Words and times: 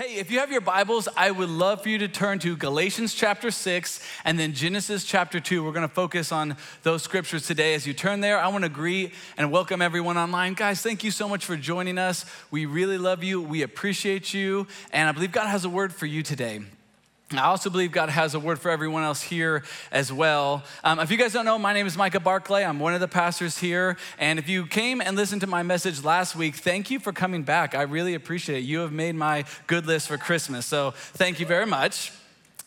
Hey, 0.00 0.14
if 0.14 0.30
you 0.30 0.38
have 0.38 0.52
your 0.52 0.60
Bibles, 0.60 1.08
I 1.16 1.32
would 1.32 1.48
love 1.48 1.82
for 1.82 1.88
you 1.88 1.98
to 1.98 2.06
turn 2.06 2.38
to 2.38 2.56
Galatians 2.56 3.14
chapter 3.14 3.50
6 3.50 4.00
and 4.24 4.38
then 4.38 4.52
Genesis 4.52 5.02
chapter 5.02 5.40
2. 5.40 5.64
We're 5.64 5.72
going 5.72 5.88
to 5.88 5.92
focus 5.92 6.30
on 6.30 6.56
those 6.84 7.02
scriptures 7.02 7.48
today. 7.48 7.74
As 7.74 7.84
you 7.84 7.94
turn 7.94 8.20
there, 8.20 8.38
I 8.38 8.46
want 8.46 8.62
to 8.62 8.70
greet 8.70 9.12
and 9.36 9.50
welcome 9.50 9.82
everyone 9.82 10.16
online. 10.16 10.54
Guys, 10.54 10.82
thank 10.82 11.02
you 11.02 11.10
so 11.10 11.28
much 11.28 11.44
for 11.44 11.56
joining 11.56 11.98
us. 11.98 12.24
We 12.52 12.64
really 12.64 12.96
love 12.96 13.24
you, 13.24 13.42
we 13.42 13.62
appreciate 13.62 14.32
you, 14.32 14.68
and 14.92 15.08
I 15.08 15.10
believe 15.10 15.32
God 15.32 15.48
has 15.48 15.64
a 15.64 15.68
word 15.68 15.92
for 15.92 16.06
you 16.06 16.22
today. 16.22 16.60
I 17.30 17.42
also 17.42 17.68
believe 17.68 17.92
God 17.92 18.08
has 18.08 18.34
a 18.34 18.40
word 18.40 18.58
for 18.58 18.70
everyone 18.70 19.02
else 19.02 19.20
here 19.20 19.62
as 19.92 20.10
well. 20.10 20.64
Um, 20.82 20.98
if 20.98 21.10
you 21.10 21.18
guys 21.18 21.34
don't 21.34 21.44
know, 21.44 21.58
my 21.58 21.74
name 21.74 21.86
is 21.86 21.94
Micah 21.94 22.20
Barclay. 22.20 22.64
I'm 22.64 22.80
one 22.80 22.94
of 22.94 23.00
the 23.00 23.08
pastors 23.08 23.58
here. 23.58 23.98
And 24.18 24.38
if 24.38 24.48
you 24.48 24.66
came 24.66 25.02
and 25.02 25.14
listened 25.14 25.42
to 25.42 25.46
my 25.46 25.62
message 25.62 26.02
last 26.02 26.34
week, 26.34 26.54
thank 26.54 26.90
you 26.90 26.98
for 26.98 27.12
coming 27.12 27.42
back. 27.42 27.74
I 27.74 27.82
really 27.82 28.14
appreciate 28.14 28.60
it. 28.60 28.64
You 28.64 28.78
have 28.78 28.92
made 28.92 29.14
my 29.14 29.44
good 29.66 29.84
list 29.84 30.08
for 30.08 30.16
Christmas. 30.16 30.64
So 30.64 30.92
thank 30.92 31.38
you 31.38 31.44
very 31.44 31.66
much. 31.66 32.12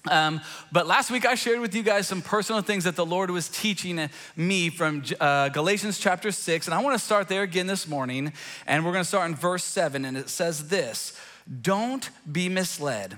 Um, 0.08 0.42
but 0.72 0.86
last 0.86 1.10
week 1.10 1.26
I 1.26 1.34
shared 1.34 1.60
with 1.60 1.74
you 1.74 1.82
guys 1.82 2.08
some 2.08 2.22
personal 2.22 2.62
things 2.62 2.84
that 2.84 2.96
the 2.96 3.06
Lord 3.06 3.32
was 3.32 3.50
teaching 3.50 4.10
me 4.36 4.70
from 4.70 5.04
uh, 5.20 5.50
Galatians 5.50 5.98
chapter 5.98 6.32
6. 6.32 6.68
And 6.68 6.76
I 6.76 6.84
want 6.84 6.96
to 6.96 7.04
start 7.04 7.30
there 7.30 7.42
again 7.42 7.66
this 7.66 7.88
morning. 7.88 8.32
And 8.68 8.86
we're 8.86 8.94
going 8.94 9.04
to 9.04 9.10
start 9.10 9.28
in 9.28 9.36
verse 9.36 9.64
7. 9.64 10.06
And 10.06 10.16
it 10.16 10.30
says 10.30 10.68
this 10.68 11.20
Don't 11.64 12.12
be 12.32 12.48
misled. 12.48 13.18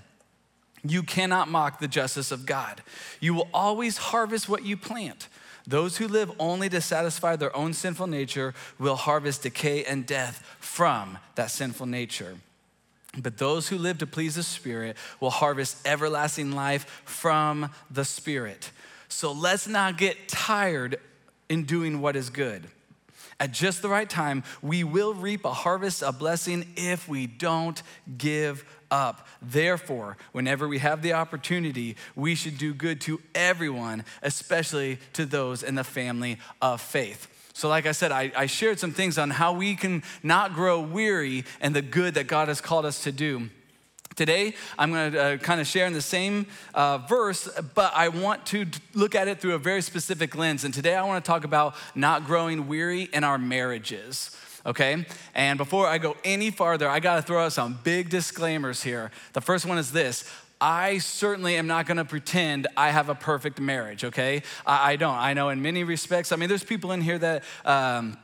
You 0.85 1.03
cannot 1.03 1.49
mock 1.49 1.79
the 1.79 1.87
justice 1.87 2.31
of 2.31 2.45
God. 2.45 2.81
You 3.19 3.33
will 3.33 3.47
always 3.53 3.97
harvest 3.97 4.49
what 4.49 4.65
you 4.65 4.75
plant. 4.75 5.29
Those 5.65 5.97
who 5.97 6.07
live 6.07 6.31
only 6.39 6.67
to 6.69 6.81
satisfy 6.81 7.37
their 7.37 7.55
own 7.55 7.73
sinful 7.73 8.07
nature 8.07 8.53
will 8.77 8.97
harvest 8.97 9.43
decay 9.43 9.85
and 9.85 10.05
death 10.05 10.43
from 10.59 11.17
that 11.35 11.51
sinful 11.51 11.85
nature. 11.85 12.35
But 13.17 13.37
those 13.37 13.69
who 13.69 13.77
live 13.77 13.99
to 13.99 14.07
please 14.07 14.35
the 14.35 14.43
Spirit 14.43 14.97
will 15.19 15.29
harvest 15.29 15.77
everlasting 15.87 16.51
life 16.51 17.03
from 17.05 17.69
the 17.89 18.03
Spirit. 18.03 18.71
So 19.07 19.31
let's 19.31 19.67
not 19.67 19.97
get 19.97 20.27
tired 20.27 20.97
in 21.47 21.63
doing 21.63 22.01
what 22.01 22.15
is 22.15 22.29
good. 22.29 22.67
At 23.39 23.51
just 23.51 23.81
the 23.81 23.89
right 23.89 24.09
time, 24.09 24.43
we 24.61 24.83
will 24.83 25.13
reap 25.13 25.45
a 25.45 25.53
harvest 25.53 26.01
of 26.01 26.19
blessing 26.19 26.65
if 26.75 27.07
we 27.07 27.27
don't 27.27 27.81
give 28.17 28.65
up. 28.91 29.27
Therefore, 29.41 30.17
whenever 30.31 30.67
we 30.67 30.79
have 30.79 31.01
the 31.01 31.13
opportunity, 31.13 31.95
we 32.15 32.35
should 32.35 32.57
do 32.57 32.73
good 32.73 33.01
to 33.01 33.21
everyone, 33.35 34.05
especially 34.21 34.99
to 35.13 35.25
those 35.25 35.63
in 35.63 35.75
the 35.75 35.83
family 35.83 36.37
of 36.61 36.81
faith. 36.81 37.27
So, 37.53 37.69
like 37.69 37.85
I 37.85 37.91
said, 37.91 38.11
I, 38.11 38.31
I, 38.35 38.45
shared 38.47 38.79
some 38.79 38.91
things 38.91 39.19
on 39.19 39.29
how 39.29 39.53
we 39.53 39.75
can 39.75 40.01
not 40.23 40.55
grow 40.55 40.81
weary 40.81 41.45
and 41.61 41.75
the 41.75 41.83
good 41.83 42.15
that 42.15 42.25
God 42.25 42.47
has 42.47 42.59
called 42.59 42.83
us 42.83 43.03
to 43.03 43.11
do. 43.11 43.49
Today, 44.15 44.55
I'm 44.77 44.91
going 44.91 45.11
to 45.11 45.23
uh, 45.23 45.37
kind 45.37 45.61
of 45.61 45.67
share 45.67 45.85
in 45.85 45.93
the 45.93 46.01
same 46.01 46.47
uh, 46.73 46.99
verse, 46.99 47.47
but 47.75 47.93
I 47.95 48.09
want 48.09 48.45
to 48.47 48.65
look 48.93 49.15
at 49.15 49.27
it 49.27 49.39
through 49.39 49.53
a 49.53 49.59
very 49.59 49.81
specific 49.81 50.35
lens. 50.35 50.63
And 50.63 50.73
today, 50.73 50.95
I 50.95 51.03
want 51.03 51.23
to 51.23 51.27
talk 51.27 51.43
about 51.43 51.75
not 51.95 52.25
growing 52.25 52.67
weary 52.67 53.03
in 53.03 53.23
our 53.23 53.37
marriages 53.37 54.35
okay? 54.65 55.05
And 55.35 55.57
before 55.57 55.87
I 55.87 55.97
go 55.97 56.15
any 56.23 56.51
farther, 56.51 56.89
I 56.89 56.99
gotta 56.99 57.21
throw 57.21 57.45
out 57.45 57.53
some 57.53 57.79
big 57.83 58.09
disclaimers 58.09 58.83
here. 58.83 59.11
The 59.33 59.41
first 59.41 59.65
one 59.65 59.77
is 59.77 59.91
this 59.91 60.29
I 60.61 60.99
certainly 60.99 61.57
am 61.57 61.67
not 61.67 61.87
gonna 61.87 62.05
pretend 62.05 62.67
I 62.77 62.91
have 62.91 63.09
a 63.09 63.15
perfect 63.15 63.59
marriage, 63.59 64.05
okay? 64.05 64.43
I, 64.65 64.93
I 64.93 64.95
don't. 64.95 65.15
I 65.15 65.33
know 65.33 65.49
in 65.49 65.61
many 65.61 65.83
respects, 65.83 66.31
I 66.31 66.37
mean, 66.37 66.47
there's 66.47 66.63
people 66.63 66.93
in 66.93 67.01
here 67.01 67.17
that, 67.19 67.43
um, 67.65 68.17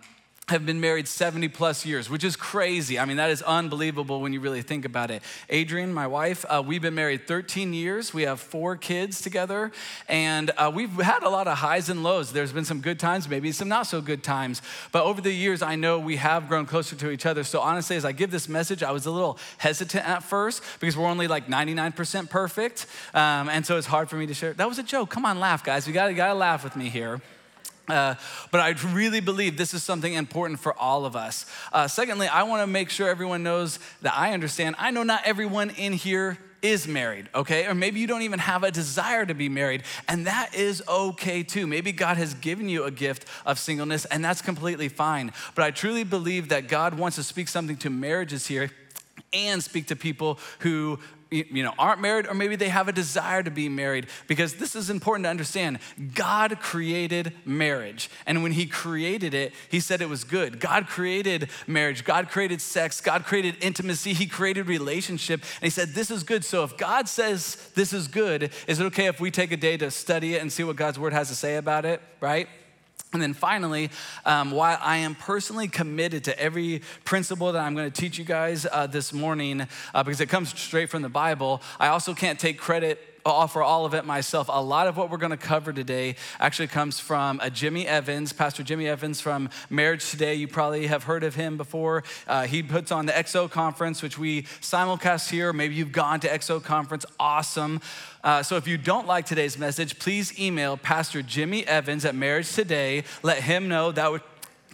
have 0.49 0.65
been 0.65 0.79
married 0.79 1.07
70 1.07 1.47
plus 1.49 1.85
years, 1.85 2.09
which 2.09 2.23
is 2.23 2.35
crazy. 2.35 2.99
I 2.99 3.05
mean, 3.05 3.17
that 3.17 3.29
is 3.29 3.41
unbelievable 3.41 4.21
when 4.21 4.33
you 4.33 4.39
really 4.39 4.61
think 4.61 4.85
about 4.85 5.11
it. 5.11 5.23
Adrian, 5.49 5.93
my 5.93 6.07
wife, 6.07 6.45
uh, 6.49 6.61
we've 6.65 6.81
been 6.81 6.95
married 6.95 7.27
13 7.27 7.73
years. 7.73 8.13
We 8.13 8.23
have 8.23 8.39
four 8.39 8.75
kids 8.75 9.21
together, 9.21 9.71
and 10.07 10.51
uh, 10.57 10.71
we've 10.73 10.91
had 10.91 11.23
a 11.23 11.29
lot 11.29 11.47
of 11.47 11.57
highs 11.57 11.89
and 11.89 12.03
lows. 12.03 12.31
There's 12.31 12.51
been 12.51 12.65
some 12.65 12.81
good 12.81 12.99
times, 12.99 13.29
maybe 13.29 13.51
some 13.51 13.67
not 13.67 13.87
so 13.87 14.01
good 14.01 14.23
times. 14.23 14.61
But 14.91 15.03
over 15.03 15.21
the 15.21 15.31
years, 15.31 15.61
I 15.61 15.75
know 15.75 15.99
we 15.99 16.17
have 16.17 16.47
grown 16.47 16.65
closer 16.65 16.95
to 16.95 17.11
each 17.11 17.25
other. 17.25 17.43
So 17.43 17.61
honestly, 17.61 17.95
as 17.95 18.05
I 18.05 18.11
give 18.11 18.31
this 18.31 18.49
message, 18.49 18.83
I 18.83 18.91
was 18.91 19.05
a 19.05 19.11
little 19.11 19.37
hesitant 19.57 20.07
at 20.07 20.23
first 20.23 20.63
because 20.79 20.97
we're 20.97 21.07
only 21.07 21.27
like 21.27 21.47
99% 21.47 22.29
perfect. 22.29 22.85
Um, 23.13 23.49
and 23.49 23.65
so 23.65 23.77
it's 23.77 23.87
hard 23.87 24.09
for 24.09 24.15
me 24.15 24.25
to 24.27 24.33
share. 24.33 24.53
That 24.53 24.67
was 24.67 24.79
a 24.79 24.83
joke. 24.83 25.09
Come 25.09 25.25
on, 25.25 25.39
laugh, 25.39 25.63
guys. 25.63 25.87
You 25.87 25.93
gotta, 25.93 26.13
gotta 26.13 26.33
laugh 26.35 26.63
with 26.63 26.75
me 26.75 26.89
here. 26.89 27.21
Uh, 27.89 28.15
but 28.51 28.61
I 28.61 28.69
really 28.93 29.19
believe 29.19 29.57
this 29.57 29.73
is 29.73 29.83
something 29.83 30.13
important 30.13 30.59
for 30.59 30.77
all 30.77 31.05
of 31.05 31.15
us. 31.15 31.45
Uh, 31.73 31.87
secondly, 31.87 32.27
I 32.27 32.43
want 32.43 32.61
to 32.61 32.67
make 32.67 32.89
sure 32.89 33.09
everyone 33.09 33.43
knows 33.43 33.79
that 34.01 34.15
I 34.15 34.33
understand. 34.33 34.75
I 34.77 34.91
know 34.91 35.03
not 35.03 35.21
everyone 35.25 35.71
in 35.71 35.93
here 35.93 36.37
is 36.61 36.87
married, 36.87 37.29
okay? 37.33 37.67
Or 37.67 37.73
maybe 37.73 37.99
you 37.99 38.07
don't 38.07 38.21
even 38.23 38.39
have 38.39 38.63
a 38.63 38.71
desire 38.71 39.25
to 39.25 39.33
be 39.33 39.49
married, 39.49 39.83
and 40.07 40.27
that 40.27 40.53
is 40.53 40.83
okay 40.87 41.43
too. 41.43 41.67
Maybe 41.67 41.91
God 41.91 42.17
has 42.17 42.33
given 42.33 42.67
you 42.69 42.83
a 42.83 42.91
gift 42.91 43.25
of 43.45 43.57
singleness, 43.57 44.05
and 44.05 44.23
that's 44.23 44.41
completely 44.41 44.89
fine. 44.89 45.31
But 45.55 45.63
I 45.63 45.71
truly 45.71 46.03
believe 46.03 46.49
that 46.49 46.67
God 46.67 46.95
wants 46.95 47.15
to 47.15 47.23
speak 47.23 47.47
something 47.47 47.77
to 47.77 47.89
marriages 47.89 48.47
here 48.47 48.71
and 49.33 49.63
speak 49.63 49.87
to 49.87 49.95
people 49.95 50.39
who 50.59 50.99
you 51.31 51.63
know, 51.63 51.73
aren't 51.77 52.01
married 52.01 52.27
or 52.27 52.33
maybe 52.33 52.55
they 52.55 52.69
have 52.69 52.87
a 52.87 52.91
desire 52.91 53.43
to 53.43 53.51
be 53.51 53.69
married 53.69 54.07
because 54.27 54.55
this 54.55 54.75
is 54.75 54.89
important 54.89 55.25
to 55.25 55.29
understand. 55.29 55.79
God 56.15 56.59
created 56.59 57.33
marriage. 57.45 58.09
And 58.25 58.41
when 58.43 58.51
he 58.51 58.65
created 58.65 59.33
it, 59.33 59.53
he 59.69 59.79
said 59.79 60.01
it 60.01 60.09
was 60.09 60.23
good. 60.23 60.59
God 60.59 60.87
created 60.87 61.49
marriage. 61.67 62.03
God 62.03 62.29
created 62.29 62.61
sex. 62.61 63.01
God 63.01 63.25
created 63.25 63.55
intimacy. 63.61 64.13
He 64.13 64.25
created 64.25 64.67
relationship. 64.67 65.41
And 65.41 65.63
he 65.63 65.69
said, 65.69 65.89
this 65.89 66.09
is 66.09 66.23
good. 66.23 66.43
So 66.43 66.63
if 66.63 66.77
God 66.77 67.07
says 67.07 67.55
this 67.75 67.93
is 67.93 68.07
good, 68.07 68.51
is 68.67 68.79
it 68.79 68.85
okay 68.85 69.05
if 69.05 69.19
we 69.19 69.31
take 69.31 69.51
a 69.51 69.57
day 69.57 69.77
to 69.77 69.91
study 69.91 70.35
it 70.35 70.41
and 70.41 70.51
see 70.51 70.63
what 70.63 70.75
God's 70.75 70.99
word 70.99 71.13
has 71.13 71.29
to 71.29 71.35
say 71.35 71.57
about 71.57 71.85
it, 71.85 72.01
right? 72.19 72.47
And 73.11 73.21
then 73.21 73.33
finally, 73.33 73.89
um, 74.23 74.51
while 74.51 74.77
I 74.81 74.97
am 74.97 75.15
personally 75.15 75.67
committed 75.67 76.25
to 76.25 76.39
every 76.39 76.83
principle 77.05 77.51
that 77.51 77.59
I'm 77.59 77.73
going 77.73 77.91
to 77.91 78.01
teach 78.01 78.19
you 78.19 78.25
guys 78.25 78.67
uh, 78.71 78.85
this 78.85 79.11
morning, 79.11 79.67
uh, 79.95 80.03
because 80.03 80.21
it 80.21 80.27
comes 80.27 80.49
straight 80.59 80.91
from 80.91 81.01
the 81.01 81.09
Bible, 81.09 81.61
I 81.79 81.87
also 81.87 82.13
can't 82.13 82.39
take 82.39 82.59
credit 82.59 82.99
offer 83.25 83.61
all 83.61 83.85
of 83.85 83.93
it 83.93 84.05
myself. 84.05 84.49
A 84.51 84.61
lot 84.61 84.87
of 84.87 84.97
what 84.97 85.09
we're 85.09 85.17
going 85.17 85.31
to 85.31 85.37
cover 85.37 85.73
today 85.73 86.15
actually 86.39 86.67
comes 86.67 86.99
from 86.99 87.39
a 87.41 87.49
Jimmy 87.49 87.87
Evans, 87.87 88.33
Pastor 88.33 88.63
Jimmy 88.63 88.87
Evans 88.87 89.21
from 89.21 89.49
Marriage 89.69 90.09
Today. 90.09 90.35
You 90.35 90.47
probably 90.47 90.87
have 90.87 91.03
heard 91.03 91.23
of 91.23 91.35
him 91.35 91.57
before. 91.57 92.03
Uh, 92.27 92.47
he 92.47 92.63
puts 92.63 92.91
on 92.91 93.05
the 93.05 93.13
XO 93.13 93.49
conference, 93.49 94.01
which 94.01 94.17
we 94.17 94.43
simulcast 94.61 95.29
here. 95.29 95.53
Maybe 95.53 95.75
you've 95.75 95.91
gone 95.91 96.19
to 96.21 96.27
XO 96.27 96.63
conference. 96.63 97.05
Awesome. 97.19 97.81
Uh, 98.23 98.43
so 98.43 98.57
if 98.57 98.67
you 98.67 98.77
don't 98.77 99.07
like 99.07 99.25
today's 99.25 99.57
message, 99.57 99.99
please 99.99 100.37
email 100.39 100.77
Pastor 100.77 101.21
Jimmy 101.21 101.65
Evans 101.65 102.05
at 102.05 102.15
Marriage 102.15 102.51
Today. 102.53 103.03
Let 103.23 103.43
him 103.43 103.67
know 103.67 103.91
that 103.91 104.11
would 104.11 104.21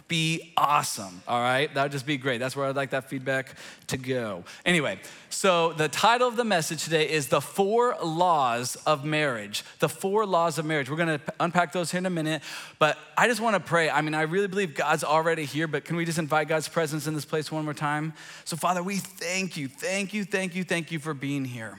be 0.08 0.52
awesome, 0.56 1.22
all 1.26 1.40
right? 1.40 1.72
That 1.74 1.84
would 1.84 1.92
just 1.92 2.06
be 2.06 2.16
great. 2.16 2.38
That's 2.38 2.54
where 2.54 2.66
I'd 2.66 2.76
like 2.76 2.90
that 2.90 3.08
feedback 3.08 3.54
to 3.88 3.96
go. 3.96 4.44
Anyway, 4.64 5.00
so 5.30 5.72
the 5.72 5.88
title 5.88 6.28
of 6.28 6.36
the 6.36 6.44
message 6.44 6.84
today 6.84 7.10
is 7.10 7.28
The 7.28 7.40
Four 7.40 7.96
Laws 8.02 8.76
of 8.86 9.04
Marriage. 9.04 9.64
The 9.80 9.88
Four 9.88 10.24
Laws 10.26 10.58
of 10.58 10.64
Marriage. 10.64 10.88
We're 10.88 10.96
gonna 10.96 11.20
unpack 11.40 11.72
those 11.72 11.90
here 11.90 11.98
in 11.98 12.06
a 12.06 12.10
minute, 12.10 12.42
but 12.78 12.96
I 13.16 13.26
just 13.26 13.40
wanna 13.40 13.60
pray. 13.60 13.90
I 13.90 14.00
mean, 14.00 14.14
I 14.14 14.22
really 14.22 14.48
believe 14.48 14.74
God's 14.74 15.02
already 15.02 15.44
here, 15.44 15.66
but 15.66 15.84
can 15.84 15.96
we 15.96 16.04
just 16.04 16.18
invite 16.18 16.48
God's 16.48 16.68
presence 16.68 17.06
in 17.06 17.14
this 17.14 17.24
place 17.24 17.50
one 17.50 17.64
more 17.64 17.74
time? 17.74 18.12
So, 18.44 18.56
Father, 18.56 18.82
we 18.82 18.98
thank 18.98 19.56
you, 19.56 19.68
thank 19.68 20.14
you, 20.14 20.24
thank 20.24 20.54
you, 20.54 20.62
thank 20.62 20.92
you 20.92 20.98
for 20.98 21.14
being 21.14 21.44
here. 21.44 21.78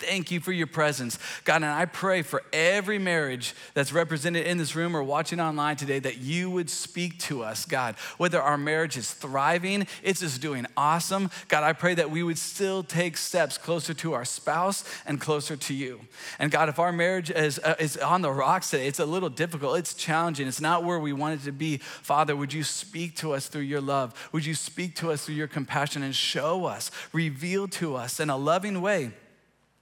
Thank 0.00 0.30
you 0.30 0.40
for 0.40 0.50
your 0.50 0.66
presence. 0.66 1.18
God, 1.44 1.56
and 1.56 1.66
I 1.66 1.84
pray 1.84 2.22
for 2.22 2.42
every 2.54 2.98
marriage 2.98 3.54
that's 3.74 3.92
represented 3.92 4.46
in 4.46 4.56
this 4.56 4.74
room 4.74 4.96
or 4.96 5.02
watching 5.02 5.40
online 5.40 5.76
today 5.76 5.98
that 5.98 6.18
you 6.18 6.50
would 6.50 6.70
speak 6.70 7.18
to 7.20 7.42
us, 7.42 7.66
God. 7.66 7.96
Whether 8.16 8.40
our 8.40 8.56
marriage 8.56 8.96
is 8.96 9.12
thriving, 9.12 9.86
it's 10.02 10.20
just 10.20 10.40
doing 10.40 10.64
awesome. 10.74 11.30
God, 11.48 11.64
I 11.64 11.74
pray 11.74 11.94
that 11.94 12.10
we 12.10 12.22
would 12.22 12.38
still 12.38 12.82
take 12.82 13.18
steps 13.18 13.58
closer 13.58 13.92
to 13.92 14.14
our 14.14 14.24
spouse 14.24 14.84
and 15.04 15.20
closer 15.20 15.54
to 15.54 15.74
you. 15.74 16.00
And 16.38 16.50
God, 16.50 16.70
if 16.70 16.78
our 16.78 16.92
marriage 16.92 17.30
is, 17.30 17.58
uh, 17.58 17.74
is 17.78 17.98
on 17.98 18.22
the 18.22 18.32
rocks 18.32 18.70
today, 18.70 18.86
it's 18.86 19.00
a 19.00 19.06
little 19.06 19.28
difficult, 19.28 19.78
it's 19.78 19.92
challenging, 19.92 20.48
it's 20.48 20.62
not 20.62 20.82
where 20.82 20.98
we 20.98 21.12
want 21.12 21.42
it 21.42 21.44
to 21.44 21.52
be. 21.52 21.76
Father, 21.76 22.34
would 22.34 22.54
you 22.54 22.64
speak 22.64 23.16
to 23.16 23.34
us 23.34 23.48
through 23.48 23.62
your 23.62 23.82
love? 23.82 24.14
Would 24.32 24.46
you 24.46 24.54
speak 24.54 24.96
to 24.96 25.12
us 25.12 25.26
through 25.26 25.34
your 25.34 25.46
compassion 25.46 26.02
and 26.02 26.16
show 26.16 26.64
us, 26.64 26.90
reveal 27.12 27.68
to 27.68 27.96
us 27.96 28.18
in 28.18 28.30
a 28.30 28.36
loving 28.38 28.80
way? 28.80 29.12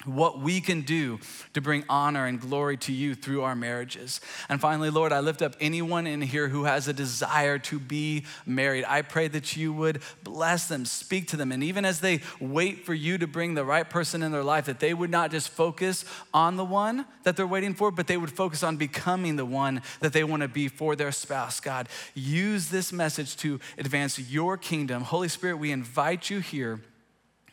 What 0.05 0.41
we 0.41 0.61
can 0.61 0.83
do 0.83 1.19
to 1.55 1.61
bring 1.61 1.85
honor 1.89 2.27
and 2.27 2.41
glory 2.41 2.77
to 2.77 2.93
you 2.93 3.17
through 3.17 3.43
our 3.43 3.57
marriages. 3.57 4.21
And 4.49 4.61
finally, 4.61 4.91
Lord, 4.91 5.13
I 5.13 5.19
lift 5.19 5.43
up 5.43 5.57
anyone 5.61 6.07
in 6.07 6.23
here 6.23 6.49
who 6.49 6.65
has 6.65 6.87
a 6.87 6.93
desire 6.93 7.59
to 7.59 7.81
be 7.81 8.25
married. 8.47 8.85
I 8.87 9.03
pray 9.03 9.27
that 9.29 9.57
you 9.57 9.73
would 9.73 10.01
bless 10.23 10.69
them, 10.69 10.85
speak 10.85 11.27
to 11.29 11.37
them, 11.37 11.51
and 11.51 11.65
even 11.65 11.85
as 11.85 11.99
they 12.01 12.21
wait 12.41 12.87
for 12.87 12.95
you 12.95 13.19
to 13.19 13.27
bring 13.27 13.55
the 13.55 13.65
right 13.65 13.89
person 13.89 14.23
in 14.23 14.31
their 14.31 14.45
life, 14.45 14.67
that 14.67 14.79
they 14.79 14.95
would 14.95 15.11
not 15.11 15.33
just 15.33 15.49
focus 15.49 16.05
on 16.33 16.57
the 16.57 16.65
one 16.65 17.05
that 17.25 17.37
they're 17.37 17.47
waiting 17.47 17.75
for, 17.75 17.91
but 17.91 18.07
they 18.07 18.17
would 18.17 18.33
focus 18.33 18.63
on 18.63 18.77
becoming 18.77 19.35
the 19.35 19.47
one 19.47 19.83
that 19.99 20.13
they 20.13 20.23
want 20.23 20.43
to 20.43 20.49
be 20.49 20.69
for 20.69 20.95
their 20.95 21.13
spouse. 21.13 21.59
God, 21.59 21.89
use 22.15 22.69
this 22.69 22.93
message 22.93 23.37
to 23.39 23.59
advance 23.77 24.19
your 24.19 24.57
kingdom. 24.57 25.03
Holy 25.03 25.29
Spirit, 25.29 25.57
we 25.57 25.73
invite 25.73 26.31
you 26.31 26.39
here 26.39 26.81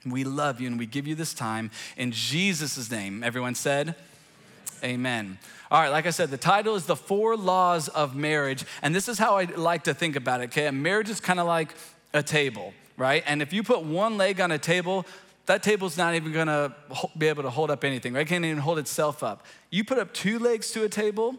We 0.05 0.23
love 0.23 0.61
you 0.61 0.67
and 0.67 0.77
we 0.77 0.85
give 0.85 1.07
you 1.07 1.15
this 1.15 1.33
time 1.33 1.71
in 1.97 2.11
Jesus' 2.11 2.89
name. 2.91 3.23
Everyone 3.23 3.55
said, 3.55 3.95
Amen. 4.83 5.39
All 5.71 5.81
right, 5.81 5.89
like 5.89 6.05
I 6.05 6.11
said, 6.11 6.29
the 6.29 6.37
title 6.37 6.75
is 6.75 6.85
The 6.85 6.95
Four 6.95 7.35
Laws 7.35 7.87
of 7.87 8.15
Marriage. 8.15 8.65
And 8.81 8.93
this 8.93 9.07
is 9.07 9.17
how 9.17 9.37
I 9.37 9.45
like 9.45 9.85
to 9.85 9.93
think 9.93 10.15
about 10.15 10.41
it, 10.41 10.45
okay? 10.45 10.69
Marriage 10.69 11.09
is 11.09 11.19
kind 11.19 11.39
of 11.39 11.47
like 11.47 11.73
a 12.13 12.21
table, 12.21 12.73
right? 12.97 13.23
And 13.25 13.41
if 13.41 13.51
you 13.51 13.63
put 13.63 13.83
one 13.83 14.17
leg 14.17 14.39
on 14.39 14.51
a 14.51 14.59
table, 14.59 15.05
that 15.47 15.63
table's 15.63 15.97
not 15.97 16.13
even 16.13 16.31
gonna 16.31 16.75
be 17.17 17.27
able 17.27 17.43
to 17.43 17.49
hold 17.49 17.71
up 17.71 17.83
anything, 17.83 18.13
right? 18.13 18.21
It 18.21 18.29
can't 18.29 18.45
even 18.45 18.59
hold 18.59 18.77
itself 18.77 19.23
up. 19.23 19.45
You 19.71 19.83
put 19.83 19.97
up 19.97 20.13
two 20.13 20.39
legs 20.39 20.71
to 20.71 20.83
a 20.83 20.89
table, 20.89 21.35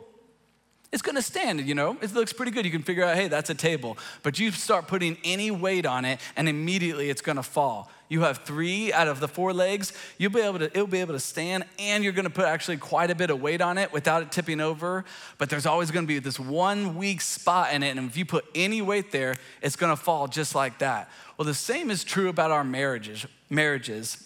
it's 0.92 1.02
gonna 1.02 1.22
stand, 1.22 1.60
you 1.60 1.74
know? 1.74 1.96
It 2.00 2.14
looks 2.14 2.32
pretty 2.32 2.52
good. 2.52 2.64
You 2.64 2.70
can 2.70 2.82
figure 2.82 3.04
out, 3.04 3.16
hey, 3.16 3.28
that's 3.28 3.50
a 3.50 3.54
table. 3.54 3.98
But 4.22 4.38
you 4.38 4.50
start 4.50 4.86
putting 4.86 5.18
any 5.24 5.50
weight 5.50 5.84
on 5.84 6.04
it, 6.04 6.20
and 6.36 6.48
immediately 6.48 7.10
it's 7.10 7.22
gonna 7.22 7.42
fall. 7.42 7.90
You 8.08 8.22
have 8.22 8.38
three 8.38 8.92
out 8.92 9.08
of 9.08 9.20
the 9.20 9.28
four 9.28 9.52
legs, 9.52 9.92
you'll 10.18 10.32
be 10.32 10.40
able 10.40 10.58
to, 10.60 10.66
it'll 10.66 10.86
be 10.86 11.00
able 11.00 11.14
to 11.14 11.20
stand, 11.20 11.64
and 11.78 12.04
you're 12.04 12.12
gonna 12.12 12.30
put 12.30 12.44
actually 12.44 12.76
quite 12.76 13.10
a 13.10 13.14
bit 13.14 13.30
of 13.30 13.40
weight 13.40 13.60
on 13.60 13.78
it 13.78 13.92
without 13.92 14.22
it 14.22 14.30
tipping 14.30 14.60
over. 14.60 15.04
But 15.38 15.50
there's 15.50 15.66
always 15.66 15.90
gonna 15.90 16.06
be 16.06 16.18
this 16.18 16.38
one 16.38 16.96
weak 16.96 17.20
spot 17.20 17.72
in 17.72 17.82
it, 17.82 17.96
and 17.96 18.08
if 18.08 18.16
you 18.16 18.24
put 18.24 18.44
any 18.54 18.82
weight 18.82 19.12
there, 19.12 19.36
it's 19.62 19.76
gonna 19.76 19.96
fall 19.96 20.28
just 20.28 20.54
like 20.54 20.78
that. 20.78 21.10
Well, 21.36 21.46
the 21.46 21.54
same 21.54 21.90
is 21.90 22.04
true 22.04 22.28
about 22.28 22.50
our 22.50 22.64
marriages. 22.64 23.26
Marriages 23.50 24.25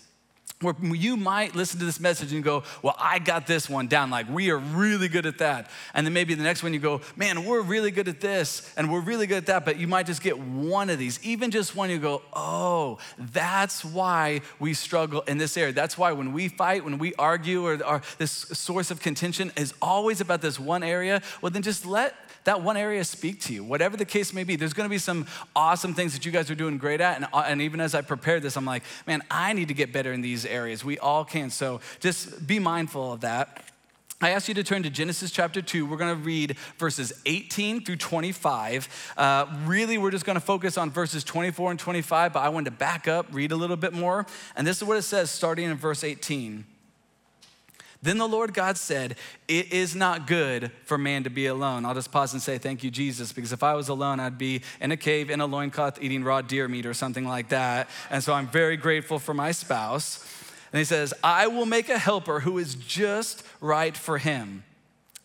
where 0.60 0.74
you 0.94 1.16
might 1.16 1.54
listen 1.54 1.78
to 1.78 1.86
this 1.86 1.98
message 1.98 2.34
and 2.34 2.44
go, 2.44 2.64
Well, 2.82 2.94
I 2.98 3.18
got 3.18 3.46
this 3.46 3.68
one 3.68 3.86
down. 3.86 4.10
Like, 4.10 4.28
we 4.28 4.50
are 4.50 4.58
really 4.58 5.08
good 5.08 5.24
at 5.24 5.38
that. 5.38 5.70
And 5.94 6.06
then 6.06 6.12
maybe 6.12 6.34
the 6.34 6.42
next 6.42 6.62
one 6.62 6.74
you 6.74 6.80
go, 6.80 7.00
Man, 7.16 7.46
we're 7.46 7.62
really 7.62 7.90
good 7.90 8.08
at 8.08 8.20
this 8.20 8.70
and 8.76 8.92
we're 8.92 9.00
really 9.00 9.26
good 9.26 9.38
at 9.38 9.46
that. 9.46 9.64
But 9.64 9.78
you 9.78 9.88
might 9.88 10.04
just 10.04 10.22
get 10.22 10.38
one 10.38 10.90
of 10.90 10.98
these, 10.98 11.18
even 11.24 11.50
just 11.50 11.74
one, 11.74 11.88
you 11.88 11.98
go, 11.98 12.20
Oh, 12.34 12.98
that's 13.18 13.84
why 13.84 14.42
we 14.58 14.74
struggle 14.74 15.22
in 15.22 15.38
this 15.38 15.56
area. 15.56 15.72
That's 15.72 15.96
why 15.96 16.12
when 16.12 16.34
we 16.34 16.48
fight, 16.48 16.84
when 16.84 16.98
we 16.98 17.14
argue, 17.14 17.66
or, 17.66 18.02
this 18.18 18.30
source 18.30 18.90
of 18.90 19.00
contention 19.00 19.52
is 19.56 19.72
always 19.80 20.20
about 20.20 20.42
this 20.42 20.60
one 20.60 20.82
area. 20.82 21.22
Well, 21.40 21.50
then 21.50 21.62
just 21.62 21.86
let 21.86 22.14
that 22.44 22.62
one 22.62 22.76
area 22.76 23.04
speak 23.04 23.40
to 23.42 23.52
you, 23.52 23.64
whatever 23.64 23.96
the 23.96 24.04
case 24.04 24.32
may 24.32 24.44
be. 24.44 24.56
There's 24.56 24.72
gonna 24.72 24.88
be 24.88 24.98
some 24.98 25.26
awesome 25.54 25.94
things 25.94 26.12
that 26.14 26.25
you 26.25 26.32
guys 26.32 26.50
are 26.50 26.54
doing 26.54 26.78
great 26.78 27.00
at. 27.00 27.16
And, 27.16 27.26
uh, 27.32 27.44
and 27.46 27.62
even 27.62 27.81
as 27.81 27.94
I 27.94 28.02
prepared 28.02 28.42
this, 28.42 28.56
I'm 28.56 28.64
like, 28.64 28.82
man, 29.06 29.22
I 29.31 29.52
need 29.52 29.69
to 29.69 29.75
get 29.75 29.92
better 29.92 30.12
in 30.12 30.20
these 30.20 30.44
areas. 30.46 30.84
We 30.84 30.98
all 30.98 31.25
can. 31.25 31.50
So 31.50 31.81
just 32.00 32.46
be 32.46 32.58
mindful 32.58 33.12
of 33.12 33.20
that. 33.20 33.64
I 34.22 34.31
ask 34.31 34.48
you 34.48 34.54
to 34.54 34.62
turn 34.62 34.82
to 34.82 34.90
Genesis 34.90 35.31
chapter 35.31 35.62
2. 35.62 35.87
We're 35.87 35.96
going 35.96 36.14
to 36.14 36.22
read 36.22 36.58
verses 36.76 37.10
18 37.25 37.87
through 37.87 37.96
25. 37.96 39.14
Uh, 39.16 39.46
really, 39.64 39.96
we're 39.96 40.10
just 40.10 40.26
going 40.26 40.37
to 40.37 40.44
focus 40.44 40.76
on 40.76 40.90
verses 40.90 41.25
24 41.25 41.70
and 41.70 41.81
25, 41.81 42.34
but 42.34 42.40
I 42.40 42.50
wanted 42.50 42.66
to 42.66 42.76
back 42.76 43.08
up, 43.08 43.28
read 43.32 43.50
a 43.50 43.56
little 43.56 43.78
bit 43.78 43.94
more. 43.94 44.26
And 44.56 44.66
this 44.66 44.76
is 44.76 44.84
what 44.84 44.98
it 44.98 45.02
says 45.02 45.31
starting 45.31 45.70
in 45.70 45.76
verse 45.78 46.04
18. 46.04 46.66
Then 48.02 48.17
the 48.17 48.29
Lord 48.29 48.55
God 48.55 48.79
said, 48.79 49.17
It 49.47 49.73
is 49.73 49.94
not 49.94 50.26
good 50.26 50.70
for 50.85 50.97
man 50.97 51.25
to 51.25 51.31
be 51.31 51.47
alone. 51.47 51.85
I'll 51.85 51.94
just 51.94 52.11
pause 52.11 52.32
and 52.32 52.41
say, 52.41 52.56
Thank 52.56 52.82
you, 52.82 52.91
Jesus, 52.91 53.32
because 53.32 53.52
if 53.52 53.62
I 53.62 53.75
was 53.75 53.88
alone, 53.88 54.20
I'd 54.20 54.38
be 54.38 54.62
in 54.81 54.91
a 54.91 54.97
cave 54.97 55.31
in 55.31 55.41
a 55.41 55.47
loincloth 55.47 56.02
eating 56.02 56.25
raw 56.25 56.41
deer 56.41 56.67
meat 56.67 56.87
or 56.87 56.94
something 56.94 57.26
like 57.26 57.50
that. 57.50 57.91
And 58.08 58.25
so 58.25 58.32
I'm 58.32 58.49
very 58.49 58.76
grateful 58.79 59.19
for 59.19 59.35
my 59.35 59.52
spouse. 59.52 60.25
And 60.73 60.79
he 60.79 60.85
says, 60.85 61.12
I 61.23 61.49
will 61.49 61.67
make 61.67 61.88
a 61.88 61.99
helper 61.99 62.41
who 62.41 62.56
is 62.58 62.75
just 62.75 63.43
right 63.61 63.97
for 63.97 64.19
him. 64.19 64.64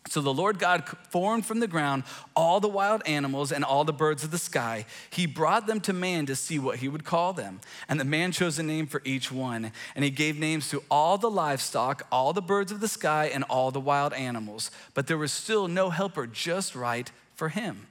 So 0.07 0.21
the 0.21 0.33
Lord 0.33 0.59
God 0.59 0.87
formed 1.09 1.45
from 1.45 1.59
the 1.59 1.67
ground 1.67 2.03
all 2.35 2.59
the 2.59 2.67
wild 2.67 3.01
animals 3.07 3.51
and 3.51 3.63
all 3.63 3.83
the 3.83 3.91
birds 3.91 4.23
of 4.23 4.29
the 4.29 4.37
sky. 4.37 4.85
He 5.09 5.25
brought 5.25 5.65
them 5.65 5.81
to 5.81 5.93
man 5.93 6.27
to 6.27 6.35
see 6.35 6.59
what 6.59 6.77
he 6.77 6.87
would 6.87 7.03
call 7.03 7.33
them. 7.33 7.59
And 7.89 7.99
the 7.99 8.05
man 8.05 8.31
chose 8.31 8.59
a 8.59 8.63
name 8.63 8.85
for 8.85 9.01
each 9.03 9.31
one. 9.31 9.71
And 9.95 10.05
he 10.05 10.11
gave 10.11 10.37
names 10.37 10.69
to 10.69 10.83
all 10.91 11.17
the 11.17 11.29
livestock, 11.29 12.05
all 12.11 12.33
the 12.33 12.41
birds 12.41 12.71
of 12.71 12.81
the 12.81 12.87
sky, 12.87 13.31
and 13.33 13.43
all 13.45 13.71
the 13.71 13.79
wild 13.79 14.13
animals. 14.13 14.69
But 14.93 15.07
there 15.07 15.17
was 15.17 15.31
still 15.31 15.67
no 15.67 15.89
helper 15.89 16.27
just 16.27 16.75
right 16.75 17.11
for 17.33 17.49
him. 17.49 17.87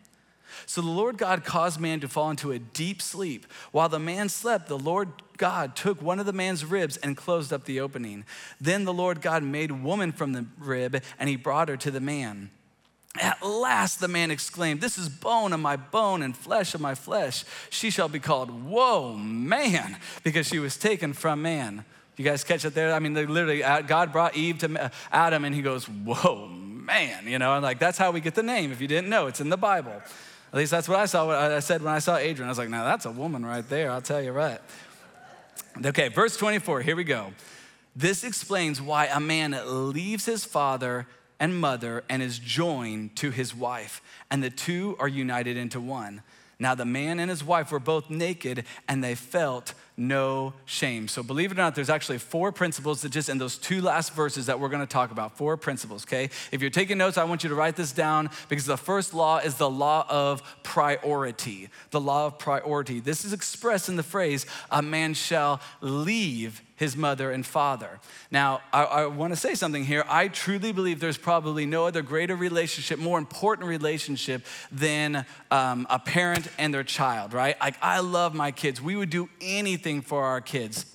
So 0.66 0.80
the 0.80 0.88
Lord 0.88 1.18
God 1.18 1.44
caused 1.44 1.80
man 1.80 2.00
to 2.00 2.08
fall 2.08 2.30
into 2.30 2.52
a 2.52 2.58
deep 2.58 3.00
sleep. 3.00 3.46
While 3.72 3.88
the 3.88 3.98
man 3.98 4.28
slept, 4.28 4.68
the 4.68 4.78
Lord 4.78 5.08
God 5.36 5.76
took 5.76 6.00
one 6.00 6.20
of 6.20 6.26
the 6.26 6.32
man's 6.32 6.64
ribs 6.64 6.96
and 6.98 7.16
closed 7.16 7.52
up 7.52 7.64
the 7.64 7.80
opening. 7.80 8.24
Then 8.60 8.84
the 8.84 8.92
Lord 8.92 9.20
God 9.20 9.42
made 9.42 9.70
woman 9.70 10.12
from 10.12 10.32
the 10.32 10.46
rib, 10.58 11.02
and 11.18 11.28
he 11.28 11.36
brought 11.36 11.68
her 11.68 11.76
to 11.78 11.90
the 11.90 12.00
man. 12.00 12.50
At 13.20 13.46
last 13.46 14.00
the 14.00 14.08
man 14.08 14.30
exclaimed, 14.32 14.80
This 14.80 14.98
is 14.98 15.08
bone 15.08 15.52
of 15.52 15.60
my 15.60 15.76
bone 15.76 16.22
and 16.22 16.36
flesh 16.36 16.74
of 16.74 16.80
my 16.80 16.96
flesh. 16.96 17.44
She 17.70 17.90
shall 17.90 18.08
be 18.08 18.18
called, 18.18 18.50
Whoa, 18.50 19.14
man, 19.14 19.98
because 20.24 20.48
she 20.48 20.58
was 20.58 20.76
taken 20.76 21.12
from 21.12 21.42
man. 21.42 21.84
You 22.16 22.24
guys 22.24 22.44
catch 22.44 22.64
it 22.64 22.74
there? 22.74 22.92
I 22.92 22.98
mean, 22.98 23.12
they 23.12 23.26
literally, 23.26 23.62
uh, 23.62 23.82
God 23.82 24.12
brought 24.12 24.36
Eve 24.36 24.58
to 24.58 24.90
Adam, 25.12 25.44
and 25.44 25.54
he 25.54 25.62
goes, 25.62 25.84
Whoa, 25.84 26.48
man, 26.48 27.26
you 27.26 27.38
know, 27.38 27.54
and 27.54 27.62
like 27.62 27.78
that's 27.78 27.98
how 27.98 28.10
we 28.10 28.20
get 28.20 28.34
the 28.34 28.42
name. 28.42 28.72
If 28.72 28.80
you 28.80 28.88
didn't 28.88 29.08
know, 29.08 29.28
it's 29.28 29.40
in 29.40 29.48
the 29.48 29.56
Bible. 29.56 30.02
At 30.54 30.58
least 30.58 30.70
that's 30.70 30.88
what 30.88 31.00
I 31.00 31.06
saw. 31.06 31.26
What 31.26 31.34
I 31.34 31.58
said 31.58 31.82
when 31.82 31.92
I 31.92 31.98
saw 31.98 32.16
Adrian. 32.16 32.46
I 32.46 32.52
was 32.52 32.58
like, 32.58 32.68
now 32.68 32.84
that's 32.84 33.06
a 33.06 33.10
woman 33.10 33.44
right 33.44 33.68
there. 33.68 33.90
I'll 33.90 34.00
tell 34.00 34.22
you 34.22 34.30
right. 34.30 34.60
Okay, 35.84 36.06
verse 36.06 36.36
24. 36.36 36.82
Here 36.82 36.94
we 36.94 37.02
go. 37.02 37.32
This 37.96 38.22
explains 38.22 38.80
why 38.80 39.06
a 39.06 39.18
man 39.18 39.58
leaves 39.66 40.26
his 40.26 40.44
father 40.44 41.08
and 41.40 41.60
mother 41.60 42.04
and 42.08 42.22
is 42.22 42.38
joined 42.38 43.16
to 43.16 43.32
his 43.32 43.52
wife, 43.52 44.00
and 44.30 44.44
the 44.44 44.50
two 44.50 44.94
are 45.00 45.08
united 45.08 45.56
into 45.56 45.80
one. 45.80 46.22
Now, 46.60 46.76
the 46.76 46.84
man 46.84 47.18
and 47.18 47.30
his 47.30 47.42
wife 47.42 47.72
were 47.72 47.80
both 47.80 48.08
naked 48.08 48.64
and 48.86 49.02
they 49.02 49.16
felt 49.16 49.74
no 49.96 50.54
shame. 50.64 51.06
So, 51.06 51.22
believe 51.22 51.52
it 51.52 51.54
or 51.54 51.62
not, 51.62 51.74
there's 51.74 51.90
actually 51.90 52.18
four 52.18 52.50
principles 52.50 53.02
that 53.02 53.10
just 53.10 53.28
in 53.28 53.38
those 53.38 53.56
two 53.56 53.80
last 53.80 54.12
verses 54.12 54.46
that 54.46 54.58
we're 54.58 54.68
gonna 54.68 54.86
talk 54.86 55.12
about. 55.12 55.36
Four 55.36 55.56
principles, 55.56 56.04
okay? 56.04 56.30
If 56.50 56.60
you're 56.60 56.70
taking 56.70 56.98
notes, 56.98 57.16
I 57.16 57.24
want 57.24 57.44
you 57.44 57.48
to 57.50 57.54
write 57.54 57.76
this 57.76 57.92
down 57.92 58.30
because 58.48 58.66
the 58.66 58.76
first 58.76 59.14
law 59.14 59.38
is 59.38 59.54
the 59.54 59.70
law 59.70 60.04
of 60.08 60.42
priority. 60.64 61.68
The 61.90 62.00
law 62.00 62.26
of 62.26 62.38
priority. 62.38 62.98
This 63.00 63.24
is 63.24 63.32
expressed 63.32 63.88
in 63.88 63.96
the 63.96 64.02
phrase, 64.02 64.46
a 64.70 64.82
man 64.82 65.14
shall 65.14 65.60
leave 65.80 66.60
his 66.76 66.96
mother 66.96 67.30
and 67.30 67.46
father. 67.46 68.00
Now, 68.30 68.60
I, 68.72 68.82
I 68.82 69.06
want 69.06 69.32
to 69.32 69.36
say 69.36 69.54
something 69.54 69.84
here. 69.84 70.04
I 70.08 70.28
truly 70.28 70.72
believe 70.72 71.00
there's 71.00 71.18
probably 71.18 71.66
no 71.66 71.86
other 71.86 72.02
greater 72.02 72.34
relationship, 72.34 72.98
more 72.98 73.18
important 73.18 73.68
relationship 73.68 74.44
than 74.72 75.24
um, 75.50 75.86
a 75.88 75.98
parent 75.98 76.48
and 76.58 76.74
their 76.74 76.84
child, 76.84 77.32
right? 77.32 77.56
Like, 77.60 77.76
I 77.80 78.00
love 78.00 78.34
my 78.34 78.50
kids. 78.50 78.82
We 78.82 78.96
would 78.96 79.10
do 79.10 79.28
anything 79.40 80.02
for 80.02 80.24
our 80.24 80.40
kids. 80.40 80.86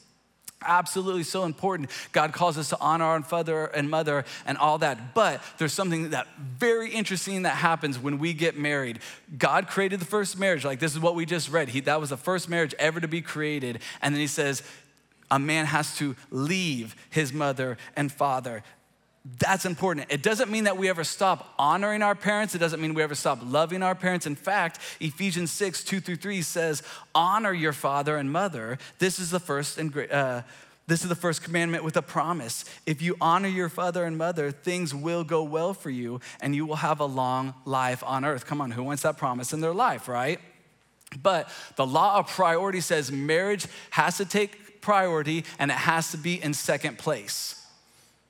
Absolutely 0.61 1.23
so 1.23 1.45
important. 1.45 1.89
God 2.11 2.33
calls 2.33 2.57
us 2.57 2.67
to 2.69 2.77
honor 2.81 3.05
our 3.05 3.23
father 3.23 3.67
and 3.67 3.89
mother 3.89 4.25
and 4.45 4.57
all 4.57 4.77
that. 4.79 5.13
But 5.13 5.41
there's 5.57 5.71
something 5.71 6.09
that 6.09 6.27
very 6.37 6.89
interesting 6.89 7.43
that 7.43 7.55
happens 7.55 7.97
when 7.97 8.19
we 8.19 8.33
get 8.33 8.57
married. 8.57 8.99
God 9.37 9.67
created 9.67 10.01
the 10.01 10.05
first 10.05 10.37
marriage, 10.37 10.65
like 10.65 10.79
this 10.79 10.91
is 10.91 10.99
what 10.99 11.15
we 11.15 11.25
just 11.25 11.49
read. 11.49 11.69
He, 11.69 11.79
that 11.81 12.01
was 12.01 12.09
the 12.09 12.17
first 12.17 12.49
marriage 12.49 12.75
ever 12.77 12.99
to 12.99 13.07
be 13.07 13.21
created. 13.21 13.79
And 14.01 14.13
then 14.13 14.19
he 14.19 14.27
says, 14.27 14.61
a 15.31 15.39
man 15.39 15.65
has 15.65 15.95
to 15.97 16.15
leave 16.31 16.95
his 17.09 17.33
mother 17.33 17.77
and 17.95 18.11
father. 18.11 18.63
That's 19.37 19.65
important. 19.65 20.07
It 20.09 20.23
doesn't 20.23 20.49
mean 20.49 20.63
that 20.63 20.77
we 20.77 20.89
ever 20.89 21.03
stop 21.03 21.53
honoring 21.59 22.01
our 22.01 22.15
parents. 22.15 22.55
It 22.55 22.59
doesn't 22.59 22.81
mean 22.81 22.93
we 22.93 23.03
ever 23.03 23.15
stop 23.15 23.39
loving 23.43 23.83
our 23.83 23.93
parents. 23.93 24.25
In 24.25 24.35
fact, 24.35 24.79
Ephesians 24.99 25.51
6, 25.51 25.83
2 25.83 25.99
through 25.99 26.15
3 26.15 26.41
says, 26.41 26.83
honor 27.13 27.53
your 27.53 27.73
father 27.73 28.15
and 28.17 28.31
mother. 28.31 28.79
This 28.97 29.19
is 29.19 29.29
the 29.29 29.39
first 29.39 29.77
and 29.77 29.95
uh, 30.11 30.41
this 30.87 31.03
is 31.03 31.09
the 31.09 31.15
first 31.15 31.43
commandment 31.43 31.83
with 31.83 31.97
a 31.97 32.01
promise. 32.01 32.65
If 32.87 32.99
you 33.03 33.15
honor 33.21 33.47
your 33.47 33.69
father 33.69 34.05
and 34.05 34.17
mother, 34.17 34.49
things 34.49 34.95
will 34.95 35.23
go 35.23 35.43
well 35.43 35.75
for 35.75 35.91
you 35.91 36.19
and 36.41 36.55
you 36.55 36.65
will 36.65 36.77
have 36.77 36.99
a 36.99 37.05
long 37.05 37.53
life 37.63 38.03
on 38.03 38.25
earth. 38.25 38.47
Come 38.47 38.59
on, 38.59 38.71
who 38.71 38.81
wants 38.83 39.03
that 39.03 39.15
promise 39.15 39.53
in 39.53 39.61
their 39.61 39.73
life, 39.73 40.07
right? 40.07 40.39
But 41.21 41.49
the 41.75 41.85
law 41.85 42.17
of 42.17 42.27
priority 42.27 42.81
says 42.81 43.11
marriage 43.11 43.67
has 43.91 44.17
to 44.17 44.25
take 44.25 44.57
priority 44.81 45.45
and 45.57 45.71
it 45.71 45.77
has 45.77 46.11
to 46.11 46.17
be 46.17 46.41
in 46.41 46.53
second 46.53 46.97
place. 46.97 47.59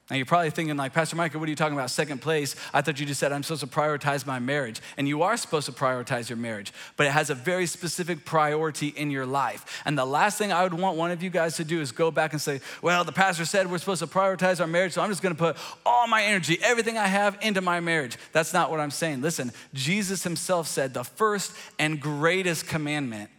Now 0.09 0.15
you're 0.15 0.25
probably 0.25 0.49
thinking 0.49 0.75
like, 0.75 0.93
Pastor 0.93 1.15
Micah, 1.15 1.37
what 1.37 1.47
are 1.47 1.51
you 1.51 1.55
talking 1.55 1.77
about? 1.77 1.91
Second 1.91 2.19
place. 2.19 2.55
I 2.73 2.81
thought 2.81 2.99
you 2.99 3.05
just 3.05 3.19
said 3.19 3.31
I'm 3.31 3.43
supposed 3.43 3.61
to 3.61 3.67
prioritize 3.67 4.25
my 4.25 4.39
marriage. 4.39 4.81
And 4.97 5.07
you 5.07 5.21
are 5.21 5.37
supposed 5.37 5.67
to 5.67 5.71
prioritize 5.71 6.29
your 6.29 6.37
marriage, 6.37 6.73
but 6.97 7.05
it 7.05 7.11
has 7.11 7.29
a 7.29 7.35
very 7.35 7.67
specific 7.67 8.25
priority 8.25 8.87
in 8.87 9.11
your 9.11 9.27
life. 9.27 9.83
And 9.85 9.95
the 9.95 10.05
last 10.05 10.39
thing 10.39 10.51
I 10.51 10.63
would 10.63 10.73
want 10.73 10.97
one 10.97 11.11
of 11.11 11.21
you 11.21 11.29
guys 11.29 11.57
to 11.57 11.63
do 11.63 11.79
is 11.79 11.91
go 11.91 12.09
back 12.09 12.33
and 12.33 12.41
say, 12.41 12.59
well, 12.81 13.03
the 13.03 13.11
pastor 13.11 13.45
said 13.45 13.69
we're 13.69 13.77
supposed 13.77 14.01
to 14.01 14.07
prioritize 14.07 14.59
our 14.59 14.67
marriage, 14.67 14.93
so 14.93 15.01
I'm 15.03 15.09
just 15.09 15.21
gonna 15.21 15.35
put 15.35 15.57
all 15.85 16.07
my 16.07 16.23
energy, 16.23 16.57
everything 16.63 16.97
I 16.97 17.05
have 17.05 17.37
into 17.41 17.61
my 17.61 17.79
marriage. 17.79 18.17
That's 18.31 18.51
not 18.51 18.71
what 18.71 18.79
I'm 18.79 18.91
saying. 18.91 19.21
Listen, 19.21 19.51
Jesus 19.75 20.23
himself 20.23 20.67
said 20.67 20.95
the 20.95 21.03
first 21.03 21.53
and 21.77 21.99
greatest 21.99 22.67
commandment 22.67 23.29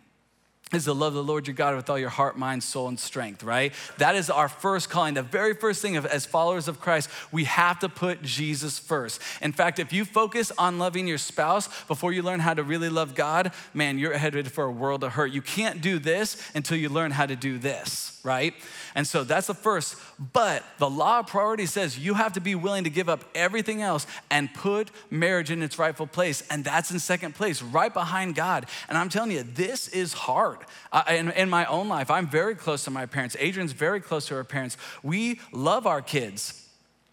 is 0.73 0.85
to 0.85 0.93
love 0.93 1.15
the 1.15 1.23
Lord 1.23 1.47
your 1.47 1.55
God 1.55 1.75
with 1.75 1.91
all 1.91 1.99
your 1.99 2.11
heart, 2.11 2.39
mind, 2.39 2.62
soul, 2.62 2.87
and 2.89 2.99
strength, 2.99 3.43
right? 3.43 3.73
That 3.99 4.15
is 4.15 4.31
our 4.31 4.49
first 4.49 4.89
calling. 4.89 5.15
The 5.15 5.23
very 5.23 5.55
first 5.55 5.83
thing 5.83 5.97
of, 5.97 6.07
as 6.07 6.27
followers 6.27 6.69
of 6.69 6.81
Christ, 6.81 7.11
we 7.33 7.45
have 7.45 7.81
to 7.81 7.89
put 7.89 8.23
Jesus 8.23 8.79
first. 8.79 9.21
In 9.43 9.53
fact, 9.53 9.81
if 9.81 9.93
you 9.93 10.05
focus 10.05 10.53
on 10.57 10.79
loving 10.79 11.09
your 11.09 11.19
spouse 11.19 11.69
before 11.85 12.12
you 12.12 12.23
learn 12.23 12.41
how 12.41 12.55
to 12.55 12.62
really 12.62 12.89
love 12.89 13.17
God, 13.17 13.53
man, 13.75 13.99
you're 13.99 14.17
headed 14.17 14.53
for 14.53 14.65
a 14.65 14.71
world 14.71 15.03
of 15.03 15.12
hurt. 15.12 15.33
You 15.33 15.43
can't 15.43 15.81
do 15.81 15.99
this 15.99 16.41
until 16.55 16.77
you 16.77 16.89
learn 16.89 17.11
how 17.11 17.27
to 17.27 17.35
do 17.35 17.59
this, 17.59 18.21
right? 18.23 18.55
And 18.95 19.07
so 19.07 19.25
that's 19.25 19.49
the 19.49 19.55
first. 19.55 19.97
But 20.33 20.62
the 20.79 20.91
law 20.91 21.21
of 21.21 21.27
priority 21.27 21.67
says 21.67 21.99
you 21.99 22.15
have 22.15 22.35
to 22.35 22.41
be 22.41 22.55
willing 22.55 22.85
to 22.85 22.91
give 22.91 23.09
up 23.09 23.25
everything 23.35 23.83
else 23.83 24.07
and 24.31 24.53
put 24.55 24.91
marriage 25.11 25.50
in 25.50 25.62
its 25.62 25.79
rightful 25.79 26.07
place. 26.07 26.45
And 26.49 26.65
that's 26.65 26.91
in 26.93 27.00
second 27.00 27.35
place, 27.35 27.61
right 27.61 27.93
behind 27.93 28.37
God. 28.37 28.67
And 28.89 28.97
I'm 28.97 29.09
telling 29.09 29.33
you, 29.33 29.43
this 29.43 29.89
is 29.89 30.12
hard. 30.12 30.60
Uh, 30.93 31.05
in, 31.09 31.31
in 31.31 31.50
my 31.50 31.64
own 31.67 31.88
life, 31.88 32.11
I'm 32.11 32.29
very 32.29 32.55
close 32.55 32.85
to 32.85 32.90
my 32.90 33.07
parents. 33.07 33.37
Adrian's 33.38 33.73
very 33.73 34.00
close 34.00 34.26
to 34.26 34.35
her 34.35 34.45
parents. 34.45 34.76
We 35.02 35.40
love 35.52 35.87
our 35.87 36.02
kids. 36.02 36.70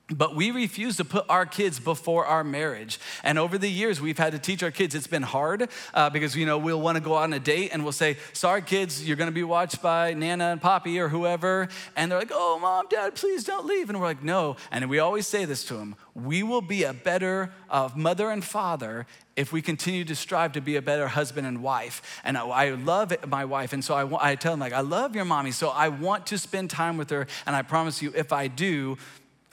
But 0.09 0.35
we 0.35 0.51
refuse 0.51 0.95
to 0.97 1.05
put 1.05 1.25
our 1.27 1.45
kids 1.45 1.81
before 1.81 2.25
our 2.25 2.41
marriage. 2.41 2.97
And 3.23 3.37
over 3.37 3.57
the 3.57 3.69
years, 3.69 3.99
we've 3.99 4.17
had 4.17 4.31
to 4.31 4.39
teach 4.39 4.63
our 4.63 4.71
kids. 4.71 4.95
It's 4.95 5.05
been 5.05 5.23
hard 5.23 5.69
uh, 5.93 6.09
because, 6.09 6.33
you 6.33 6.45
know, 6.45 6.57
we'll 6.57 6.79
want 6.79 6.95
to 6.95 7.03
go 7.03 7.15
on 7.15 7.33
a 7.33 7.39
date 7.39 7.71
and 7.73 7.83
we'll 7.83 7.91
say, 7.91 8.15
sorry, 8.31 8.61
kids, 8.61 9.05
you're 9.05 9.17
going 9.17 9.27
to 9.27 9.35
be 9.35 9.43
watched 9.43 9.81
by 9.81 10.13
Nana 10.13 10.45
and 10.45 10.61
Poppy 10.61 10.97
or 10.97 11.09
whoever. 11.09 11.67
And 11.97 12.09
they're 12.09 12.19
like, 12.19 12.31
oh, 12.33 12.57
mom, 12.57 12.85
dad, 12.89 13.15
please 13.15 13.43
don't 13.43 13.65
leave. 13.65 13.89
And 13.89 13.99
we're 13.99 14.05
like, 14.05 14.23
no. 14.23 14.55
And 14.71 14.89
we 14.89 14.99
always 14.99 15.27
say 15.27 15.43
this 15.43 15.65
to 15.65 15.73
them 15.73 15.95
we 16.15 16.41
will 16.41 16.61
be 16.61 16.83
a 16.83 16.93
better 16.93 17.51
uh, 17.69 17.89
mother 17.95 18.31
and 18.31 18.43
father 18.43 19.05
if 19.35 19.51
we 19.51 19.61
continue 19.61 20.03
to 20.03 20.15
strive 20.15 20.53
to 20.53 20.61
be 20.61 20.77
a 20.77 20.81
better 20.81 21.07
husband 21.07 21.45
and 21.45 21.61
wife. 21.61 22.21
And 22.23 22.37
I, 22.37 22.47
I 22.47 22.69
love 22.71 23.13
my 23.27 23.45
wife. 23.45 23.71
And 23.71 23.83
so 23.83 23.93
I, 23.93 24.31
I 24.31 24.35
tell 24.35 24.53
them, 24.53 24.59
like, 24.59 24.73
I 24.73 24.79
love 24.79 25.15
your 25.15 25.25
mommy. 25.25 25.51
So 25.51 25.69
I 25.69 25.89
want 25.89 26.25
to 26.27 26.37
spend 26.39 26.71
time 26.71 26.97
with 26.97 27.11
her. 27.11 27.27
And 27.45 27.55
I 27.55 27.61
promise 27.61 28.01
you, 28.01 28.11
if 28.15 28.33
I 28.33 28.47
do, 28.47 28.97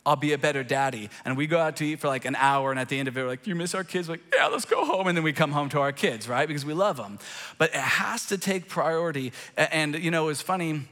I'll 0.07 0.17
be 0.17 0.33
a 0.33 0.39
better 0.39 0.63
daddy. 0.63 1.09
And 1.25 1.37
we 1.37 1.47
go 1.47 1.59
out 1.59 1.77
to 1.77 1.87
eat 1.87 2.01
for 2.01 2.09
like 2.09 2.25
an 2.25 2.37
hour, 2.37 2.71
and 2.71 2.79
at 2.79 2.89
the 2.89 2.99
end 2.99 3.09
of 3.09 3.17
it, 3.17 3.23
we're 3.23 3.29
like, 3.29 3.47
You 3.47 3.55
miss 3.55 3.75
our 3.75 3.85
kids? 3.85 4.09
We're 4.09 4.15
like, 4.15 4.35
yeah, 4.35 4.47
let's 4.47 4.65
go 4.65 4.85
home. 4.85 5.07
And 5.07 5.17
then 5.17 5.25
we 5.25 5.33
come 5.33 5.53
home 5.53 5.69
to 5.71 5.81
our 5.81 5.93
kids, 5.93 6.29
right? 6.29 6.47
Because 6.47 6.65
we 6.65 6.75
love 6.75 6.97
them. 6.97 7.19
But 7.59 7.71
it 7.71 7.77
has 7.77 8.27
to 8.27 8.39
take 8.39 8.69
priority. 8.69 9.33
And, 9.57 9.95
you 9.95 10.11
know, 10.11 10.29
it's 10.29 10.43
funny 10.43 10.89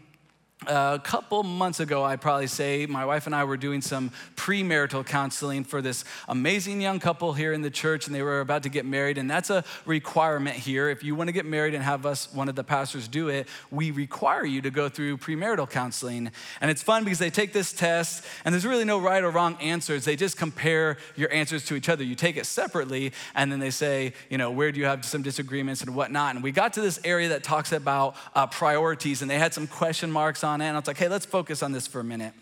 a 0.67 1.01
couple 1.03 1.43
months 1.43 1.81
ago, 1.81 2.05
I 2.05 2.17
probably 2.17 2.47
say, 2.47 2.87
my 2.87 3.05
wife 3.05 3.27
and 3.27 3.35
I 3.35 3.45
were 3.45 3.57
doing 3.57 3.81
some 3.81 4.11
premarital 4.37 5.07
counseling 5.07 5.65
for 5.65 5.83
this 5.83 6.05
amazing 6.29 6.81
young 6.81 7.01
couple 7.01 7.33
here 7.33 7.53
in 7.53 7.63
the 7.63 7.71
church, 7.71 8.07
and 8.07 8.15
they 8.15 8.23
were 8.23 8.41
about 8.41 8.63
to 8.65 8.69
get 8.69 8.85
married. 8.85 9.19
And 9.19 9.31
that's 9.31 9.51
a 9.51 9.65
requirement 9.87 10.57
here. 10.57 10.89
If 10.89 11.05
you 11.05 11.15
want 11.15 11.29
to 11.29 11.33
get 11.33 11.47
married 11.47 11.75
and 11.75 11.85
have 11.85 12.07
us, 12.07 12.33
one 12.33 12.49
of 12.49 12.55
the 12.55 12.65
pastors, 12.65 13.09
do 13.09 13.29
it, 13.29 13.49
we 13.71 13.91
require 13.91 14.45
you 14.45 14.61
to 14.63 14.71
go 14.71 14.89
through 14.89 15.19
premarital 15.19 15.71
counseling. 15.71 16.31
And 16.61 16.71
it's 16.71 16.83
fun 16.83 17.05
because 17.05 17.19
they 17.19 17.31
take 17.31 17.53
this 17.53 17.73
test, 17.73 18.25
and 18.45 18.53
there's 18.53 18.67
really 18.67 18.85
no 18.85 18.99
right 18.99 19.23
or 19.23 19.31
wrong 19.31 19.57
answers. 19.61 20.05
They 20.05 20.17
just 20.17 20.37
compare 20.37 20.97
your 21.17 21.33
answers 21.33 21.65
to 21.67 21.75
each 21.75 21.89
other. 21.89 22.05
You 22.05 22.15
take 22.15 22.37
it 22.37 22.47
separately, 22.47 23.13
and 23.35 23.51
then 23.51 23.61
they 23.61 23.71
say, 23.71 24.15
you 24.31 24.39
know, 24.39 24.51
where 24.51 24.73
do 24.73 24.81
you 24.81 24.87
have 24.87 25.05
some 25.05 25.23
disagreements 25.23 25.83
and 25.83 25.95
whatnot. 25.95 26.35
And 26.35 26.45
we 26.45 26.53
got 26.53 26.73
to 26.75 26.81
this 26.81 27.01
area 27.05 27.29
that 27.31 27.43
talks 27.43 27.73
about 27.73 28.17
uh, 28.35 28.47
priorities, 28.47 29.23
and 29.23 29.31
they 29.31 29.39
had 29.39 29.55
some 29.55 29.67
question 29.67 30.11
marks 30.11 30.45
on 30.45 30.52
on 30.53 30.61
it. 30.61 30.67
And 30.67 30.77
I 30.77 30.81
was 30.81 30.87
like, 30.87 30.99
hey, 30.99 31.09
let's 31.09 31.27
focus 31.27 31.63
on 31.63 31.73
this 31.73 31.87
for 31.87 32.01
a 32.01 32.05
minute. 32.05 32.35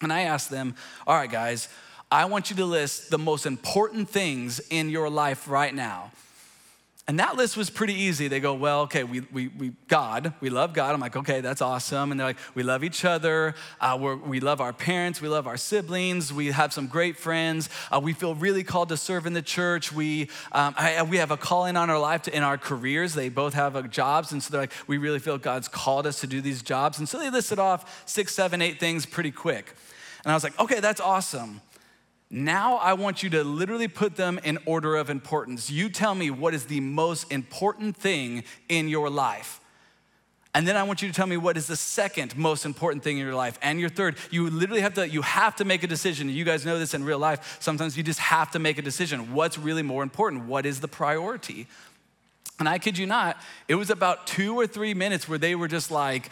And 0.00 0.12
I 0.12 0.22
asked 0.22 0.50
them, 0.50 0.74
all 1.06 1.16
right, 1.16 1.30
guys, 1.30 1.68
I 2.10 2.24
want 2.26 2.50
you 2.50 2.56
to 2.56 2.64
list 2.64 3.10
the 3.10 3.18
most 3.18 3.46
important 3.46 4.08
things 4.08 4.60
in 4.70 4.90
your 4.90 5.10
life 5.10 5.48
right 5.48 5.74
now. 5.74 6.10
And 7.08 7.18
that 7.18 7.36
list 7.36 7.56
was 7.56 7.68
pretty 7.68 7.94
easy. 7.94 8.28
They 8.28 8.38
go, 8.38 8.54
well, 8.54 8.82
okay, 8.82 9.02
we, 9.02 9.20
we, 9.32 9.48
we 9.48 9.72
God, 9.88 10.34
we 10.40 10.50
love 10.50 10.72
God. 10.72 10.94
I'm 10.94 11.00
like, 11.00 11.16
okay, 11.16 11.40
that's 11.40 11.60
awesome. 11.60 12.12
And 12.12 12.20
they're 12.20 12.28
like, 12.28 12.38
we 12.54 12.62
love 12.62 12.84
each 12.84 13.04
other. 13.04 13.56
Uh, 13.80 14.16
we 14.24 14.38
love 14.38 14.60
our 14.60 14.72
parents. 14.72 15.20
We 15.20 15.26
love 15.26 15.48
our 15.48 15.56
siblings. 15.56 16.32
We 16.32 16.52
have 16.52 16.72
some 16.72 16.86
great 16.86 17.16
friends. 17.16 17.68
Uh, 17.90 17.98
we 17.98 18.12
feel 18.12 18.36
really 18.36 18.62
called 18.62 18.88
to 18.90 18.96
serve 18.96 19.26
in 19.26 19.32
the 19.32 19.42
church. 19.42 19.92
We, 19.92 20.30
um, 20.52 20.74
I, 20.78 21.02
we 21.02 21.16
have 21.16 21.32
a 21.32 21.36
calling 21.36 21.76
on 21.76 21.90
our 21.90 21.98
life 21.98 22.22
to, 22.22 22.36
in 22.36 22.44
our 22.44 22.56
careers. 22.56 23.14
They 23.14 23.30
both 23.30 23.54
have 23.54 23.74
uh, 23.74 23.82
jobs. 23.82 24.30
And 24.30 24.40
so 24.40 24.52
they're 24.52 24.60
like, 24.60 24.72
we 24.86 24.96
really 24.98 25.18
feel 25.18 25.38
God's 25.38 25.66
called 25.66 26.06
us 26.06 26.20
to 26.20 26.28
do 26.28 26.40
these 26.40 26.62
jobs. 26.62 27.00
And 27.00 27.08
so 27.08 27.18
they 27.18 27.30
listed 27.30 27.58
off 27.58 28.08
six, 28.08 28.32
seven, 28.32 28.62
eight 28.62 28.78
things 28.78 29.06
pretty 29.06 29.32
quick. 29.32 29.74
And 30.24 30.30
I 30.30 30.34
was 30.34 30.44
like, 30.44 30.58
okay, 30.60 30.78
that's 30.78 31.00
awesome. 31.00 31.62
Now 32.34 32.76
I 32.78 32.94
want 32.94 33.22
you 33.22 33.28
to 33.30 33.44
literally 33.44 33.88
put 33.88 34.16
them 34.16 34.40
in 34.42 34.58
order 34.64 34.96
of 34.96 35.10
importance. 35.10 35.70
You 35.70 35.90
tell 35.90 36.14
me 36.14 36.30
what 36.30 36.54
is 36.54 36.64
the 36.64 36.80
most 36.80 37.30
important 37.30 37.94
thing 37.94 38.44
in 38.70 38.88
your 38.88 39.10
life. 39.10 39.60
And 40.54 40.66
then 40.66 40.76
I 40.76 40.82
want 40.82 41.02
you 41.02 41.08
to 41.08 41.14
tell 41.14 41.26
me 41.26 41.36
what 41.36 41.58
is 41.58 41.66
the 41.66 41.76
second 41.76 42.36
most 42.36 42.64
important 42.64 43.04
thing 43.04 43.18
in 43.18 43.24
your 43.24 43.34
life 43.34 43.58
and 43.60 43.78
your 43.78 43.90
third. 43.90 44.16
You 44.30 44.48
literally 44.48 44.80
have 44.80 44.94
to 44.94 45.06
you 45.06 45.20
have 45.20 45.56
to 45.56 45.66
make 45.66 45.82
a 45.82 45.86
decision. 45.86 46.30
You 46.30 46.44
guys 46.44 46.64
know 46.64 46.78
this 46.78 46.94
in 46.94 47.04
real 47.04 47.18
life. 47.18 47.58
Sometimes 47.60 47.98
you 47.98 48.02
just 48.02 48.18
have 48.18 48.50
to 48.52 48.58
make 48.58 48.78
a 48.78 48.82
decision. 48.82 49.34
What's 49.34 49.58
really 49.58 49.82
more 49.82 50.02
important? 50.02 50.46
What 50.46 50.64
is 50.64 50.80
the 50.80 50.88
priority? 50.88 51.66
And 52.58 52.66
I 52.68 52.78
kid 52.78 52.96
you 52.96 53.06
not, 53.06 53.38
it 53.68 53.74
was 53.74 53.90
about 53.90 54.26
2 54.26 54.58
or 54.58 54.66
3 54.66 54.94
minutes 54.94 55.28
where 55.28 55.38
they 55.38 55.54
were 55.54 55.68
just 55.68 55.90
like 55.90 56.30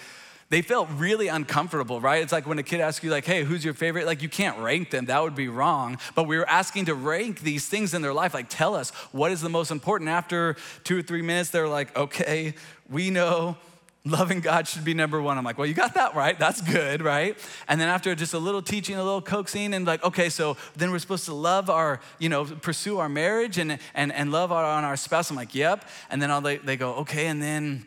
they 0.50 0.62
felt 0.62 0.88
really 0.97 1.28
uncomfortable, 1.28 2.00
right? 2.00 2.23
It's 2.23 2.33
like 2.33 2.47
when 2.47 2.59
a 2.59 2.62
kid 2.62 2.80
asks 2.80 3.02
you, 3.04 3.11
like, 3.11 3.25
hey, 3.25 3.45
who's 3.45 3.64
your 3.64 3.75
favorite? 3.75 4.04
Like, 4.04 4.21
you 4.21 4.28
can't 4.28 4.59
rank 4.59 4.90
them, 4.90 5.07
that 5.07 5.23
would 5.23 5.37
be 5.37 5.49
wrong. 5.49 5.99
But 6.14 6.25
we 6.25 6.37
were 6.37 6.49
asking 6.49 6.87
to 6.87 6.95
rank 6.95 7.40
these 7.40 7.69
things 7.69 7.95
in 7.95 8.02
their 8.02 8.12
life, 8.12 8.35
like, 8.35 8.49
tell 8.49 8.75
us 8.75 8.90
what 9.12 9.30
is 9.33 9.40
the 9.40 9.49
most 9.49 9.71
important. 9.71 10.11
After 10.11 10.57
two 10.85 10.99
or 10.99 11.02
three 11.02 11.23
minutes, 11.23 11.50
they're 11.50 11.69
like, 11.69 11.97
okay, 11.97 12.54
we 12.88 13.11
know 13.11 13.57
loving 14.04 14.40
God 14.40 14.66
should 14.66 14.85
be 14.85 14.95
number 14.95 15.21
one. 15.21 15.37
I'm 15.37 15.45
like, 15.45 15.59
well, 15.59 15.66
you 15.66 15.75
got 15.75 15.95
that 15.95 16.14
right. 16.14 16.38
That's 16.38 16.62
good, 16.62 17.02
right? 17.02 17.37
And 17.69 17.80
then 17.80 17.88
after 17.88 18.14
just 18.14 18.33
a 18.35 18.38
little 18.38 18.62
teaching, 18.62 18.97
a 18.97 19.04
little 19.04 19.21
coaxing, 19.21 19.75
and 19.75 19.87
like, 19.87 20.02
okay, 20.02 20.30
so 20.30 20.57
then 20.75 20.90
we're 20.90 20.99
supposed 20.99 21.26
to 21.26 21.35
love 21.35 21.69
our, 21.69 22.00
you 22.19 22.28
know, 22.28 22.45
pursue 22.45 22.99
our 22.99 23.09
marriage 23.09 23.59
and 23.59 23.78
and 23.95 24.12
and 24.12 24.33
love 24.33 24.52
our, 24.52 24.64
on 24.64 24.85
our 24.85 24.97
spouse. 24.97 25.30
I'm 25.30 25.37
like, 25.37 25.54
yep. 25.54 25.85
And 26.09 26.21
then 26.21 26.30
I'll, 26.30 26.40
they, 26.40 26.57
they 26.57 26.76
go, 26.76 26.95
okay, 26.95 27.26
and 27.26 27.42
then 27.42 27.85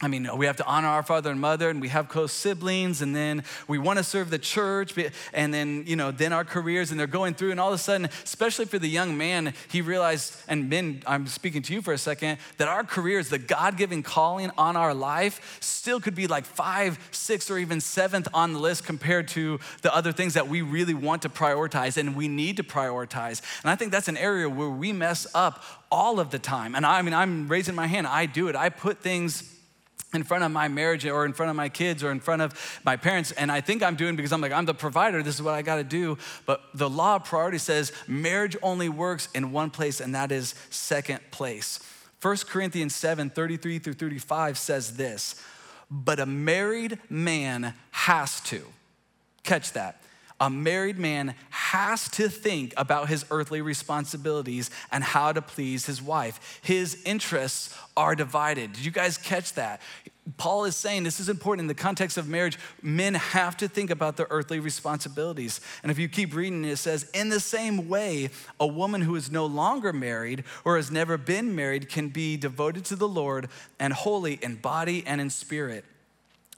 I 0.00 0.06
mean, 0.06 0.28
we 0.36 0.46
have 0.46 0.56
to 0.58 0.64
honor 0.64 0.86
our 0.86 1.02
father 1.02 1.32
and 1.32 1.40
mother, 1.40 1.70
and 1.70 1.80
we 1.80 1.88
have 1.88 2.08
close 2.08 2.32
siblings, 2.32 3.02
and 3.02 3.16
then 3.16 3.42
we 3.66 3.78
want 3.78 3.98
to 3.98 4.04
serve 4.04 4.30
the 4.30 4.38
church, 4.38 4.94
and 5.32 5.52
then, 5.52 5.82
you 5.88 5.96
know, 5.96 6.12
then 6.12 6.32
our 6.32 6.44
careers, 6.44 6.92
and 6.92 7.00
they're 7.00 7.08
going 7.08 7.34
through, 7.34 7.50
and 7.50 7.58
all 7.58 7.68
of 7.68 7.74
a 7.74 7.78
sudden, 7.78 8.08
especially 8.22 8.64
for 8.64 8.78
the 8.78 8.88
young 8.88 9.18
man, 9.18 9.54
he 9.68 9.80
realized, 9.80 10.36
and 10.46 10.70
men, 10.70 11.02
I'm 11.04 11.26
speaking 11.26 11.62
to 11.62 11.74
you 11.74 11.82
for 11.82 11.92
a 11.92 11.98
second, 11.98 12.38
that 12.58 12.68
our 12.68 12.84
careers, 12.84 13.28
the 13.28 13.38
God 13.38 13.76
given 13.76 14.04
calling 14.04 14.52
on 14.56 14.76
our 14.76 14.94
life, 14.94 15.58
still 15.60 15.98
could 15.98 16.14
be 16.14 16.28
like 16.28 16.44
five, 16.44 16.96
six, 17.10 17.50
or 17.50 17.58
even 17.58 17.80
seventh 17.80 18.28
on 18.32 18.52
the 18.52 18.60
list 18.60 18.84
compared 18.84 19.26
to 19.28 19.58
the 19.82 19.92
other 19.92 20.12
things 20.12 20.34
that 20.34 20.46
we 20.46 20.62
really 20.62 20.94
want 20.94 21.22
to 21.22 21.28
prioritize 21.28 21.96
and 21.96 22.14
we 22.14 22.28
need 22.28 22.56
to 22.58 22.62
prioritize. 22.62 23.42
And 23.62 23.70
I 23.70 23.74
think 23.74 23.90
that's 23.90 24.06
an 24.06 24.16
area 24.16 24.48
where 24.48 24.70
we 24.70 24.92
mess 24.92 25.26
up 25.34 25.64
all 25.90 26.20
of 26.20 26.30
the 26.30 26.38
time. 26.38 26.76
And 26.76 26.86
I 26.86 27.02
mean, 27.02 27.14
I'm 27.14 27.48
raising 27.48 27.74
my 27.74 27.88
hand, 27.88 28.06
I 28.06 28.26
do 28.26 28.46
it. 28.46 28.54
I 28.54 28.68
put 28.68 28.98
things 29.00 29.57
in 30.14 30.24
front 30.24 30.42
of 30.42 30.50
my 30.50 30.68
marriage 30.68 31.04
or 31.04 31.26
in 31.26 31.32
front 31.32 31.50
of 31.50 31.56
my 31.56 31.68
kids 31.68 32.02
or 32.02 32.10
in 32.10 32.20
front 32.20 32.40
of 32.40 32.80
my 32.84 32.96
parents. 32.96 33.32
And 33.32 33.52
I 33.52 33.60
think 33.60 33.82
I'm 33.82 33.96
doing 33.96 34.16
because 34.16 34.32
I'm 34.32 34.40
like, 34.40 34.52
I'm 34.52 34.64
the 34.64 34.74
provider, 34.74 35.22
this 35.22 35.34
is 35.34 35.42
what 35.42 35.54
I 35.54 35.62
gotta 35.62 35.84
do. 35.84 36.16
But 36.46 36.62
the 36.74 36.88
law 36.88 37.16
of 37.16 37.24
priority 37.24 37.58
says 37.58 37.92
marriage 38.06 38.56
only 38.62 38.88
works 38.88 39.28
in 39.34 39.52
one 39.52 39.70
place, 39.70 40.00
and 40.00 40.14
that 40.14 40.32
is 40.32 40.54
second 40.70 41.20
place. 41.30 41.80
1 42.22 42.36
Corinthians 42.48 42.94
7 42.94 43.30
33 43.30 43.78
through 43.78 43.92
35 43.94 44.58
says 44.58 44.96
this, 44.96 45.42
but 45.90 46.18
a 46.18 46.26
married 46.26 46.98
man 47.08 47.74
has 47.90 48.40
to, 48.40 48.62
catch 49.42 49.72
that, 49.72 50.02
a 50.40 50.48
married 50.48 50.98
man 50.98 51.34
has 51.50 52.08
to 52.10 52.28
think 52.28 52.72
about 52.76 53.08
his 53.08 53.24
earthly 53.30 53.60
responsibilities 53.60 54.70
and 54.92 55.02
how 55.02 55.32
to 55.32 55.42
please 55.42 55.86
his 55.86 56.00
wife. 56.00 56.60
His 56.62 57.02
interests 57.04 57.74
are 57.96 58.14
divided. 58.14 58.72
Did 58.72 58.84
you 58.84 58.90
guys 58.90 59.18
catch 59.18 59.54
that? 59.54 59.80
Paul 60.36 60.66
is 60.66 60.76
saying 60.76 61.04
this 61.04 61.20
is 61.20 61.28
important 61.28 61.62
in 61.62 61.68
the 61.68 61.74
context 61.74 62.18
of 62.18 62.28
marriage. 62.28 62.58
Men 62.82 63.14
have 63.14 63.56
to 63.58 63.68
think 63.68 63.90
about 63.90 64.16
their 64.16 64.26
earthly 64.30 64.60
responsibilities. 64.60 65.60
And 65.82 65.90
if 65.90 65.98
you 65.98 66.08
keep 66.08 66.34
reading, 66.34 66.64
it 66.64 66.76
says, 66.76 67.10
in 67.14 67.30
the 67.30 67.40
same 67.40 67.88
way, 67.88 68.30
a 68.60 68.66
woman 68.66 69.00
who 69.00 69.16
is 69.16 69.30
no 69.30 69.46
longer 69.46 69.92
married 69.92 70.44
or 70.64 70.76
has 70.76 70.90
never 70.90 71.16
been 71.16 71.54
married 71.54 71.88
can 71.88 72.08
be 72.10 72.36
devoted 72.36 72.84
to 72.86 72.96
the 72.96 73.08
Lord 73.08 73.48
and 73.80 73.92
holy 73.92 74.34
in 74.34 74.56
body 74.56 75.02
and 75.06 75.20
in 75.20 75.30
spirit. 75.30 75.84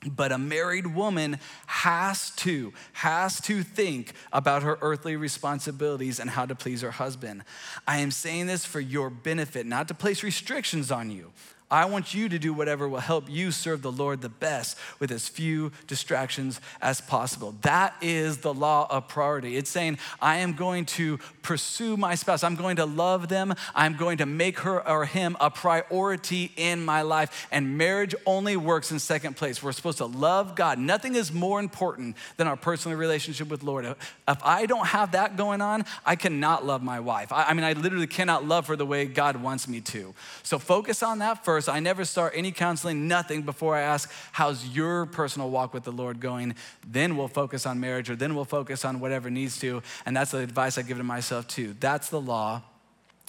But 0.07 0.33
a 0.33 0.39
married 0.39 0.87
woman 0.87 1.39
has 1.67 2.31
to, 2.37 2.73
has 2.95 3.41
to 3.43 3.63
think 3.63 4.15
about 4.33 4.63
her 4.63 4.79
earthly 4.81 5.17
responsibilities 5.17 6.19
and 6.19 6.31
how 6.31 6.47
to 6.47 6.55
please 6.55 6.81
her 6.81 6.91
husband. 6.91 7.45
I 7.87 7.99
am 7.99 8.11
saying 8.11 8.47
this 8.47 8.65
for 8.65 8.81
your 8.81 9.11
benefit, 9.11 9.67
not 9.67 9.89
to 9.89 9.95
place 9.95 10.23
restrictions 10.23 10.91
on 10.91 11.11
you. 11.11 11.33
I 11.71 11.85
want 11.85 12.15
you 12.15 12.29
to 12.29 12.39
do 12.39 12.53
whatever 12.53 12.89
will 12.89 13.01
help 13.01 13.31
you 13.31 13.53
serve 13.53 13.83
the 13.83 13.93
Lord 13.93 14.23
the 14.23 14.29
best 14.29 14.77
with 14.99 15.13
as 15.13 15.29
few 15.29 15.71
distractions 15.87 16.61
as 16.81 17.01
possible. 17.01 17.55
That 17.63 17.95
is 18.01 18.39
the 18.39 18.53
law 18.53 18.87
of 18.91 19.09
priority. 19.09 19.57
It's 19.57 19.71
saying, 19.71 19.99
I 20.21 20.39
am 20.39 20.55
going 20.55 20.87
to 20.87 21.19
pursue 21.43 21.97
my 21.97 22.15
spouse, 22.15 22.43
I'm 22.43 22.57
going 22.57 22.77
to 22.77 22.87
love 22.87 23.29
them, 23.29 23.55
I'm 23.75 23.97
going 23.97 24.19
to 24.19 24.27
make 24.27 24.61
her 24.61 24.87
or 24.87 25.05
him 25.05 25.37
a 25.41 25.51
priority 25.51 26.53
in 26.57 26.85
my 26.85 27.03
life. 27.03 27.47
And 27.53 27.79
marriage 27.79 28.15
only 28.27 28.57
works 28.57 28.91
in 28.91 28.99
second 28.99 29.37
place. 29.37 29.63
We're 29.63 29.73
supposed 29.73 29.99
to 29.99 30.07
love 30.07 30.55
God. 30.55 30.79
Nothing 30.79 31.15
is 31.15 31.33
more 31.33 31.61
important 31.61 32.17
than 32.37 32.49
our 32.49 32.57
personal 32.57 32.99
relationship 32.99 33.49
with 33.49 33.63
Lord. 33.63 33.85
If 33.85 33.97
I 34.43 34.67
don't 34.67 34.87
have 34.87 35.13
that 35.13 35.37
going 35.37 35.61
on, 35.61 35.85
I 36.05 36.17
cannot 36.17 36.67
love 36.67 36.83
my 36.83 37.01
wife. 37.01 37.33
I, 37.33 37.53
mean, 37.55 37.65
I 37.65 37.75
literally 37.75 38.07
cannot 38.07 38.45
love 38.45 38.67
her 38.67 38.77
the 38.77 38.87
way 38.87 39.05
God 39.07 39.37
wants 39.37 39.69
me 39.69 39.81
to. 39.83 40.15
So 40.43 40.59
focus 40.59 41.03
on 41.03 41.21
that 41.21 41.45
first. 41.45 41.60
I 41.69 41.81
never 41.81 42.05
start 42.05 42.33
any 42.37 42.53
counseling, 42.53 43.09
nothing, 43.09 43.43
before 43.43 43.75
I 43.75 43.81
ask, 43.81 44.11
How's 44.33 44.67
your 44.69 45.07
personal 45.07 45.51
walk 45.51 45.75
with 45.75 45.85
the 45.85 45.93
Lord 45.93 46.21
going? 46.21 46.55
Then 46.87 47.17
we'll 47.17 47.29
focus 47.29 47.67
on 47.67 47.81
marriage, 47.81 48.11
or 48.11 48.17
then 48.17 48.35
we'll 48.35 48.45
focus 48.45 48.85
on 48.85 49.01
whatever 49.01 49.31
needs 49.31 49.59
to. 49.61 49.83
And 50.07 50.17
that's 50.17 50.31
the 50.31 50.39
advice 50.39 50.79
I 50.79 50.83
give 50.83 50.99
to 50.99 51.05
myself, 51.05 51.47
too. 51.49 51.75
That's 51.81 52.09
the 52.09 52.21
law 52.21 52.63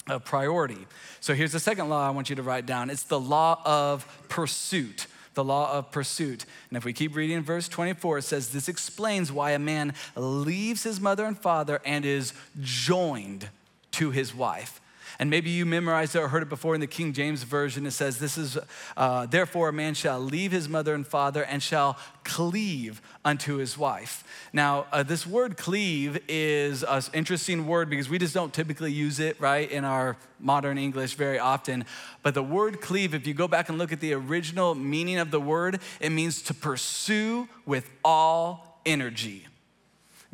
of 0.08 0.24
priority. 0.24 0.86
So 1.20 1.34
here's 1.34 1.52
the 1.52 1.60
second 1.60 1.88
law 1.88 2.06
I 2.06 2.10
want 2.10 2.30
you 2.30 2.36
to 2.36 2.42
write 2.42 2.66
down 2.66 2.90
it's 2.90 3.04
the 3.04 3.20
law 3.20 3.60
of 3.64 4.06
pursuit 4.28 5.06
the 5.34 5.44
law 5.44 5.72
of 5.72 5.90
pursuit. 5.90 6.44
And 6.68 6.76
if 6.76 6.84
we 6.84 6.92
keep 6.92 7.16
reading 7.16 7.42
verse 7.42 7.66
24, 7.68 8.18
it 8.18 8.22
says, 8.22 8.50
This 8.50 8.68
explains 8.68 9.32
why 9.32 9.52
a 9.52 9.58
man 9.58 9.94
leaves 10.14 10.82
his 10.82 11.00
mother 11.00 11.24
and 11.24 11.38
father 11.38 11.80
and 11.86 12.04
is 12.04 12.34
joined 12.60 13.48
to 13.92 14.10
his 14.10 14.34
wife. 14.34 14.81
And 15.18 15.30
maybe 15.30 15.50
you 15.50 15.66
memorized 15.66 16.16
it 16.16 16.20
or 16.20 16.28
heard 16.28 16.42
it 16.42 16.48
before 16.48 16.74
in 16.74 16.80
the 16.80 16.86
King 16.86 17.12
James 17.12 17.42
Version. 17.42 17.86
It 17.86 17.92
says, 17.92 18.18
This 18.18 18.38
is, 18.38 18.58
uh, 18.96 19.26
therefore, 19.26 19.68
a 19.68 19.72
man 19.72 19.94
shall 19.94 20.20
leave 20.20 20.52
his 20.52 20.68
mother 20.68 20.94
and 20.94 21.06
father 21.06 21.44
and 21.44 21.62
shall 21.62 21.98
cleave 22.24 23.00
unto 23.24 23.56
his 23.56 23.76
wife. 23.76 24.24
Now, 24.52 24.86
uh, 24.92 25.02
this 25.02 25.26
word 25.26 25.56
cleave 25.56 26.22
is 26.28 26.82
an 26.82 27.02
interesting 27.12 27.66
word 27.66 27.90
because 27.90 28.08
we 28.08 28.18
just 28.18 28.34
don't 28.34 28.52
typically 28.52 28.92
use 28.92 29.20
it, 29.20 29.40
right, 29.40 29.70
in 29.70 29.84
our 29.84 30.16
modern 30.40 30.78
English 30.78 31.14
very 31.14 31.38
often. 31.38 31.84
But 32.22 32.34
the 32.34 32.42
word 32.42 32.80
cleave, 32.80 33.14
if 33.14 33.26
you 33.26 33.34
go 33.34 33.48
back 33.48 33.68
and 33.68 33.78
look 33.78 33.92
at 33.92 34.00
the 34.00 34.12
original 34.12 34.74
meaning 34.74 35.18
of 35.18 35.30
the 35.30 35.40
word, 35.40 35.80
it 36.00 36.10
means 36.10 36.42
to 36.42 36.54
pursue 36.54 37.48
with 37.66 37.90
all 38.04 38.80
energy. 38.84 39.46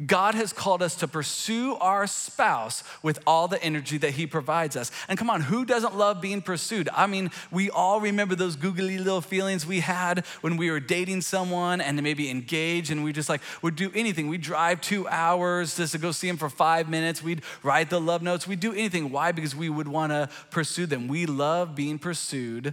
God 0.07 0.37
has 0.37 0.52
called 0.52 0.81
us 0.81 0.95
to 0.97 1.09
pursue 1.09 1.75
our 1.76 2.07
spouse 2.07 2.85
with 3.02 3.19
all 3.26 3.49
the 3.49 3.61
energy 3.62 3.99
that 3.99 4.12
He 4.12 4.26
provides 4.28 4.76
us. 4.76 4.93
And 5.09 5.19
come 5.19 5.28
on, 5.28 5.40
who 5.40 5.64
doesn't 5.64 5.97
love 5.97 6.21
being 6.21 6.40
pursued? 6.40 6.88
I 6.95 7.09
mean, 7.09 7.33
we 7.50 7.69
all 7.69 8.00
remember 8.00 8.37
those 8.37 8.55
googly 8.55 8.99
little 8.99 9.21
feelings 9.21 9.67
we 9.67 9.81
had 9.81 10.25
when 10.40 10.57
we 10.57 10.71
were 10.71 10.78
dating 10.78 11.23
someone 11.23 11.81
and 11.81 12.00
maybe 12.00 12.31
engaged, 12.31 12.93
and 12.93 13.02
we 13.02 13.12
just 13.12 13.28
like 13.28 13.40
would 13.61 13.75
do 13.75 13.90
anything. 13.93 14.28
We'd 14.28 14.40
drive 14.40 14.81
two 14.81 15.09
hours 15.09 15.76
just 15.76 15.93
to 15.93 15.99
go 15.99 16.12
see 16.12 16.28
them 16.28 16.37
for 16.37 16.49
five 16.49 16.88
minutes. 16.88 17.21
We'd 17.21 17.43
write 17.64 17.90
the 17.90 18.00
love 18.00 18.23
notes. 18.23 18.47
We'd 18.47 18.61
do 18.61 18.73
anything. 18.73 19.11
Why? 19.11 19.33
Because 19.33 19.57
we 19.57 19.69
would 19.69 19.88
want 19.88 20.12
to 20.12 20.28
pursue 20.50 20.87
them. 20.87 21.09
We 21.09 21.26
love 21.26 21.75
being 21.75 21.99
pursued. 21.99 22.73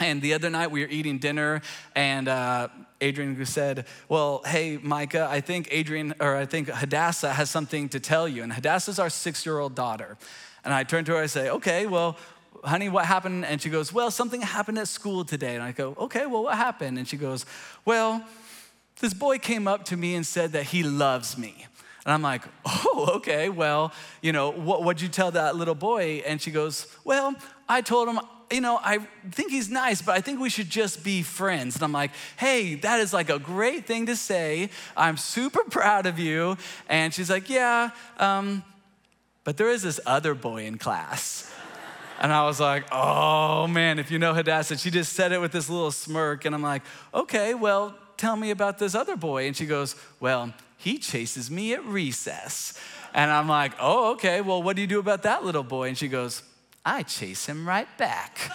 And 0.00 0.22
the 0.22 0.34
other 0.34 0.50
night 0.50 0.70
we 0.70 0.82
were 0.82 0.90
eating 0.90 1.18
dinner, 1.18 1.62
and 1.94 2.28
uh, 2.28 2.68
Adrian 3.04 3.34
who 3.34 3.44
said, 3.44 3.86
Well, 4.08 4.42
hey, 4.46 4.78
Micah, 4.82 5.28
I 5.30 5.40
think 5.40 5.68
Adrian, 5.70 6.14
or 6.20 6.36
I 6.36 6.46
think 6.46 6.68
Hadassah 6.68 7.32
has 7.32 7.50
something 7.50 7.88
to 7.90 8.00
tell 8.00 8.26
you. 8.26 8.42
And 8.42 8.52
Hadassah's 8.52 8.98
our 8.98 9.10
six 9.10 9.44
year 9.44 9.58
old 9.58 9.74
daughter. 9.74 10.16
And 10.64 10.72
I 10.72 10.84
turn 10.84 11.04
to 11.04 11.12
her, 11.12 11.18
I 11.18 11.26
say, 11.26 11.50
Okay, 11.50 11.86
well, 11.86 12.16
honey, 12.64 12.88
what 12.88 13.04
happened? 13.04 13.44
And 13.44 13.60
she 13.60 13.68
goes, 13.68 13.92
Well, 13.92 14.10
something 14.10 14.40
happened 14.40 14.78
at 14.78 14.88
school 14.88 15.24
today. 15.24 15.54
And 15.54 15.62
I 15.62 15.72
go, 15.72 15.94
Okay, 16.00 16.26
well, 16.26 16.44
what 16.44 16.56
happened? 16.56 16.98
And 16.98 17.06
she 17.06 17.16
goes, 17.16 17.44
Well, 17.84 18.24
this 19.00 19.12
boy 19.12 19.38
came 19.38 19.68
up 19.68 19.84
to 19.86 19.96
me 19.96 20.14
and 20.14 20.24
said 20.24 20.52
that 20.52 20.64
he 20.64 20.82
loves 20.82 21.36
me. 21.36 21.66
And 22.04 22.12
I'm 22.12 22.22
like, 22.22 22.42
oh, 22.66 23.12
okay, 23.16 23.48
well, 23.48 23.92
you 24.20 24.32
know, 24.32 24.50
what, 24.50 24.82
what'd 24.82 25.00
you 25.00 25.08
tell 25.08 25.30
that 25.30 25.56
little 25.56 25.74
boy? 25.74 26.22
And 26.26 26.40
she 26.40 26.50
goes, 26.50 26.86
well, 27.02 27.34
I 27.66 27.80
told 27.80 28.08
him 28.08 28.20
you 28.54 28.60
know, 28.60 28.78
I 28.80 28.98
think 29.32 29.50
he's 29.50 29.68
nice, 29.68 30.00
but 30.00 30.14
I 30.14 30.20
think 30.20 30.38
we 30.38 30.48
should 30.48 30.70
just 30.70 31.02
be 31.02 31.22
friends. 31.22 31.74
And 31.74 31.82
I'm 31.82 31.92
like, 31.92 32.12
hey, 32.36 32.76
that 32.76 33.00
is 33.00 33.12
like 33.12 33.28
a 33.28 33.38
great 33.40 33.84
thing 33.84 34.06
to 34.06 34.14
say. 34.14 34.70
I'm 34.96 35.16
super 35.16 35.64
proud 35.70 36.06
of 36.06 36.20
you. 36.20 36.56
And 36.88 37.12
she's 37.12 37.28
like, 37.28 37.50
yeah, 37.50 37.90
um, 38.18 38.62
but 39.42 39.56
there 39.56 39.68
is 39.68 39.82
this 39.82 39.98
other 40.06 40.34
boy 40.34 40.64
in 40.64 40.78
class. 40.78 41.50
And 42.20 42.32
I 42.32 42.46
was 42.46 42.60
like, 42.60 42.84
oh 42.92 43.66
man, 43.66 43.98
if 43.98 44.12
you 44.12 44.20
know 44.20 44.34
Hadassah, 44.34 44.78
she 44.78 44.88
just 44.88 45.14
said 45.14 45.32
it 45.32 45.40
with 45.40 45.50
this 45.50 45.68
little 45.68 45.90
smirk. 45.90 46.44
And 46.44 46.54
I'm 46.54 46.62
like, 46.62 46.82
okay, 47.12 47.54
well, 47.54 47.98
tell 48.16 48.36
me 48.36 48.52
about 48.52 48.78
this 48.78 48.94
other 48.94 49.16
boy. 49.16 49.48
And 49.48 49.56
she 49.56 49.66
goes, 49.66 49.96
well, 50.20 50.54
he 50.78 50.98
chases 50.98 51.50
me 51.50 51.74
at 51.74 51.84
recess. 51.84 52.78
And 53.12 53.32
I'm 53.32 53.48
like, 53.48 53.72
oh, 53.80 54.12
okay, 54.12 54.40
well, 54.40 54.62
what 54.62 54.76
do 54.76 54.82
you 54.82 54.88
do 54.88 55.00
about 55.00 55.24
that 55.24 55.44
little 55.44 55.64
boy? 55.64 55.88
And 55.88 55.98
she 55.98 56.06
goes, 56.06 56.42
I 56.84 57.02
chase 57.02 57.46
him 57.46 57.66
right 57.66 57.88
back. 57.96 58.50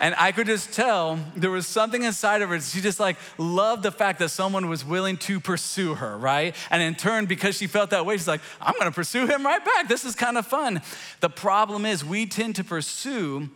And 0.00 0.14
I 0.16 0.32
could 0.32 0.46
just 0.46 0.72
tell 0.72 1.18
there 1.36 1.50
was 1.50 1.66
something 1.66 2.04
inside 2.04 2.40
of 2.40 2.48
her. 2.48 2.58
She 2.60 2.80
just 2.80 2.98
like 2.98 3.16
loved 3.36 3.82
the 3.82 3.92
fact 3.92 4.18
that 4.20 4.30
someone 4.30 4.68
was 4.70 4.82
willing 4.82 5.18
to 5.18 5.40
pursue 5.40 5.94
her, 5.94 6.16
right? 6.16 6.56
And 6.70 6.82
in 6.82 6.94
turn, 6.94 7.26
because 7.26 7.56
she 7.58 7.66
felt 7.66 7.90
that 7.90 8.06
way, 8.06 8.16
she's 8.16 8.26
like, 8.26 8.40
I'm 8.62 8.74
gonna 8.78 8.92
pursue 8.92 9.26
him 9.26 9.44
right 9.44 9.62
back. 9.62 9.88
This 9.88 10.06
is 10.06 10.14
kind 10.14 10.38
of 10.38 10.46
fun. 10.46 10.80
The 11.20 11.28
problem 11.28 11.84
is, 11.84 12.02
we 12.02 12.24
tend 12.24 12.56
to 12.56 12.64
pursue 12.64 13.50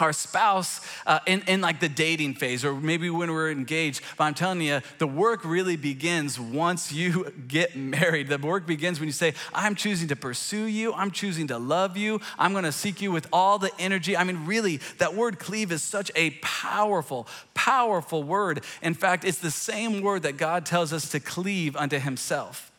our 0.00 0.12
spouse 0.12 0.80
uh, 1.06 1.20
in, 1.26 1.42
in 1.46 1.60
like 1.60 1.80
the 1.80 1.88
dating 1.88 2.34
phase 2.34 2.64
or 2.64 2.74
maybe 2.74 3.10
when 3.10 3.30
we're 3.30 3.50
engaged 3.50 4.02
but 4.16 4.24
i'm 4.24 4.34
telling 4.34 4.60
you 4.60 4.80
the 4.98 5.06
work 5.06 5.44
really 5.44 5.76
begins 5.76 6.38
once 6.38 6.92
you 6.92 7.32
get 7.48 7.76
married. 7.76 8.28
The 8.28 8.38
work 8.38 8.66
begins 8.66 9.00
when 9.00 9.08
you 9.08 9.12
say 9.12 9.34
i'm 9.54 9.74
choosing 9.74 10.08
to 10.08 10.16
pursue 10.16 10.64
you. 10.64 10.92
I'm 10.92 11.10
choosing 11.10 11.48
to 11.48 11.58
love 11.58 11.96
you. 11.96 12.20
I'm 12.38 12.52
going 12.52 12.64
to 12.64 12.72
seek 12.72 13.00
you 13.00 13.12
with 13.12 13.26
all 13.32 13.58
the 13.58 13.70
energy. 13.78 14.16
I 14.16 14.24
mean 14.24 14.46
really 14.46 14.78
that 14.98 15.14
word 15.14 15.38
cleave 15.38 15.72
is 15.72 15.82
such 15.82 16.10
a 16.14 16.30
powerful 16.42 17.26
powerful 17.54 18.22
word. 18.22 18.64
In 18.82 18.94
fact 18.94 19.24
it's 19.24 19.38
the 19.38 19.50
same 19.50 20.02
word 20.02 20.22
that 20.22 20.36
god 20.36 20.66
tells 20.66 20.92
us 20.92 21.10
to 21.10 21.20
cleave 21.20 21.76
unto 21.76 21.98
himself 21.98 22.69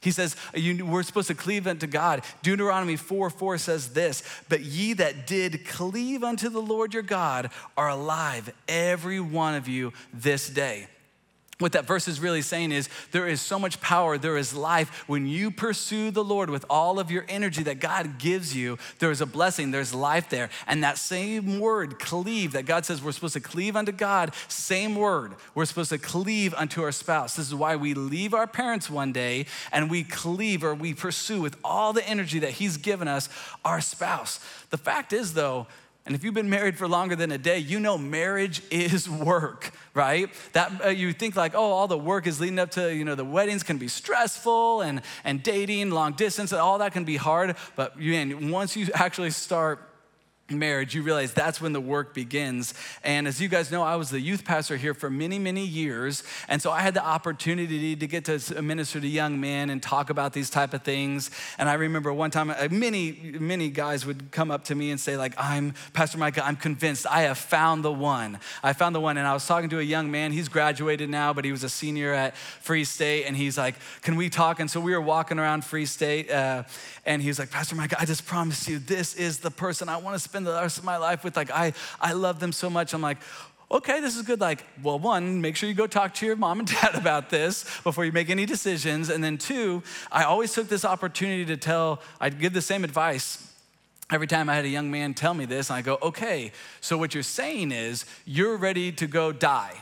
he 0.00 0.10
says, 0.10 0.34
We're 0.54 1.02
supposed 1.02 1.28
to 1.28 1.34
cleave 1.34 1.66
unto 1.66 1.86
God. 1.86 2.22
Deuteronomy 2.42 2.96
4 2.96 3.30
4 3.30 3.58
says 3.58 3.92
this, 3.92 4.22
But 4.48 4.60
ye 4.60 4.94
that 4.94 5.26
did 5.26 5.66
cleave 5.66 6.24
unto 6.24 6.48
the 6.48 6.62
Lord 6.62 6.94
your 6.94 7.02
God 7.02 7.50
are 7.76 7.90
alive, 7.90 8.52
every 8.66 9.20
one 9.20 9.54
of 9.54 9.68
you 9.68 9.92
this 10.12 10.48
day. 10.48 10.88
What 11.60 11.72
that 11.72 11.86
verse 11.86 12.08
is 12.08 12.20
really 12.20 12.40
saying 12.40 12.72
is 12.72 12.88
there 13.12 13.28
is 13.28 13.40
so 13.40 13.58
much 13.58 13.80
power, 13.82 14.16
there 14.16 14.38
is 14.38 14.54
life. 14.54 15.04
When 15.06 15.26
you 15.26 15.50
pursue 15.50 16.10
the 16.10 16.24
Lord 16.24 16.48
with 16.48 16.64
all 16.70 16.98
of 16.98 17.10
your 17.10 17.26
energy 17.28 17.62
that 17.64 17.80
God 17.80 18.18
gives 18.18 18.56
you, 18.56 18.78
there 18.98 19.10
is 19.10 19.20
a 19.20 19.26
blessing, 19.26 19.70
there's 19.70 19.94
life 19.94 20.30
there. 20.30 20.48
And 20.66 20.82
that 20.82 20.96
same 20.96 21.60
word, 21.60 21.98
cleave, 21.98 22.52
that 22.52 22.64
God 22.64 22.86
says 22.86 23.02
we're 23.02 23.12
supposed 23.12 23.34
to 23.34 23.40
cleave 23.40 23.76
unto 23.76 23.92
God, 23.92 24.34
same 24.48 24.94
word, 24.94 25.34
we're 25.54 25.66
supposed 25.66 25.90
to 25.90 25.98
cleave 25.98 26.54
unto 26.54 26.82
our 26.82 26.92
spouse. 26.92 27.36
This 27.36 27.46
is 27.46 27.54
why 27.54 27.76
we 27.76 27.92
leave 27.92 28.32
our 28.32 28.46
parents 28.46 28.88
one 28.88 29.12
day 29.12 29.44
and 29.70 29.90
we 29.90 30.02
cleave 30.02 30.64
or 30.64 30.74
we 30.74 30.94
pursue 30.94 31.42
with 31.42 31.56
all 31.62 31.92
the 31.92 32.08
energy 32.08 32.38
that 32.38 32.52
He's 32.52 32.78
given 32.78 33.06
us 33.06 33.28
our 33.66 33.82
spouse. 33.82 34.40
The 34.70 34.78
fact 34.78 35.12
is, 35.12 35.34
though, 35.34 35.66
and 36.10 36.16
if 36.16 36.24
you've 36.24 36.34
been 36.34 36.50
married 36.50 36.76
for 36.76 36.88
longer 36.88 37.14
than 37.14 37.30
a 37.30 37.38
day, 37.38 37.58
you 37.58 37.78
know 37.78 37.96
marriage 37.96 38.62
is 38.72 39.08
work, 39.08 39.70
right? 39.94 40.28
That 40.54 40.84
uh, 40.84 40.88
you 40.88 41.12
think 41.12 41.36
like, 41.36 41.54
oh, 41.54 41.70
all 41.70 41.86
the 41.86 41.96
work 41.96 42.26
is 42.26 42.40
leading 42.40 42.58
up 42.58 42.72
to, 42.72 42.92
you 42.92 43.04
know, 43.04 43.14
the 43.14 43.24
weddings 43.24 43.62
can 43.62 43.78
be 43.78 43.86
stressful 43.86 44.80
and 44.80 45.02
and 45.22 45.40
dating, 45.40 45.92
long 45.92 46.14
distance, 46.14 46.52
all 46.52 46.78
that 46.78 46.92
can 46.92 47.04
be 47.04 47.16
hard. 47.16 47.54
But 47.76 47.96
you, 47.96 48.36
once 48.50 48.74
you 48.74 48.88
actually 48.92 49.30
start 49.30 49.89
marriage, 50.50 50.94
you 50.94 51.02
realize 51.02 51.32
that's 51.32 51.60
when 51.60 51.72
the 51.72 51.80
work 51.80 52.14
begins. 52.14 52.74
And 53.04 53.26
as 53.28 53.40
you 53.40 53.48
guys 53.48 53.70
know, 53.70 53.82
I 53.82 53.96
was 53.96 54.10
the 54.10 54.20
youth 54.20 54.44
pastor 54.44 54.76
here 54.76 54.94
for 54.94 55.10
many, 55.10 55.38
many 55.38 55.64
years. 55.64 56.22
And 56.48 56.60
so 56.60 56.70
I 56.70 56.80
had 56.80 56.94
the 56.94 57.04
opportunity 57.04 57.96
to 57.96 58.06
get 58.06 58.24
to 58.26 58.62
minister 58.62 59.00
to 59.00 59.06
young 59.06 59.40
men 59.40 59.70
and 59.70 59.82
talk 59.82 60.10
about 60.10 60.32
these 60.32 60.50
type 60.50 60.74
of 60.74 60.82
things. 60.82 61.30
And 61.58 61.68
I 61.68 61.74
remember 61.74 62.12
one 62.12 62.30
time, 62.30 62.50
uh, 62.50 62.68
many, 62.70 63.36
many 63.38 63.68
guys 63.68 64.06
would 64.06 64.30
come 64.30 64.50
up 64.50 64.64
to 64.64 64.74
me 64.74 64.90
and 64.90 65.00
say 65.00 65.16
like, 65.16 65.34
I'm, 65.38 65.74
Pastor 65.92 66.18
Micah, 66.18 66.44
I'm 66.44 66.56
convinced 66.56 67.06
I 67.06 67.22
have 67.22 67.38
found 67.38 67.84
the 67.84 67.92
one. 67.92 68.38
I 68.62 68.72
found 68.72 68.94
the 68.94 69.00
one. 69.00 69.16
And 69.16 69.26
I 69.26 69.32
was 69.32 69.46
talking 69.46 69.70
to 69.70 69.78
a 69.78 69.82
young 69.82 70.10
man, 70.10 70.32
he's 70.32 70.48
graduated 70.48 71.10
now, 71.10 71.32
but 71.32 71.44
he 71.44 71.52
was 71.52 71.64
a 71.64 71.68
senior 71.68 72.12
at 72.12 72.36
Free 72.36 72.84
State. 72.84 73.24
And 73.24 73.36
he's 73.36 73.56
like, 73.56 73.76
can 74.02 74.16
we 74.16 74.28
talk? 74.28 74.60
And 74.60 74.70
so 74.70 74.80
we 74.80 74.92
were 74.92 75.00
walking 75.00 75.38
around 75.38 75.64
Free 75.64 75.86
State 75.86 76.30
uh, 76.30 76.64
and 77.06 77.22
he's 77.22 77.38
like, 77.38 77.50
Pastor 77.50 77.74
Micah, 77.74 77.96
I 77.98 78.04
just 78.04 78.26
promise 78.26 78.68
you, 78.68 78.78
this 78.78 79.14
is 79.14 79.38
the 79.38 79.50
person 79.50 79.88
I 79.88 79.96
want 79.96 80.14
to 80.14 80.20
spend 80.20 80.39
spend 80.40 80.56
the 80.56 80.60
rest 80.60 80.78
of 80.78 80.84
my 80.84 80.96
life 80.96 81.24
with. 81.24 81.36
Like, 81.36 81.50
I, 81.50 81.72
I 82.00 82.12
love 82.12 82.40
them 82.40 82.52
so 82.52 82.70
much. 82.70 82.94
I'm 82.94 83.02
like, 83.02 83.18
okay, 83.70 84.00
this 84.00 84.16
is 84.16 84.22
good. 84.22 84.40
Like, 84.40 84.64
well, 84.82 84.98
one, 84.98 85.40
make 85.40 85.56
sure 85.56 85.68
you 85.68 85.74
go 85.74 85.86
talk 85.86 86.14
to 86.14 86.26
your 86.26 86.36
mom 86.36 86.60
and 86.60 86.68
dad 86.80 86.94
about 86.94 87.30
this 87.30 87.64
before 87.82 88.04
you 88.04 88.12
make 88.12 88.30
any 88.30 88.46
decisions. 88.46 89.10
And 89.10 89.22
then 89.22 89.38
two, 89.38 89.82
I 90.10 90.24
always 90.24 90.52
took 90.52 90.68
this 90.68 90.84
opportunity 90.84 91.44
to 91.46 91.56
tell, 91.56 92.00
I'd 92.20 92.40
give 92.40 92.52
the 92.52 92.62
same 92.62 92.84
advice 92.84 93.46
every 94.10 94.26
time 94.26 94.48
I 94.48 94.54
had 94.54 94.64
a 94.64 94.68
young 94.68 94.90
man 94.90 95.14
tell 95.14 95.34
me 95.34 95.44
this, 95.44 95.70
and 95.70 95.76
I 95.76 95.82
go, 95.82 95.98
okay, 96.02 96.50
so 96.80 96.98
what 96.98 97.14
you're 97.14 97.22
saying 97.22 97.70
is 97.70 98.06
you're 98.24 98.56
ready 98.56 98.90
to 98.92 99.06
go 99.06 99.30
die. 99.30 99.74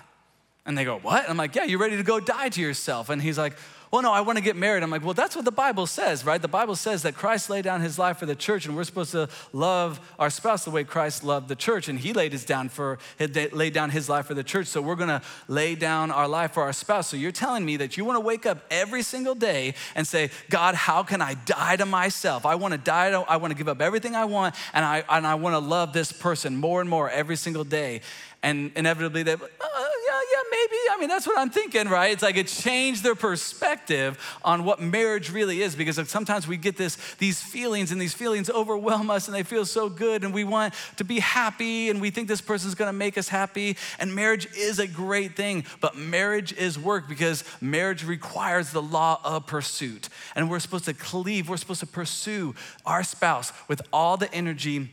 And 0.68 0.76
they 0.76 0.84
go, 0.84 0.98
what? 0.98 1.28
I'm 1.28 1.38
like, 1.38 1.54
yeah, 1.54 1.64
you're 1.64 1.78
ready 1.78 1.96
to 1.96 2.02
go 2.02 2.20
die 2.20 2.50
to 2.50 2.60
yourself. 2.60 3.08
And 3.08 3.22
he's 3.22 3.38
like, 3.38 3.54
well, 3.90 4.02
no, 4.02 4.12
I 4.12 4.20
want 4.20 4.36
to 4.36 4.44
get 4.44 4.54
married. 4.54 4.82
I'm 4.82 4.90
like, 4.90 5.02
well, 5.02 5.14
that's 5.14 5.34
what 5.34 5.46
the 5.46 5.50
Bible 5.50 5.86
says, 5.86 6.22
right? 6.22 6.40
The 6.40 6.46
Bible 6.46 6.76
says 6.76 7.04
that 7.04 7.14
Christ 7.14 7.48
laid 7.48 7.64
down 7.64 7.80
his 7.80 7.98
life 7.98 8.18
for 8.18 8.26
the 8.26 8.36
church, 8.36 8.66
and 8.66 8.76
we're 8.76 8.84
supposed 8.84 9.12
to 9.12 9.30
love 9.54 9.98
our 10.18 10.28
spouse 10.28 10.66
the 10.66 10.70
way 10.70 10.84
Christ 10.84 11.24
loved 11.24 11.48
the 11.48 11.56
church, 11.56 11.88
and 11.88 11.98
he 11.98 12.12
laid 12.12 12.32
his 12.32 12.44
down 12.44 12.68
for 12.68 12.98
laid 13.18 13.72
down 13.72 13.88
his 13.88 14.10
life 14.10 14.26
for 14.26 14.34
the 14.34 14.44
church. 14.44 14.66
So 14.66 14.82
we're 14.82 14.94
gonna 14.94 15.22
lay 15.48 15.74
down 15.74 16.10
our 16.10 16.28
life 16.28 16.52
for 16.52 16.64
our 16.64 16.74
spouse. 16.74 17.08
So 17.08 17.16
you're 17.16 17.32
telling 17.32 17.64
me 17.64 17.78
that 17.78 17.96
you 17.96 18.04
want 18.04 18.16
to 18.16 18.20
wake 18.20 18.44
up 18.44 18.58
every 18.70 19.00
single 19.00 19.34
day 19.34 19.72
and 19.94 20.06
say, 20.06 20.30
God, 20.50 20.74
how 20.74 21.02
can 21.02 21.22
I 21.22 21.32
die 21.32 21.76
to 21.76 21.86
myself? 21.86 22.44
I 22.44 22.56
want 22.56 22.72
to 22.72 22.78
die. 22.78 23.10
To, 23.10 23.20
I 23.20 23.38
want 23.38 23.52
to 23.52 23.56
give 23.56 23.68
up 23.68 23.80
everything 23.80 24.14
I 24.14 24.26
want, 24.26 24.54
and 24.74 24.84
I 24.84 25.02
and 25.08 25.26
I 25.26 25.36
want 25.36 25.54
to 25.54 25.60
love 25.60 25.94
this 25.94 26.12
person 26.12 26.58
more 26.58 26.82
and 26.82 26.90
more 26.90 27.08
every 27.08 27.36
single 27.36 27.64
day. 27.64 28.02
And 28.42 28.70
inevitably, 28.76 29.22
they. 29.22 29.32
Uh, 29.32 29.38
yeah, 30.22 30.38
yeah, 30.38 30.42
maybe. 30.50 30.76
I 30.90 30.96
mean, 30.98 31.08
that's 31.08 31.26
what 31.26 31.38
I'm 31.38 31.50
thinking, 31.50 31.88
right? 31.88 32.12
It's 32.12 32.22
like 32.22 32.36
it 32.36 32.46
changed 32.46 33.02
their 33.02 33.14
perspective 33.14 34.18
on 34.44 34.64
what 34.64 34.80
marriage 34.80 35.30
really 35.30 35.62
is 35.62 35.74
because 35.76 36.08
sometimes 36.08 36.46
we 36.46 36.56
get 36.56 36.76
this, 36.76 36.96
these 37.18 37.42
feelings 37.42 37.92
and 37.92 38.00
these 38.00 38.14
feelings 38.14 38.50
overwhelm 38.50 39.10
us 39.10 39.28
and 39.28 39.34
they 39.34 39.42
feel 39.42 39.64
so 39.64 39.88
good 39.88 40.24
and 40.24 40.32
we 40.32 40.44
want 40.44 40.74
to 40.96 41.04
be 41.04 41.20
happy 41.20 41.90
and 41.90 42.00
we 42.00 42.10
think 42.10 42.28
this 42.28 42.40
person's 42.40 42.74
gonna 42.74 42.92
make 42.92 43.18
us 43.18 43.28
happy. 43.28 43.76
And 43.98 44.14
marriage 44.14 44.48
is 44.56 44.78
a 44.78 44.86
great 44.86 45.36
thing, 45.36 45.64
but 45.80 45.96
marriage 45.96 46.52
is 46.52 46.78
work 46.78 47.08
because 47.08 47.44
marriage 47.60 48.04
requires 48.04 48.70
the 48.70 48.82
law 48.82 49.20
of 49.24 49.46
pursuit. 49.46 50.08
And 50.34 50.50
we're 50.50 50.60
supposed 50.60 50.86
to 50.86 50.94
cleave, 50.94 51.48
we're 51.48 51.56
supposed 51.56 51.80
to 51.80 51.86
pursue 51.86 52.54
our 52.86 53.02
spouse 53.02 53.52
with 53.68 53.82
all 53.92 54.16
the 54.16 54.32
energy 54.32 54.90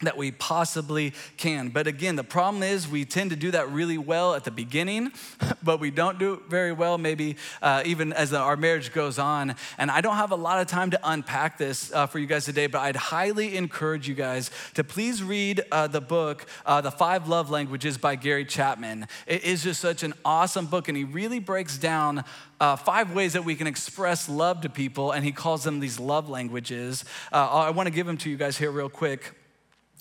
that 0.00 0.16
we 0.16 0.30
possibly 0.30 1.14
can. 1.38 1.70
But 1.70 1.86
again, 1.86 2.16
the 2.16 2.24
problem 2.24 2.62
is 2.62 2.86
we 2.86 3.06
tend 3.06 3.30
to 3.30 3.36
do 3.36 3.50
that 3.52 3.70
really 3.70 3.96
well 3.96 4.34
at 4.34 4.44
the 4.44 4.50
beginning, 4.50 5.10
but 5.62 5.80
we 5.80 5.90
don't 5.90 6.18
do 6.18 6.34
it 6.34 6.40
very 6.48 6.72
well 6.72 6.98
maybe 6.98 7.36
uh, 7.62 7.82
even 7.86 8.12
as 8.12 8.34
our 8.34 8.56
marriage 8.56 8.92
goes 8.92 9.18
on. 9.18 9.54
And 9.78 9.90
I 9.90 10.02
don't 10.02 10.16
have 10.16 10.32
a 10.32 10.36
lot 10.36 10.60
of 10.60 10.66
time 10.66 10.90
to 10.90 11.00
unpack 11.02 11.56
this 11.56 11.90
uh, 11.92 12.06
for 12.06 12.18
you 12.18 12.26
guys 12.26 12.44
today, 12.44 12.66
but 12.66 12.80
I'd 12.80 12.96
highly 12.96 13.56
encourage 13.56 14.06
you 14.06 14.14
guys 14.14 14.50
to 14.74 14.84
please 14.84 15.22
read 15.22 15.62
uh, 15.72 15.86
the 15.86 16.02
book, 16.02 16.46
uh, 16.66 16.82
The 16.82 16.90
Five 16.90 17.26
Love 17.26 17.48
Languages 17.48 17.96
by 17.96 18.16
Gary 18.16 18.44
Chapman. 18.44 19.06
It 19.26 19.44
is 19.44 19.62
just 19.62 19.80
such 19.80 20.02
an 20.02 20.12
awesome 20.26 20.66
book, 20.66 20.88
and 20.88 20.96
he 20.96 21.04
really 21.04 21.38
breaks 21.38 21.78
down 21.78 22.24
uh, 22.60 22.76
five 22.76 23.14
ways 23.14 23.32
that 23.32 23.44
we 23.44 23.54
can 23.54 23.66
express 23.66 24.28
love 24.28 24.60
to 24.60 24.68
people, 24.68 25.12
and 25.12 25.24
he 25.24 25.32
calls 25.32 25.64
them 25.64 25.80
these 25.80 25.98
love 25.98 26.28
languages. 26.28 27.04
Uh, 27.32 27.48
I 27.48 27.70
want 27.70 27.86
to 27.86 27.90
give 27.90 28.06
them 28.06 28.18
to 28.18 28.30
you 28.30 28.36
guys 28.36 28.58
here 28.58 28.70
real 28.70 28.90
quick. 28.90 29.32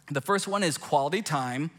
The 0.10 0.22
first 0.22 0.48
one 0.48 0.63
is 0.63 0.78
quality 0.78 1.22
time, 1.22 1.72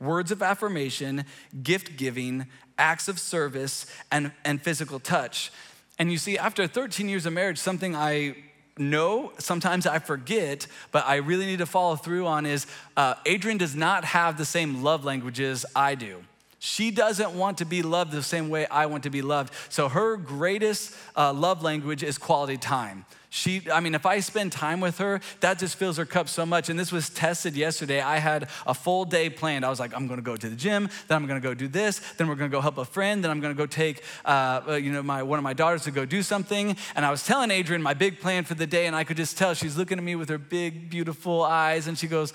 words 0.00 0.30
of 0.30 0.42
affirmation, 0.42 1.24
gift 1.62 1.96
giving, 1.96 2.46
acts 2.78 3.08
of 3.08 3.18
service, 3.18 3.86
and, 4.10 4.32
and 4.44 4.60
physical 4.60 5.00
touch. 5.00 5.50
And 5.98 6.10
you 6.10 6.18
see, 6.18 6.38
after 6.38 6.66
13 6.66 7.08
years 7.08 7.26
of 7.26 7.32
marriage, 7.32 7.58
something 7.58 7.94
I 7.94 8.36
know, 8.78 9.32
sometimes 9.38 9.86
I 9.86 9.98
forget, 9.98 10.66
but 10.92 11.04
I 11.06 11.16
really 11.16 11.46
need 11.46 11.58
to 11.58 11.66
follow 11.66 11.96
through 11.96 12.26
on 12.26 12.46
is 12.46 12.66
uh, 12.96 13.14
Adrian 13.26 13.58
does 13.58 13.76
not 13.76 14.04
have 14.04 14.38
the 14.38 14.44
same 14.44 14.82
love 14.82 15.04
languages 15.04 15.66
I 15.76 15.94
do. 15.94 16.22
She 16.58 16.90
doesn't 16.90 17.32
want 17.32 17.58
to 17.58 17.64
be 17.64 17.82
loved 17.82 18.12
the 18.12 18.22
same 18.22 18.50
way 18.50 18.66
I 18.66 18.86
want 18.86 19.04
to 19.04 19.10
be 19.10 19.22
loved. 19.22 19.54
So 19.70 19.88
her 19.88 20.16
greatest 20.16 20.94
uh, 21.16 21.32
love 21.32 21.62
language 21.62 22.02
is 22.02 22.18
quality 22.18 22.58
time. 22.58 23.06
She, 23.32 23.62
I 23.70 23.78
mean, 23.78 23.94
if 23.94 24.06
I 24.06 24.18
spend 24.18 24.50
time 24.50 24.80
with 24.80 24.98
her, 24.98 25.20
that 25.38 25.60
just 25.60 25.76
fills 25.76 25.96
her 25.98 26.04
cup 26.04 26.28
so 26.28 26.44
much. 26.44 26.68
And 26.68 26.78
this 26.78 26.90
was 26.90 27.08
tested 27.08 27.54
yesterday. 27.54 28.00
I 28.00 28.18
had 28.18 28.48
a 28.66 28.74
full 28.74 29.04
day 29.04 29.30
planned. 29.30 29.64
I 29.64 29.70
was 29.70 29.78
like, 29.78 29.94
I'm 29.94 30.08
gonna 30.08 30.20
go 30.20 30.36
to 30.36 30.48
the 30.48 30.56
gym, 30.56 30.88
then 31.06 31.16
I'm 31.16 31.28
gonna 31.28 31.40
go 31.40 31.54
do 31.54 31.68
this, 31.68 32.00
then 32.18 32.26
we're 32.28 32.34
gonna 32.34 32.50
go 32.50 32.60
help 32.60 32.76
a 32.78 32.84
friend, 32.84 33.22
then 33.22 33.30
I'm 33.30 33.40
gonna 33.40 33.54
go 33.54 33.66
take, 33.66 34.02
uh, 34.24 34.78
you 34.82 34.90
know, 34.90 35.02
my, 35.02 35.22
one 35.22 35.38
of 35.38 35.44
my 35.44 35.52
daughters 35.52 35.84
to 35.84 35.92
go 35.92 36.04
do 36.04 36.24
something. 36.24 36.76
And 36.96 37.06
I 37.06 37.10
was 37.12 37.24
telling 37.24 37.52
Adrian 37.52 37.82
my 37.82 37.94
big 37.94 38.18
plan 38.18 38.42
for 38.42 38.54
the 38.54 38.66
day, 38.66 38.86
and 38.86 38.96
I 38.96 39.04
could 39.04 39.16
just 39.16 39.38
tell 39.38 39.54
she's 39.54 39.76
looking 39.76 39.98
at 39.98 40.04
me 40.04 40.16
with 40.16 40.28
her 40.28 40.38
big, 40.38 40.90
beautiful 40.90 41.44
eyes, 41.44 41.86
and 41.86 41.96
she 41.96 42.08
goes, 42.08 42.32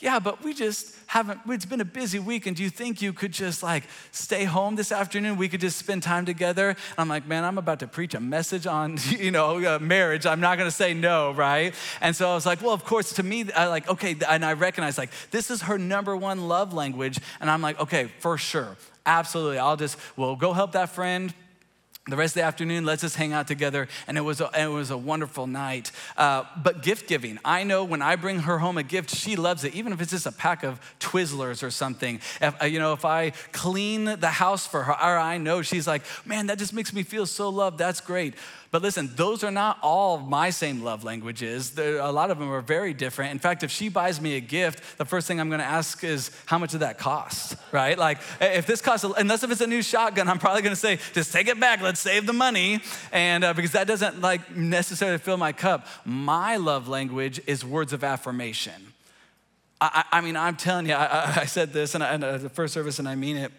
yeah, 0.00 0.20
but 0.20 0.44
we 0.44 0.54
just 0.54 0.94
haven't, 1.06 1.40
it's 1.48 1.64
been 1.64 1.80
a 1.80 1.84
busy 1.84 2.18
week, 2.18 2.46
and 2.46 2.56
do 2.56 2.62
you 2.62 2.70
think 2.70 3.02
you 3.02 3.12
could 3.12 3.32
just 3.32 3.62
like 3.62 3.84
stay 4.12 4.44
home 4.44 4.76
this 4.76 4.92
afternoon? 4.92 5.36
We 5.36 5.48
could 5.48 5.60
just 5.60 5.76
spend 5.76 6.04
time 6.04 6.24
together. 6.24 6.68
And 6.68 6.78
I'm 6.98 7.08
like, 7.08 7.26
man, 7.26 7.44
I'm 7.44 7.58
about 7.58 7.80
to 7.80 7.88
preach 7.88 8.14
a 8.14 8.20
message 8.20 8.66
on, 8.66 8.98
you 9.08 9.30
know, 9.30 9.64
uh, 9.64 9.78
marriage. 9.80 10.24
I'm 10.24 10.40
not 10.40 10.56
gonna 10.56 10.70
say 10.70 10.94
no, 10.94 11.32
right? 11.32 11.74
And 12.00 12.14
so 12.14 12.30
I 12.30 12.34
was 12.34 12.46
like, 12.46 12.62
well, 12.62 12.72
of 12.72 12.84
course, 12.84 13.14
to 13.14 13.22
me, 13.22 13.50
I 13.52 13.66
like, 13.66 13.88
okay, 13.88 14.14
and 14.28 14.44
I 14.44 14.52
recognize 14.52 14.98
like, 14.98 15.10
this 15.30 15.50
is 15.50 15.62
her 15.62 15.78
number 15.78 16.16
one 16.16 16.46
love 16.46 16.72
language. 16.72 17.18
And 17.40 17.50
I'm 17.50 17.62
like, 17.62 17.80
okay, 17.80 18.10
for 18.20 18.38
sure, 18.38 18.76
absolutely. 19.04 19.58
I'll 19.58 19.76
just, 19.76 19.98
we'll 20.16 20.36
go 20.36 20.52
help 20.52 20.72
that 20.72 20.90
friend 20.90 21.34
the 22.08 22.16
rest 22.16 22.32
of 22.32 22.40
the 22.40 22.46
afternoon, 22.46 22.84
let's 22.84 23.02
just 23.02 23.16
hang 23.16 23.32
out 23.32 23.46
together. 23.46 23.88
And 24.06 24.16
it 24.16 24.22
was 24.22 24.40
a, 24.40 24.50
it 24.58 24.66
was 24.68 24.90
a 24.90 24.96
wonderful 24.96 25.46
night. 25.46 25.92
Uh, 26.16 26.44
but 26.62 26.82
gift 26.82 27.08
giving, 27.08 27.38
I 27.44 27.64
know 27.64 27.84
when 27.84 28.02
I 28.02 28.16
bring 28.16 28.40
her 28.40 28.58
home 28.58 28.78
a 28.78 28.82
gift, 28.82 29.14
she 29.14 29.36
loves 29.36 29.64
it, 29.64 29.74
even 29.74 29.92
if 29.92 30.00
it's 30.00 30.10
just 30.10 30.26
a 30.26 30.32
pack 30.32 30.62
of 30.62 30.80
Twizzlers 31.00 31.62
or 31.62 31.70
something. 31.70 32.20
If, 32.40 32.62
uh, 32.62 32.66
you 32.66 32.78
know, 32.78 32.92
if 32.92 33.04
I 33.04 33.30
clean 33.52 34.04
the 34.04 34.28
house 34.28 34.66
for 34.66 34.82
her, 34.82 34.92
I 34.92 35.38
know 35.38 35.62
she's 35.62 35.86
like, 35.86 36.02
man, 36.24 36.46
that 36.46 36.58
just 36.58 36.72
makes 36.72 36.92
me 36.92 37.02
feel 37.02 37.26
so 37.26 37.48
loved. 37.48 37.78
That's 37.78 38.00
great. 38.00 38.34
But 38.70 38.82
listen, 38.82 39.10
those 39.16 39.42
are 39.44 39.50
not 39.50 39.78
all 39.82 40.18
my 40.18 40.50
same 40.50 40.82
love 40.82 41.02
languages. 41.02 41.70
There, 41.70 41.98
a 41.98 42.12
lot 42.12 42.30
of 42.30 42.38
them 42.38 42.50
are 42.50 42.60
very 42.60 42.92
different. 42.92 43.32
In 43.32 43.38
fact, 43.38 43.62
if 43.62 43.70
she 43.70 43.88
buys 43.88 44.20
me 44.20 44.36
a 44.36 44.40
gift, 44.40 44.98
the 44.98 45.06
first 45.06 45.26
thing 45.26 45.40
I'm 45.40 45.48
gonna 45.48 45.62
ask 45.62 46.04
is, 46.04 46.30
how 46.44 46.58
much 46.58 46.72
did 46.72 46.80
that 46.80 46.98
cost, 46.98 47.56
right? 47.72 47.98
Like, 47.98 48.18
if 48.40 48.66
this 48.66 48.82
costs, 48.82 49.06
unless 49.16 49.42
if 49.42 49.50
it's 49.50 49.62
a 49.62 49.66
new 49.66 49.80
shotgun, 49.80 50.28
I'm 50.28 50.38
probably 50.38 50.60
gonna 50.60 50.76
say, 50.76 50.98
just 51.14 51.32
take 51.32 51.48
it 51.48 51.58
back, 51.58 51.80
let's 51.80 52.00
save 52.00 52.26
the 52.26 52.34
money. 52.34 52.80
And 53.10 53.42
uh, 53.42 53.54
because 53.54 53.72
that 53.72 53.86
doesn't 53.86 54.20
like 54.20 54.54
necessarily 54.54 55.18
fill 55.18 55.38
my 55.38 55.52
cup. 55.52 55.86
My 56.04 56.56
love 56.56 56.88
language 56.88 57.40
is 57.46 57.64
words 57.64 57.94
of 57.94 58.04
affirmation. 58.04 58.92
I, 59.80 60.04
I, 60.12 60.18
I 60.18 60.20
mean, 60.20 60.36
I'm 60.36 60.56
telling 60.56 60.86
you, 60.86 60.94
I, 60.94 61.40
I 61.40 61.44
said 61.46 61.72
this 61.72 61.94
in, 61.94 62.02
in 62.02 62.20
the 62.20 62.50
first 62.50 62.74
service 62.74 62.98
and 62.98 63.08
I 63.08 63.14
mean 63.14 63.36
it. 63.36 63.52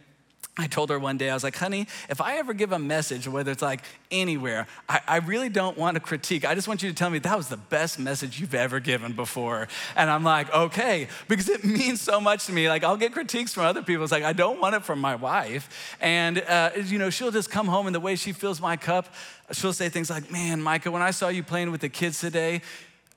I 0.59 0.67
told 0.67 0.89
her 0.89 0.99
one 0.99 1.17
day, 1.17 1.29
I 1.29 1.33
was 1.33 1.43
like, 1.43 1.55
honey, 1.55 1.87
if 2.09 2.19
I 2.19 2.37
ever 2.37 2.53
give 2.53 2.73
a 2.73 2.79
message, 2.79 3.27
whether 3.27 3.51
it's 3.51 3.61
like 3.61 3.81
anywhere, 4.11 4.67
I, 4.89 4.99
I, 5.07 5.17
really 5.17 5.47
don't 5.47 5.77
want 5.77 5.95
to 5.95 6.01
critique. 6.01 6.43
I 6.43 6.53
just 6.53 6.67
want 6.67 6.83
you 6.83 6.89
to 6.89 6.95
tell 6.95 7.09
me 7.09 7.19
that 7.19 7.37
was 7.37 7.47
the 7.47 7.57
best 7.57 7.97
message 7.97 8.41
you've 8.41 8.53
ever 8.53 8.81
given 8.81 9.13
before. 9.13 9.69
And 9.95 10.09
I'm 10.09 10.25
like, 10.25 10.53
okay, 10.53 11.07
because 11.29 11.47
it 11.47 11.63
means 11.63 12.01
so 12.01 12.19
much 12.19 12.45
to 12.47 12.51
me. 12.51 12.67
Like, 12.67 12.83
I'll 12.83 12.97
get 12.97 13.13
critiques 13.13 13.53
from 13.53 13.63
other 13.63 13.81
people. 13.81 14.03
It's 14.03 14.11
like, 14.11 14.23
I 14.23 14.33
don't 14.33 14.59
want 14.59 14.75
it 14.75 14.83
from 14.83 14.99
my 14.99 15.15
wife. 15.15 15.95
And, 16.01 16.39
uh, 16.39 16.71
you 16.75 16.97
know, 16.97 17.09
she'll 17.09 17.31
just 17.31 17.49
come 17.49 17.67
home 17.67 17.87
and 17.87 17.95
the 17.95 18.01
way 18.01 18.17
she 18.17 18.33
fills 18.33 18.59
my 18.59 18.75
cup, 18.75 19.13
she'll 19.53 19.73
say 19.73 19.87
things 19.87 20.09
like, 20.09 20.29
man, 20.29 20.61
Micah, 20.61 20.91
when 20.91 21.01
I 21.01 21.11
saw 21.11 21.29
you 21.29 21.41
playing 21.41 21.71
with 21.71 21.81
the 21.81 21.89
kids 21.89 22.19
today, 22.19 22.61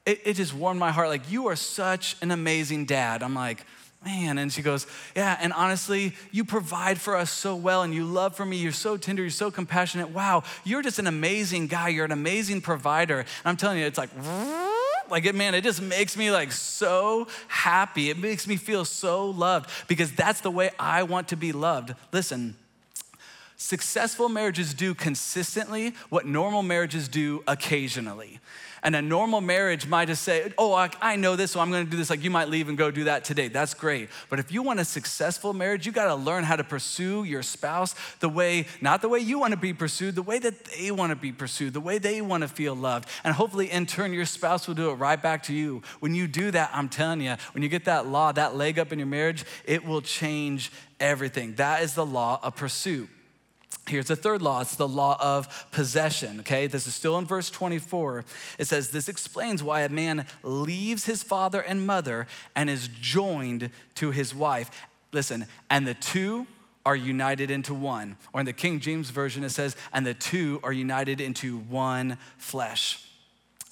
it, 0.07 0.21
it 0.25 0.35
just 0.35 0.55
warmed 0.55 0.79
my 0.79 0.93
heart. 0.93 1.09
Like, 1.09 1.31
you 1.31 1.49
are 1.49 1.57
such 1.57 2.17
an 2.23 2.31
amazing 2.31 2.87
dad. 2.87 3.23
I'm 3.23 3.35
like, 3.35 3.65
man. 4.05 4.39
And 4.39 4.53
she 4.53 4.63
goes, 4.63 4.87
yeah, 5.15 5.37
and 5.41 5.53
honestly, 5.53 6.15
you 6.31 6.45
provide 6.45 7.01
for 7.01 7.17
us 7.17 7.31
so 7.31 7.57
well 7.57 7.83
and 7.83 7.95
you 7.95 8.05
love 8.05 8.37
for 8.37 8.45
me. 8.45 8.57
You're 8.57 8.73
so 8.73 8.97
tender. 8.97 9.23
You're 9.23 9.31
so 9.31 9.51
compassionate. 9.51 10.11
Wow, 10.11 10.45
you're 10.65 10.83
just 10.83 10.99
an 10.99 11.07
amazing 11.07 11.67
guy. 11.67 11.89
You're 11.89 12.05
an 12.05 12.13
amazing 12.13 12.61
provider. 12.61 13.21
And 13.21 13.27
I'm 13.45 13.57
telling 13.57 13.79
you, 13.79 13.87
it's 13.87 13.99
like, 13.99 14.11
like 15.11 15.25
it, 15.25 15.35
man, 15.35 15.55
it 15.55 15.63
just 15.65 15.83
makes 15.83 16.17
me 16.17 16.31
like 16.31 16.53
so 16.53 17.29
happy. 17.49 18.11
It 18.11 18.19
makes 18.19 18.47
me 18.47 18.57
feel 18.57 18.85
so 18.85 19.31
loved 19.31 19.71
because 19.89 20.13
that's 20.13 20.41
the 20.41 20.51
way 20.51 20.71
I 20.79 21.03
want 21.03 21.29
to 21.29 21.37
be 21.37 21.53
loved. 21.53 21.95
Listen, 22.13 22.57
successful 23.63 24.29
marriages 24.29 24.75
do 24.75 24.95
consistently 24.95 25.95
what 26.11 26.27
normal 26.27 26.63
marriages 26.63 27.09
do 27.09 27.43
occasionally. 27.47 28.41
And 28.85 28.97
a 28.97 29.03
normal 29.03 29.41
marriage 29.41 29.87
might 29.87 30.09
just 30.09 30.25
say, 30.25 30.53
Oh, 30.59 30.75
I, 30.75 30.91
I 31.01 31.15
know 31.15 31.37
this, 31.37 31.53
so 31.53 31.61
I'm 31.61 31.71
gonna 31.71 31.85
do 31.85 31.97
this. 31.97 32.11
Like 32.11 32.25
you 32.25 32.31
might 32.31 32.49
leave 32.49 32.69
and 32.69 32.77
go 32.77 32.91
do 32.91 33.05
that 33.05 33.23
today. 33.23 33.47
That's 33.47 33.75
great. 33.75 34.09
But 34.29 34.41
if 34.41 34.51
you 34.51 34.61
want 34.63 34.81
a 34.81 34.85
successful 34.85 35.53
marriage, 35.53 35.87
you 35.87 35.93
gotta 35.93 36.17
learn 36.17 36.43
how 36.43 36.57
to 36.57 36.65
pursue 36.65 37.23
your 37.23 37.45
spouse 37.45 37.95
the 38.19 38.29
way, 38.29 38.67
not 38.81 39.01
the 39.01 39.09
way 39.09 39.21
you 39.21 39.39
wanna 39.39 39.57
be 39.57 39.73
pursued, 39.73 40.17
the 40.17 40.23
way 40.23 40.41
that 40.41 40.65
they 40.65 40.91
wanna 40.91 41.15
be 41.15 41.31
pursued, 41.31 41.73
the 41.73 41.81
way 41.81 41.99
they 41.99 42.21
wanna 42.21 42.49
feel 42.49 42.75
loved. 42.75 43.09
And 43.23 43.33
hopefully, 43.33 43.71
in 43.71 43.87
turn, 43.87 44.13
your 44.13 44.27
spouse 44.27 44.67
will 44.67 44.75
do 44.75 44.91
it 44.91 44.95
right 44.95 45.23
back 45.23 45.45
to 45.45 45.55
you. 45.55 45.83
When 46.01 46.17
you 46.17 46.27
do 46.27 46.51
that, 46.51 46.71
I'm 46.75 46.89
telling 46.89 47.21
you, 47.21 47.37
when 47.53 47.63
you 47.63 47.69
get 47.69 47.85
that 47.85 48.09
law, 48.09 48.33
that 48.33 48.57
leg 48.57 48.81
up 48.81 48.93
in 48.93 48.99
your 48.99 49.07
marriage, 49.07 49.45
it 49.65 49.85
will 49.85 50.03
change 50.03 50.73
everything. 50.99 51.55
That 51.55 51.85
is 51.85 51.95
the 51.95 52.05
law 52.05 52.41
of 52.43 52.57
pursuit. 52.57 53.09
Here's 53.89 54.07
the 54.07 54.17
third 54.17 54.43
law 54.43 54.61
it's 54.61 54.77
the 54.77 54.87
law 54.87 55.17
of 55.21 55.67
possession, 55.73 56.41
okay? 56.41 56.67
This 56.67 56.87
is 56.87 56.95
still 56.95 57.19
in 57.19 57.27
verse 57.27 57.51
24. 57.51 58.25
It 58.59 58.67
says, 58.67 58.91
This 58.91 59.09
explains 59.09 59.63
why 59.63 59.81
a 59.81 59.89
man 59.89 60.27
leaves 60.43 61.07
his 61.07 61.23
father 61.23 61.61
and 61.61 61.87
mother 61.87 62.27
and 62.55 62.71
is 62.71 62.89
joined 62.89 63.71
to 63.97 64.11
his 64.13 64.35
wife. 64.35 64.71
Listen, 65.13 65.47
and 65.69 65.87
the 65.87 65.95
two 65.95 66.47
are 66.87 66.97
united 66.97 67.51
into 67.51 67.75
one. 67.75 68.17
Or 68.33 68.41
in 68.41 68.47
the 68.47 68.53
King 68.53 68.81
James 68.81 69.11
Version, 69.11 69.45
it 69.45 69.51
says, 69.51 69.77
And 69.93 70.07
the 70.07 70.15
two 70.15 70.61
are 70.63 70.73
united 70.73 71.21
into 71.21 71.59
one 71.59 72.19
flesh. 72.39 73.05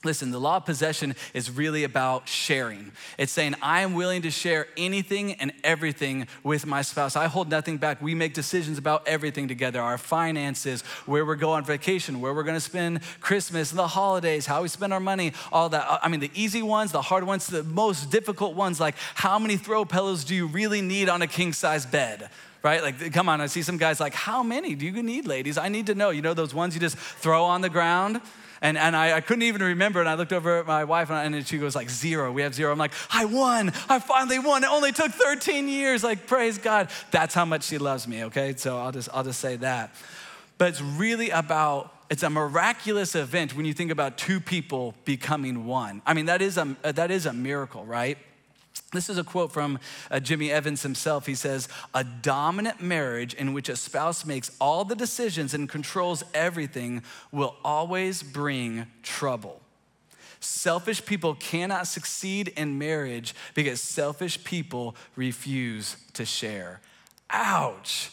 Listen, 0.03 0.31
the 0.31 0.41
law 0.41 0.57
of 0.57 0.65
possession 0.65 1.15
is 1.35 1.51
really 1.51 1.85
about 1.85 2.27
sharing. 2.27 2.91
It's 3.19 3.33
saying, 3.33 3.55
I 3.61 3.83
am 3.83 3.93
willing 3.93 4.23
to 4.23 4.31
share 4.31 4.67
anything 4.79 5.35
and 5.35 5.53
everything 5.63 6.27
with 6.43 6.65
my 6.65 6.81
spouse. 6.81 7.17
I 7.17 7.27
hold 7.27 7.51
nothing 7.51 7.77
back. 7.77 8.01
We 8.01 8.15
make 8.15 8.33
decisions 8.33 8.79
about 8.79 9.07
everything 9.07 9.47
together 9.47 9.79
our 9.79 9.99
finances, 9.99 10.81
where 11.05 11.27
we're 11.27 11.35
going 11.35 11.59
on 11.59 11.65
vacation, 11.65 12.23
where 12.23 12.33
we're 12.33 12.45
gonna 12.45 12.61
spend 12.61 13.03
Christmas, 13.21 13.71
the 13.73 13.89
holidays, 13.89 14.47
how 14.47 14.63
we 14.63 14.69
spend 14.69 14.95
our 14.95 15.01
money, 15.01 15.35
all 15.53 15.69
that. 15.69 16.01
I 16.03 16.09
mean, 16.09 16.21
the 16.21 16.31
easy 16.35 16.63
ones, 16.63 16.93
the 16.93 17.03
hard 17.03 17.25
ones, 17.25 17.47
the 17.47 17.63
most 17.63 18.11
difficult 18.11 18.55
ones, 18.55 18.81
like 18.81 18.95
how 19.15 19.39
many 19.39 19.59
throw 19.59 19.85
pillows 19.85 20.25
do 20.25 20.35
you 20.35 20.47
really 20.47 20.81
need 20.81 21.11
on 21.11 21.21
a 21.21 21.27
king 21.27 21.53
size 21.53 21.85
bed? 21.85 22.31
right? 22.63 22.83
Like, 22.83 23.13
come 23.15 23.29
on, 23.31 23.41
I 23.41 23.47
see 23.47 23.63
some 23.63 23.79
guys 23.79 24.01
like, 24.01 24.13
how 24.13 24.43
many 24.43 24.75
do 24.75 24.85
you 24.85 25.03
need, 25.03 25.27
ladies? 25.27 25.57
I 25.57 25.69
need 25.69 25.87
to 25.87 25.95
know. 25.95 26.11
You 26.11 26.21
know 26.21 26.35
those 26.35 26.55
ones 26.55 26.75
you 26.75 26.81
just 26.81 26.97
throw 26.97 27.45
on 27.45 27.63
the 27.63 27.71
ground? 27.71 28.21
And, 28.63 28.77
and 28.77 28.95
I, 28.95 29.17
I, 29.17 29.21
couldn't 29.21 29.43
even 29.43 29.63
remember. 29.63 30.01
And 30.01 30.09
I 30.09 30.15
looked 30.15 30.33
over 30.33 30.59
at 30.59 30.67
my 30.67 30.85
wife 30.85 31.11
and, 31.11 31.35
and 31.35 31.47
she 31.47 31.57
goes 31.59 31.75
like 31.75 31.89
zero. 31.89 32.31
We 32.31 32.43
have 32.43 32.55
zero. 32.55 32.71
I'm 32.71 32.79
like, 32.79 32.93
I 33.11 33.25
won. 33.25 33.73
I 33.89 33.99
finally 33.99 34.39
won. 34.39 34.65
It 34.65 34.71
only 34.71 34.93
took 34.93 35.13
13 35.13 35.67
years. 35.69 36.05
Like, 36.05 36.27
praise 36.27 36.59
God. 36.59 36.91
That's 37.11 37.35
how 37.35 37.47
much 37.47 37.65
she 37.65 37.79
loves 37.79 38.07
me. 38.07 38.25
Okay. 38.25 38.55
So 38.57 38.79
I'll 38.79 38.93
just, 38.93 39.09
I'll 39.15 39.25
just 39.25 39.41
say 39.41 39.57
that. 39.57 39.95
But 40.59 40.69
it's 40.69 40.83
really 40.83 41.31
about, 41.31 41.95
it's 42.11 42.23
a 42.23 42.29
miraculous 42.29 43.15
event 43.15 43.57
when 43.57 43.65
you 43.65 43.73
think 43.73 43.91
about 43.91 44.19
two 44.19 44.41
people 44.41 44.95
becoming 45.07 45.65
one. 45.65 46.03
I 46.05 46.13
mean, 46.13 46.27
that 46.27 46.43
is 46.43 46.59
a, 46.59 46.77
that 46.83 47.11
is 47.11 47.25
a 47.25 47.33
miracle, 47.33 47.87
right? 47.87 48.19
This 48.93 49.09
is 49.09 49.19
a 49.19 49.25
quote 49.25 49.53
from 49.53 49.79
uh, 50.11 50.19
Jimmy 50.19 50.51
Evans 50.51 50.83
himself. 50.83 51.27
He 51.27 51.37
says, 51.37 51.69
A 51.95 52.03
dominant 52.03 52.81
marriage 52.81 53.35
in 53.35 53.53
which 53.53 53.69
a 53.69 53.77
spouse 53.77 54.25
makes 54.25 54.51
all 54.61 54.85
the 54.85 54.97
decisions 54.97 55.55
and 55.55 55.69
controls 55.69 56.25
everything 56.35 57.03
will 57.31 57.55
always 57.65 58.23
bring 58.23 58.87
trouble. 59.03 59.61
Selfish 60.41 61.05
people 61.05 61.35
cannot 61.35 61.87
succeed 61.87 62.49
in 62.57 62.79
marriage 62.79 63.35
because 63.55 63.81
selfish 63.81 64.43
people 64.43 64.97
refuse 65.15 65.97
to 66.15 66.25
share. 66.25 66.81
Ouch. 67.29 68.11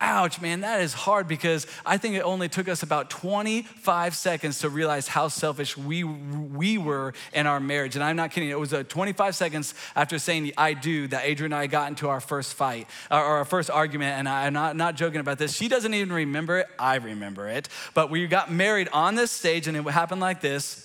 Ouch, 0.00 0.40
man, 0.40 0.60
that 0.60 0.80
is 0.80 0.92
hard 0.92 1.26
because 1.26 1.66
I 1.84 1.96
think 1.96 2.14
it 2.14 2.20
only 2.20 2.48
took 2.48 2.68
us 2.68 2.84
about 2.84 3.10
25 3.10 4.14
seconds 4.14 4.60
to 4.60 4.68
realize 4.68 5.08
how 5.08 5.26
selfish 5.26 5.76
we, 5.76 6.04
we 6.04 6.78
were 6.78 7.14
in 7.32 7.48
our 7.48 7.58
marriage. 7.58 7.96
And 7.96 8.04
I'm 8.04 8.14
not 8.14 8.30
kidding, 8.30 8.48
it 8.48 8.60
was 8.60 8.72
a 8.72 8.84
25 8.84 9.34
seconds 9.34 9.74
after 9.96 10.20
saying 10.20 10.52
I 10.56 10.74
do 10.74 11.08
that 11.08 11.24
Adrian 11.24 11.52
and 11.52 11.60
I 11.60 11.66
got 11.66 11.88
into 11.88 12.08
our 12.08 12.20
first 12.20 12.54
fight 12.54 12.86
uh, 13.10 13.16
or 13.16 13.38
our 13.38 13.44
first 13.44 13.70
argument. 13.70 14.18
And 14.20 14.28
I'm 14.28 14.52
not, 14.52 14.76
not 14.76 14.94
joking 14.94 15.18
about 15.18 15.38
this. 15.38 15.52
She 15.56 15.66
doesn't 15.66 15.92
even 15.92 16.12
remember 16.12 16.58
it, 16.58 16.68
I 16.78 16.96
remember 16.96 17.48
it. 17.48 17.68
But 17.92 18.08
we 18.08 18.24
got 18.28 18.52
married 18.52 18.88
on 18.92 19.16
this 19.16 19.32
stage 19.32 19.66
and 19.66 19.76
it 19.76 19.82
happened 19.82 20.20
like 20.20 20.40
this. 20.40 20.84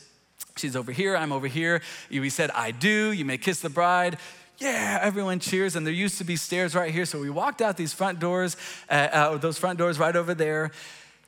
She's 0.58 0.76
over 0.76 0.92
here, 0.92 1.16
I'm 1.16 1.32
over 1.32 1.48
here. 1.48 1.84
We 2.10 2.32
said, 2.32 2.50
I 2.52 2.72
do. 2.72 3.12
You 3.12 3.26
may 3.26 3.38
kiss 3.38 3.60
the 3.62 3.70
bride 3.70 4.18
yeah, 4.64 5.00
everyone 5.02 5.40
cheers. 5.40 5.76
And 5.76 5.86
there 5.86 5.94
used 5.94 6.18
to 6.20 6.24
be 6.24 6.38
stairs 6.38 6.74
right 6.74 6.92
here. 6.92 7.06
So 7.06 7.20
we 7.20 7.30
walked 7.30 7.62
out 7.62 7.76
these 7.76 7.94
front 7.94 8.20
doors, 8.20 8.56
uh, 8.90 8.94
uh, 9.12 9.38
those 9.38 9.58
front 9.58 9.78
doors 9.78 10.00
right 10.00 10.16
over 10.16 10.34
there. 10.34 10.72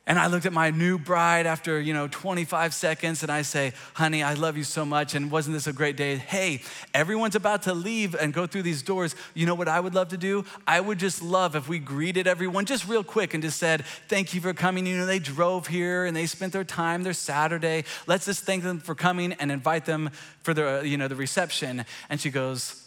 And 0.07 0.19
I 0.19 0.27
looked 0.27 0.45
at 0.45 0.53
my 0.53 0.69
new 0.69 0.99
bride 0.99 1.47
after, 1.47 1.79
you 1.79 1.91
know, 1.91 2.07
25 2.07 2.75
seconds 2.75 3.23
and 3.23 3.31
I 3.31 3.41
say, 3.41 3.73
honey, 3.95 4.21
I 4.21 4.35
love 4.35 4.55
you 4.55 4.63
so 4.63 4.85
much. 4.85 5.15
And 5.15 5.31
wasn't 5.31 5.55
this 5.55 5.65
a 5.65 5.73
great 5.73 5.97
day? 5.97 6.17
Hey, 6.17 6.61
everyone's 6.93 7.35
about 7.35 7.63
to 7.63 7.73
leave 7.73 8.13
and 8.13 8.31
go 8.31 8.45
through 8.45 8.61
these 8.61 8.83
doors. 8.83 9.15
You 9.33 9.47
know 9.47 9.55
what 9.55 9.67
I 9.67 9.79
would 9.79 9.95
love 9.95 10.09
to 10.09 10.17
do? 10.17 10.45
I 10.67 10.79
would 10.79 10.99
just 10.99 11.23
love 11.23 11.55
if 11.55 11.67
we 11.67 11.79
greeted 11.79 12.27
everyone 12.27 12.65
just 12.65 12.87
real 12.87 13.03
quick 13.03 13.33
and 13.33 13.41
just 13.41 13.57
said, 13.57 13.83
thank 14.07 14.35
you 14.35 14.41
for 14.41 14.53
coming. 14.53 14.85
You 14.85 14.97
know, 14.97 15.07
they 15.07 15.17
drove 15.17 15.65
here 15.65 16.05
and 16.05 16.15
they 16.15 16.27
spent 16.27 16.53
their 16.53 16.63
time, 16.63 17.01
their 17.01 17.13
Saturday. 17.13 17.83
Let's 18.05 18.25
just 18.25 18.43
thank 18.43 18.61
them 18.61 18.79
for 18.79 18.93
coming 18.93 19.33
and 19.33 19.51
invite 19.51 19.85
them 19.85 20.11
for 20.43 20.53
the, 20.53 20.83
you 20.85 20.97
know, 20.97 21.07
the 21.07 21.15
reception. 21.15 21.83
And 22.11 22.21
she 22.21 22.29
goes, 22.29 22.84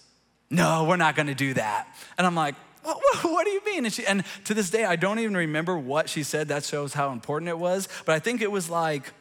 no, 0.50 0.84
we're 0.84 0.96
not 0.96 1.14
gonna 1.16 1.34
do 1.34 1.54
that. 1.54 1.88
And 2.16 2.26
I'm 2.26 2.34
like, 2.34 2.54
what, 2.82 2.96
what, 2.96 3.32
what, 3.32 3.44
do 3.44 3.50
you 3.50 3.64
mean? 3.64 3.84
And, 3.84 3.92
she, 3.92 4.06
and 4.06 4.24
to 4.44 4.54
this 4.54 4.70
day, 4.70 4.84
I 4.84 4.96
don't 4.96 5.18
even 5.18 5.36
remember 5.36 5.76
what 5.76 6.08
she 6.08 6.22
said. 6.22 6.48
That 6.48 6.64
shows 6.64 6.94
how 6.94 7.12
important 7.12 7.48
it 7.48 7.58
was. 7.58 7.88
But 8.06 8.14
I 8.14 8.18
think 8.18 8.40
it 8.40 8.50
was 8.50 8.70
like, 8.70 9.12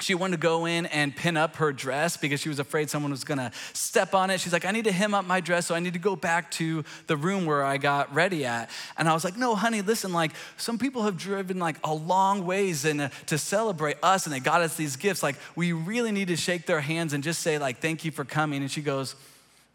she 0.00 0.14
wanted 0.14 0.36
to 0.36 0.40
go 0.40 0.64
in 0.64 0.86
and 0.86 1.14
pin 1.14 1.36
up 1.36 1.56
her 1.56 1.72
dress 1.72 2.16
because 2.16 2.40
she 2.40 2.48
was 2.48 2.58
afraid 2.58 2.88
someone 2.88 3.10
was 3.10 3.24
gonna 3.24 3.52
step 3.72 4.14
on 4.14 4.30
it. 4.30 4.40
She's 4.40 4.52
like, 4.52 4.64
I 4.64 4.70
need 4.70 4.84
to 4.84 4.92
hem 4.92 5.14
up 5.14 5.26
my 5.26 5.40
dress, 5.40 5.66
so 5.66 5.74
I 5.74 5.80
need 5.80 5.92
to 5.92 5.98
go 5.98 6.16
back 6.16 6.50
to 6.52 6.84
the 7.06 7.16
room 7.16 7.46
where 7.46 7.62
I 7.64 7.76
got 7.76 8.14
ready 8.14 8.44
at. 8.44 8.70
And 8.96 9.08
I 9.08 9.14
was 9.14 9.24
like, 9.24 9.36
No, 9.36 9.54
honey, 9.54 9.82
listen, 9.82 10.12
like 10.12 10.32
some 10.56 10.78
people 10.78 11.02
have 11.02 11.18
driven 11.18 11.58
like 11.58 11.76
a 11.84 11.92
long 11.92 12.46
ways 12.46 12.84
and 12.84 13.00
uh, 13.02 13.08
to 13.26 13.36
celebrate 13.36 13.96
us, 14.02 14.26
and 14.26 14.34
they 14.34 14.40
got 14.40 14.62
us 14.62 14.76
these 14.76 14.96
gifts. 14.96 15.22
Like 15.22 15.36
we 15.54 15.72
really 15.72 16.12
need 16.12 16.28
to 16.28 16.36
shake 16.36 16.66
their 16.66 16.80
hands 16.80 17.12
and 17.12 17.22
just 17.22 17.40
say 17.40 17.58
like, 17.58 17.78
Thank 17.80 18.04
you 18.04 18.10
for 18.10 18.24
coming. 18.24 18.62
And 18.62 18.70
she 18.70 18.82
goes, 18.82 19.14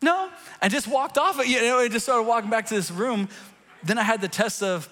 no, 0.06 0.30
I 0.62 0.70
just 0.70 0.88
walked 0.88 1.18
off, 1.18 1.46
you 1.46 1.60
know, 1.62 1.80
I 1.80 1.90
just 1.90 2.06
started 2.06 2.24
walking 2.24 2.50
back 2.50 2.68
to 2.68 2.76
this 2.76 2.92
room. 2.92 3.28
Then 3.84 3.98
I 3.98 4.04
had 4.04 4.22
the 4.22 4.28
test 4.28 4.64
of 4.64 4.88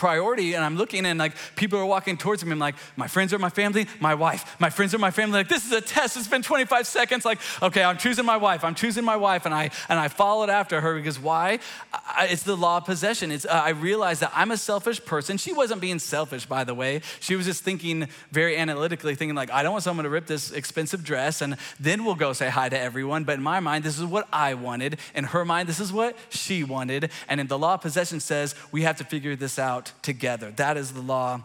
priority 0.00 0.54
and 0.54 0.64
I'm 0.64 0.76
looking 0.76 1.04
and 1.04 1.18
like 1.18 1.34
people 1.56 1.78
are 1.78 1.84
walking 1.84 2.16
towards 2.16 2.42
me. 2.42 2.50
I'm 2.52 2.58
like, 2.58 2.74
my 2.96 3.06
friends 3.06 3.34
are 3.34 3.38
my 3.38 3.50
family, 3.50 3.86
my 4.00 4.14
wife. 4.14 4.56
My 4.58 4.70
friends 4.70 4.94
are 4.94 4.98
my 4.98 5.10
family. 5.10 5.34
Like, 5.40 5.48
this 5.48 5.66
is 5.66 5.72
a 5.72 5.82
test. 5.82 6.16
It's 6.16 6.26
been 6.26 6.40
25 6.40 6.86
seconds. 6.86 7.26
Like, 7.26 7.38
okay, 7.60 7.82
I'm 7.82 7.98
choosing 7.98 8.24
my 8.24 8.38
wife. 8.38 8.64
I'm 8.64 8.74
choosing 8.74 9.04
my 9.04 9.16
wife. 9.16 9.44
And 9.44 9.54
I 9.54 9.70
and 9.90 9.98
I 9.98 10.08
followed 10.08 10.48
after 10.48 10.80
her 10.80 10.96
because 10.96 11.18
why? 11.18 11.58
I, 11.92 12.28
it's 12.30 12.44
the 12.44 12.56
law 12.56 12.78
of 12.78 12.86
possession. 12.86 13.30
It's 13.30 13.44
uh, 13.44 13.50
I 13.50 13.70
realized 13.70 14.22
that 14.22 14.32
I'm 14.34 14.50
a 14.50 14.56
selfish 14.56 15.04
person. 15.04 15.36
She 15.36 15.52
wasn't 15.52 15.82
being 15.82 15.98
selfish, 15.98 16.46
by 16.46 16.64
the 16.64 16.74
way. 16.74 17.02
She 17.20 17.36
was 17.36 17.44
just 17.44 17.62
thinking 17.62 18.08
very 18.32 18.56
analytically, 18.56 19.14
thinking 19.14 19.36
like, 19.36 19.50
I 19.50 19.62
don't 19.62 19.72
want 19.72 19.84
someone 19.84 20.04
to 20.04 20.10
rip 20.10 20.26
this 20.26 20.50
expensive 20.50 21.04
dress 21.04 21.42
and 21.42 21.58
then 21.78 22.06
we'll 22.06 22.14
go 22.14 22.32
say 22.32 22.48
hi 22.48 22.70
to 22.70 22.78
everyone. 22.78 23.24
But 23.24 23.34
in 23.34 23.42
my 23.42 23.60
mind, 23.60 23.84
this 23.84 23.98
is 23.98 24.06
what 24.06 24.26
I 24.32 24.54
wanted. 24.54 24.98
In 25.14 25.24
her 25.24 25.44
mind, 25.44 25.68
this 25.68 25.78
is 25.78 25.92
what 25.92 26.16
she 26.30 26.64
wanted. 26.64 27.10
And 27.28 27.38
in 27.38 27.48
the 27.48 27.58
law 27.58 27.74
of 27.74 27.82
possession 27.82 28.20
says 28.20 28.54
we 28.72 28.80
have 28.82 28.96
to 28.96 29.04
figure 29.04 29.36
this 29.36 29.58
out 29.58 29.89
together. 30.02 30.50
That 30.52 30.76
is 30.76 30.92
the 30.92 31.00
law 31.00 31.42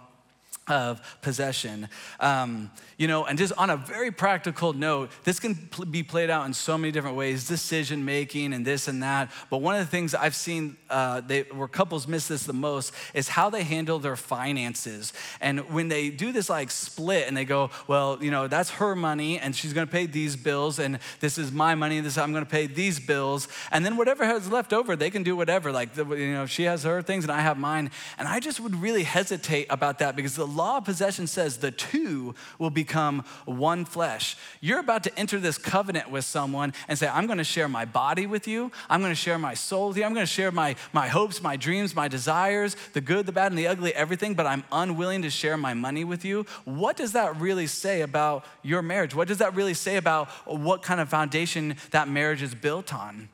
of 0.68 1.02
possession. 1.22 1.90
Um, 2.20 2.72
you 2.98 3.08
know, 3.08 3.26
and 3.26 3.38
just 3.38 3.52
on 3.58 3.70
a 3.70 3.78
very 3.78 4.12
practical 4.12 4.74
note, 4.74 5.12
this 5.24 5.40
can 5.40 5.56
pl- 5.56 5.86
be 5.86 6.04
played 6.04 6.30
out 6.30 6.46
in 6.46 6.54
so 6.54 6.78
many 6.78 6.92
different 6.92 7.18
ways 7.18 7.48
decision 7.48 8.06
making 8.06 8.54
and 8.54 8.66
this 8.66 8.88
and 8.88 9.04
that. 9.04 9.32
But 9.50 9.58
one 9.58 9.76
of 9.76 9.82
the 9.82 9.92
things 9.92 10.16
I've 10.16 10.36
seen 10.36 10.78
uh, 10.90 11.22
they, 11.22 11.42
where 11.44 11.68
couples 11.68 12.08
miss 12.08 12.28
this 12.28 12.44
the 12.44 12.54
most 12.54 12.94
is 13.14 13.28
how 13.28 13.50
they 13.50 13.64
handle 13.64 14.00
their 14.00 14.16
finances. 14.16 15.12
And 15.42 15.70
when 15.74 15.90
they 15.90 16.10
do 16.10 16.32
this 16.32 16.50
like 16.50 16.72
split 16.72 17.28
and 17.28 17.36
they 17.36 17.46
go, 17.46 17.70
well, 17.88 18.18
you 18.22 18.32
know, 18.32 18.48
that's 18.48 18.70
her 18.72 18.96
money 18.96 19.40
and 19.40 19.56
she's 19.56 19.74
gonna 19.74 19.88
pay 19.88 20.06
these 20.06 20.36
bills, 20.36 20.80
and 20.80 21.00
this 21.20 21.38
is 21.38 21.52
my 21.52 21.76
money, 21.76 22.00
this 22.00 22.18
I'm 22.18 22.32
gonna 22.32 22.46
pay 22.46 22.68
these 22.68 23.00
bills. 23.00 23.48
And 23.72 23.86
then 23.86 23.98
whatever 23.98 24.26
has 24.26 24.50
left 24.50 24.72
over, 24.72 24.96
they 24.96 25.10
can 25.10 25.24
do 25.24 25.36
whatever. 25.36 25.72
Like, 25.72 25.96
you 25.98 26.34
know, 26.34 26.46
she 26.46 26.64
has 26.64 26.84
her 26.84 27.02
things 27.02 27.26
and 27.26 27.32
I 27.32 27.42
have 27.42 27.58
mine. 27.58 27.92
And 28.18 28.28
I 28.28 28.40
just 28.40 28.60
would 28.60 28.76
really 28.76 29.04
hesitate 29.04 29.68
about 29.70 30.00
that 30.00 30.16
because 30.16 30.36
the 30.36 30.48
law 30.48 30.78
of 30.78 30.86
possession 30.86 31.28
says 31.28 31.58
the 31.58 31.72
two 31.72 32.36
will 32.58 32.70
become 32.86 33.26
one 33.46 33.84
flesh. 33.84 34.38
You're 34.62 34.80
about 34.80 35.04
to 35.04 35.20
enter 35.20 35.40
this 35.40 35.58
covenant 35.58 36.12
with 36.12 36.24
someone 36.24 36.74
and 36.88 37.00
say, 37.00 37.08
I'm 37.08 37.26
going 37.26 37.40
to 37.40 37.44
share 37.44 37.68
my 37.68 37.86
body 37.86 38.28
with 38.28 38.48
you. 38.48 38.72
I'm 38.90 39.02
going 39.02 39.12
to 39.12 39.16
share 39.16 39.40
my 39.40 39.56
soul 39.56 39.88
with 39.88 39.98
you. 39.98 40.04
I'm 40.04 40.14
going 40.14 40.26
to 40.26 40.32
share 40.32 40.52
my, 40.52 40.76
my 40.94 41.08
hopes, 41.08 41.42
my 41.42 41.56
dreams, 41.56 41.96
my 41.96 42.08
desires, 42.08 42.76
the 42.94 43.02
good, 43.02 43.26
the 43.26 43.32
bad, 43.32 43.52
and 43.52 43.58
the 43.58 43.68
ugly, 43.68 43.94
everything, 43.96 44.36
but 44.36 44.46
I'm 44.46 44.64
unwilling 44.72 45.24
to 45.24 45.32
share 45.32 45.58
my 45.58 45.74
money 45.74 46.04
with 46.04 46.24
you. 46.24 46.46
What 46.66 46.96
does 46.96 47.14
that 47.14 47.40
really 47.40 47.68
say 47.68 48.02
about 48.02 48.46
your 48.62 48.84
marriage? 48.84 49.16
What 49.16 49.28
does 49.28 49.40
that 49.40 49.56
really 49.56 49.74
say 49.74 49.98
about 49.98 50.28
what 50.46 50.84
kind 50.84 51.02
of 51.02 51.10
foundation 51.10 51.76
that 51.90 52.08
marriage 52.08 52.44
is 52.44 52.54
built 52.54 52.94
on? 52.94 53.30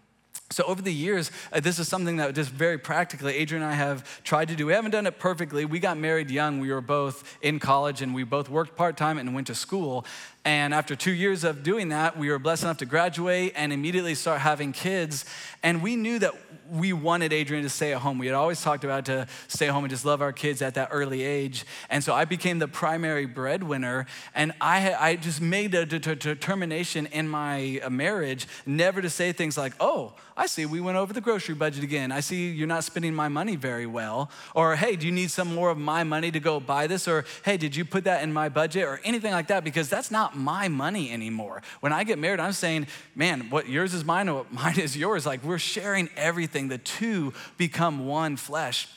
So, 0.52 0.64
over 0.66 0.82
the 0.82 0.94
years, 0.94 1.32
uh, 1.54 1.62
this 1.62 1.80
is 1.80 1.88
something 1.88 2.18
that 2.18 2.36
just 2.36 2.50
very 2.52 2.78
practically, 2.78 3.36
Adrian 3.36 3.64
and 3.64 3.72
I 3.72 3.76
have 3.76 4.24
tried 4.24 4.50
to 4.50 4.56
do. 4.56 4.66
We 4.66 4.74
haven't 4.74 4.92
done 4.92 5.08
it 5.08 5.18
perfectly. 5.18 5.64
We 5.64 5.80
got 5.80 5.98
married 5.98 6.30
young. 6.30 6.60
We 6.60 6.72
were 6.72 6.82
both 6.82 7.38
in 7.42 7.60
college 7.60 8.02
and 8.02 8.14
we 8.14 8.24
both 8.24 8.50
worked 8.50 8.76
part 8.76 8.98
time 8.98 9.18
and 9.18 9.34
went 9.34 9.48
to 9.48 9.56
school. 9.56 10.06
And 10.44 10.74
after 10.74 10.96
two 10.96 11.12
years 11.12 11.44
of 11.44 11.64
doing 11.64 11.90
that, 11.90 12.18
we 12.18 12.30
were 12.30 12.40
blessed 12.40 12.64
enough 12.64 12.78
to 12.78 12.86
graduate 12.86 13.54
and 13.56 13.72
immediately 13.72 14.16
start 14.16 14.42
having 14.42 14.74
kids. 14.74 15.24
And 15.62 15.82
we 15.82 15.96
knew 15.96 16.20
that 16.20 16.34
we 16.72 16.94
wanted 16.94 17.34
Adrian 17.34 17.64
to 17.64 17.70
stay 17.70 17.94
at 17.94 18.00
home. 18.00 18.18
We 18.18 18.28
had 18.28 18.36
always 18.36 18.62
talked 18.62 18.84
about 18.84 19.06
to 19.06 19.28
stay 19.50 19.68
home 19.68 19.84
and 19.84 19.92
just 19.92 20.06
love 20.06 20.22
our 20.22 20.32
kids 20.32 20.62
at 20.62 20.76
that 20.76 20.90
early 20.92 21.22
age. 21.22 21.66
And 21.90 22.02
so 22.04 22.14
I 22.14 22.24
became 22.26 22.60
the 22.60 22.68
primary 22.68 23.26
breadwinner. 23.26 24.06
And 24.34 24.54
I, 24.62 24.94
I 24.94 25.16
just 25.18 25.42
made 25.42 25.76
a 25.76 25.86
determination 25.86 27.08
in 27.08 27.28
my 27.28 27.82
uh, 27.84 27.90
marriage 27.90 28.48
never 28.66 29.02
to 29.02 29.10
say 29.10 29.34
things 29.34 29.58
like, 29.58 29.74
oh, 29.82 30.14
I 30.42 30.48
see 30.48 30.66
we 30.66 30.82
went 30.82 30.98
over 30.98 31.14
the 31.14 31.22
grocery 31.22 31.54
budget 31.54 31.84
again. 31.84 32.12
I 32.12 32.20
see 32.20 32.50
you're 32.50 32.68
not 32.68 32.84
spending 32.84 33.14
my 33.14 33.28
money 33.28 33.56
very 33.56 33.86
well. 33.86 34.32
Or, 34.56 34.76
hey, 34.76 34.96
do 34.96 35.06
you 35.06 35.12
need 35.12 35.30
some 35.30 35.54
more 35.54 35.70
of 35.70 35.78
my 35.78 36.04
money 36.04 36.32
to 36.32 36.40
go 36.40 36.60
buy 36.60 36.88
this? 36.88 37.08
Or, 37.08 37.26
hey, 37.46 37.58
did 37.58 37.76
you 37.76 37.86
put 37.86 38.06
that 38.06 38.24
in 38.24 38.34
my 38.34 38.50
budget? 38.50 38.86
Or 38.86 39.00
anything 39.04 39.34
like 39.34 39.50
that, 39.50 39.64
because 39.64 39.88
that's 39.88 40.10
not 40.10 40.36
my 40.36 40.68
money 40.68 41.12
anymore. 41.12 41.62
When 41.82 41.94
I 41.94 42.04
get 42.04 42.18
married, 42.18 42.40
I'm 42.40 42.54
saying, 42.54 42.88
man, 43.14 43.52
what 43.52 43.70
yours 43.70 43.94
is 43.94 44.04
mine, 44.04 44.30
or 44.30 44.38
what 44.38 44.52
mine 44.64 44.80
is 44.80 44.98
yours. 44.98 45.28
Like 45.28 45.44
we're 45.44 45.60
sharing 45.60 46.10
everything. 46.18 46.70
The 46.70 46.80
two 46.80 47.34
become 47.58 48.08
one 48.08 48.36
flesh. 48.36 48.88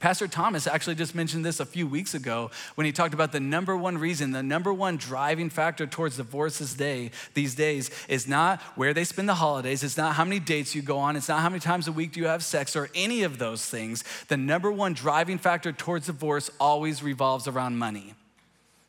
Pastor 0.00 0.26
Thomas 0.26 0.66
actually 0.66 0.96
just 0.96 1.14
mentioned 1.14 1.44
this 1.44 1.60
a 1.60 1.66
few 1.66 1.86
weeks 1.86 2.14
ago 2.14 2.50
when 2.74 2.86
he 2.86 2.92
talked 2.92 3.14
about 3.14 3.30
the 3.30 3.40
number 3.40 3.76
one 3.76 3.98
reason, 3.98 4.32
the 4.32 4.42
number 4.42 4.72
one 4.72 4.96
driving 4.96 5.50
factor 5.50 5.86
towards 5.86 6.16
divorces 6.16 6.74
day, 6.74 7.10
these 7.34 7.54
days 7.54 7.90
is 8.08 8.26
not 8.26 8.60
where 8.74 8.94
they 8.94 9.04
spend 9.04 9.28
the 9.28 9.34
holidays, 9.34 9.84
it's 9.84 9.96
not 9.96 10.14
how 10.14 10.24
many 10.24 10.40
dates 10.40 10.74
you 10.74 10.82
go 10.82 10.98
on, 10.98 11.14
it's 11.14 11.28
not 11.28 11.40
how 11.40 11.48
many 11.48 11.60
times 11.60 11.86
a 11.86 11.92
week 11.92 12.12
do 12.12 12.20
you 12.20 12.26
have 12.26 12.42
sex 12.42 12.74
or 12.74 12.88
any 12.94 13.22
of 13.22 13.38
those 13.38 13.64
things. 13.64 14.02
The 14.28 14.36
number 14.36 14.72
one 14.72 14.94
driving 14.94 15.38
factor 15.38 15.72
towards 15.72 16.06
divorce 16.06 16.50
always 16.58 17.02
revolves 17.02 17.46
around 17.46 17.78
money. 17.78 18.14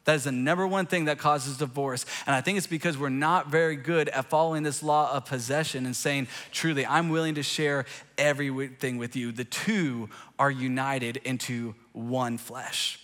That 0.06 0.16
is 0.16 0.26
the 0.26 0.32
number 0.32 0.68
one 0.68 0.86
thing 0.86 1.06
that 1.06 1.18
causes 1.18 1.58
divorce. 1.58 2.06
And 2.28 2.36
I 2.36 2.42
think 2.42 2.58
it's 2.58 2.68
because 2.68 2.98
we're 2.98 3.10
not 3.10 3.50
very 3.50 3.78
good 3.78 4.10
at 4.10 4.26
following 4.26 4.64
this 4.64 4.84
law 4.84 5.14
of 5.16 5.26
possession 5.26 5.86
and 5.86 5.96
saying, 5.96 6.28
truly, 6.52 6.86
I'm 6.86 7.10
willing 7.10 7.36
to 7.36 7.44
share 7.44 7.86
everything 8.18 8.98
with 8.98 9.16
you. 9.16 9.32
The 9.32 9.46
two 9.46 10.10
are 10.38 10.52
united 10.52 11.18
into 11.18 11.76
one 11.94 12.38
flesh. 12.38 13.00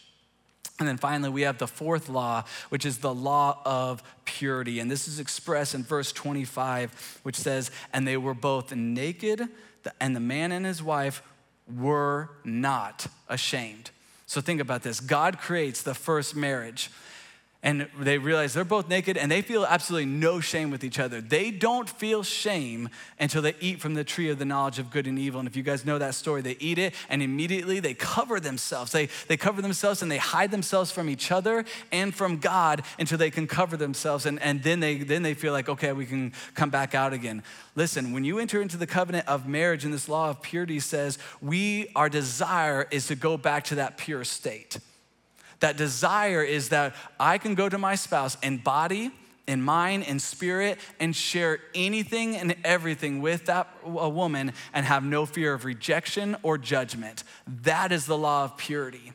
And 0.79 0.87
then 0.87 0.97
finally, 0.97 1.29
we 1.29 1.41
have 1.41 1.57
the 1.57 1.67
fourth 1.67 2.07
law, 2.09 2.43
which 2.69 2.85
is 2.85 2.99
the 2.99 3.13
law 3.13 3.61
of 3.65 4.01
purity. 4.25 4.79
And 4.79 4.89
this 4.89 5.07
is 5.07 5.19
expressed 5.19 5.75
in 5.75 5.83
verse 5.83 6.11
25, 6.13 7.19
which 7.23 7.35
says, 7.35 7.69
And 7.91 8.07
they 8.07 8.15
were 8.15 8.33
both 8.33 8.73
naked, 8.73 9.47
and 9.99 10.15
the 10.15 10.21
man 10.21 10.53
and 10.53 10.65
his 10.65 10.81
wife 10.81 11.21
were 11.73 12.29
not 12.45 13.07
ashamed. 13.27 13.91
So 14.29 14.41
think 14.41 14.61
about 14.61 14.83
this. 14.83 14.99
God 14.99 15.39
creates 15.39 15.81
the 15.81 15.95
first 15.95 16.35
marriage 16.35 16.91
and 17.61 17.89
they 17.99 18.17
realize 18.17 18.53
they're 18.53 18.63
both 18.63 18.87
naked 18.87 19.17
and 19.17 19.29
they 19.29 19.41
feel 19.41 19.65
absolutely 19.65 20.05
no 20.05 20.39
shame 20.39 20.71
with 20.71 20.81
each 20.81 20.97
other. 20.97 21.19
They 21.19 21.51
don't 21.51 21.89
feel 21.89 22.23
shame 22.23 22.87
until 23.19 23.41
they 23.41 23.53
eat 23.59 23.81
from 23.81 23.95
the 23.95 24.05
tree 24.05 24.29
of 24.29 24.39
the 24.39 24.45
knowledge 24.45 24.79
of 24.79 24.91
good 24.91 25.07
and 25.07 25.19
evil. 25.19 25.41
And 25.41 25.49
if 25.49 25.57
you 25.57 25.63
guys 25.63 25.85
know 25.85 25.97
that 25.97 26.15
story, 26.15 26.41
they 26.41 26.55
eat 26.61 26.77
it 26.77 26.93
and 27.09 27.21
immediately 27.21 27.81
they 27.81 27.93
cover 27.93 28.39
themselves. 28.39 28.93
They, 28.93 29.09
they 29.27 29.35
cover 29.35 29.61
themselves 29.61 30.01
and 30.01 30.09
they 30.09 30.17
hide 30.17 30.51
themselves 30.51 30.89
from 30.89 31.09
each 31.09 31.33
other 31.33 31.65
and 31.91 32.15
from 32.15 32.37
God 32.37 32.83
until 32.97 33.17
they 33.17 33.29
can 33.29 33.45
cover 33.45 33.75
themselves. 33.75 34.25
And, 34.25 34.41
and 34.41 34.63
then, 34.63 34.79
they, 34.79 34.99
then 34.99 35.23
they 35.23 35.33
feel 35.33 35.51
like, 35.51 35.67
okay, 35.67 35.91
we 35.91 36.05
can 36.05 36.31
come 36.53 36.69
back 36.69 36.95
out 36.95 37.11
again. 37.11 37.43
Listen, 37.75 38.13
when 38.13 38.23
you 38.23 38.39
enter 38.39 38.61
into 38.61 38.77
the 38.77 38.87
covenant 38.87 39.27
of 39.27 39.49
marriage 39.49 39.83
and 39.83 39.93
this 39.93 40.07
law 40.07 40.29
of 40.29 40.41
purity 40.41 40.79
says, 40.79 41.17
we, 41.41 41.91
our 41.93 42.07
desire 42.07 42.87
is 42.89 43.07
to 43.07 43.15
go 43.15 43.35
back 43.35 43.65
to 43.65 43.75
that 43.75 43.97
pure 43.97 44.23
state. 44.23 44.79
That 45.59 45.77
desire 45.77 46.43
is 46.43 46.69
that 46.69 46.95
I 47.19 47.37
can 47.37 47.55
go 47.55 47.69
to 47.69 47.77
my 47.77 47.95
spouse 47.95 48.37
in 48.41 48.57
body, 48.57 49.11
in 49.47 49.61
mind, 49.61 50.03
in 50.03 50.19
spirit, 50.19 50.79
and 50.99 51.15
share 51.15 51.59
anything 51.73 52.35
and 52.37 52.55
everything 52.63 53.21
with 53.21 53.45
that 53.45 53.67
a 53.83 54.09
woman 54.09 54.53
and 54.73 54.85
have 54.85 55.03
no 55.03 55.25
fear 55.25 55.53
of 55.53 55.65
rejection 55.65 56.37
or 56.43 56.57
judgment. 56.57 57.23
That 57.63 57.91
is 57.91 58.05
the 58.05 58.17
law 58.17 58.45
of 58.45 58.57
purity. 58.57 59.13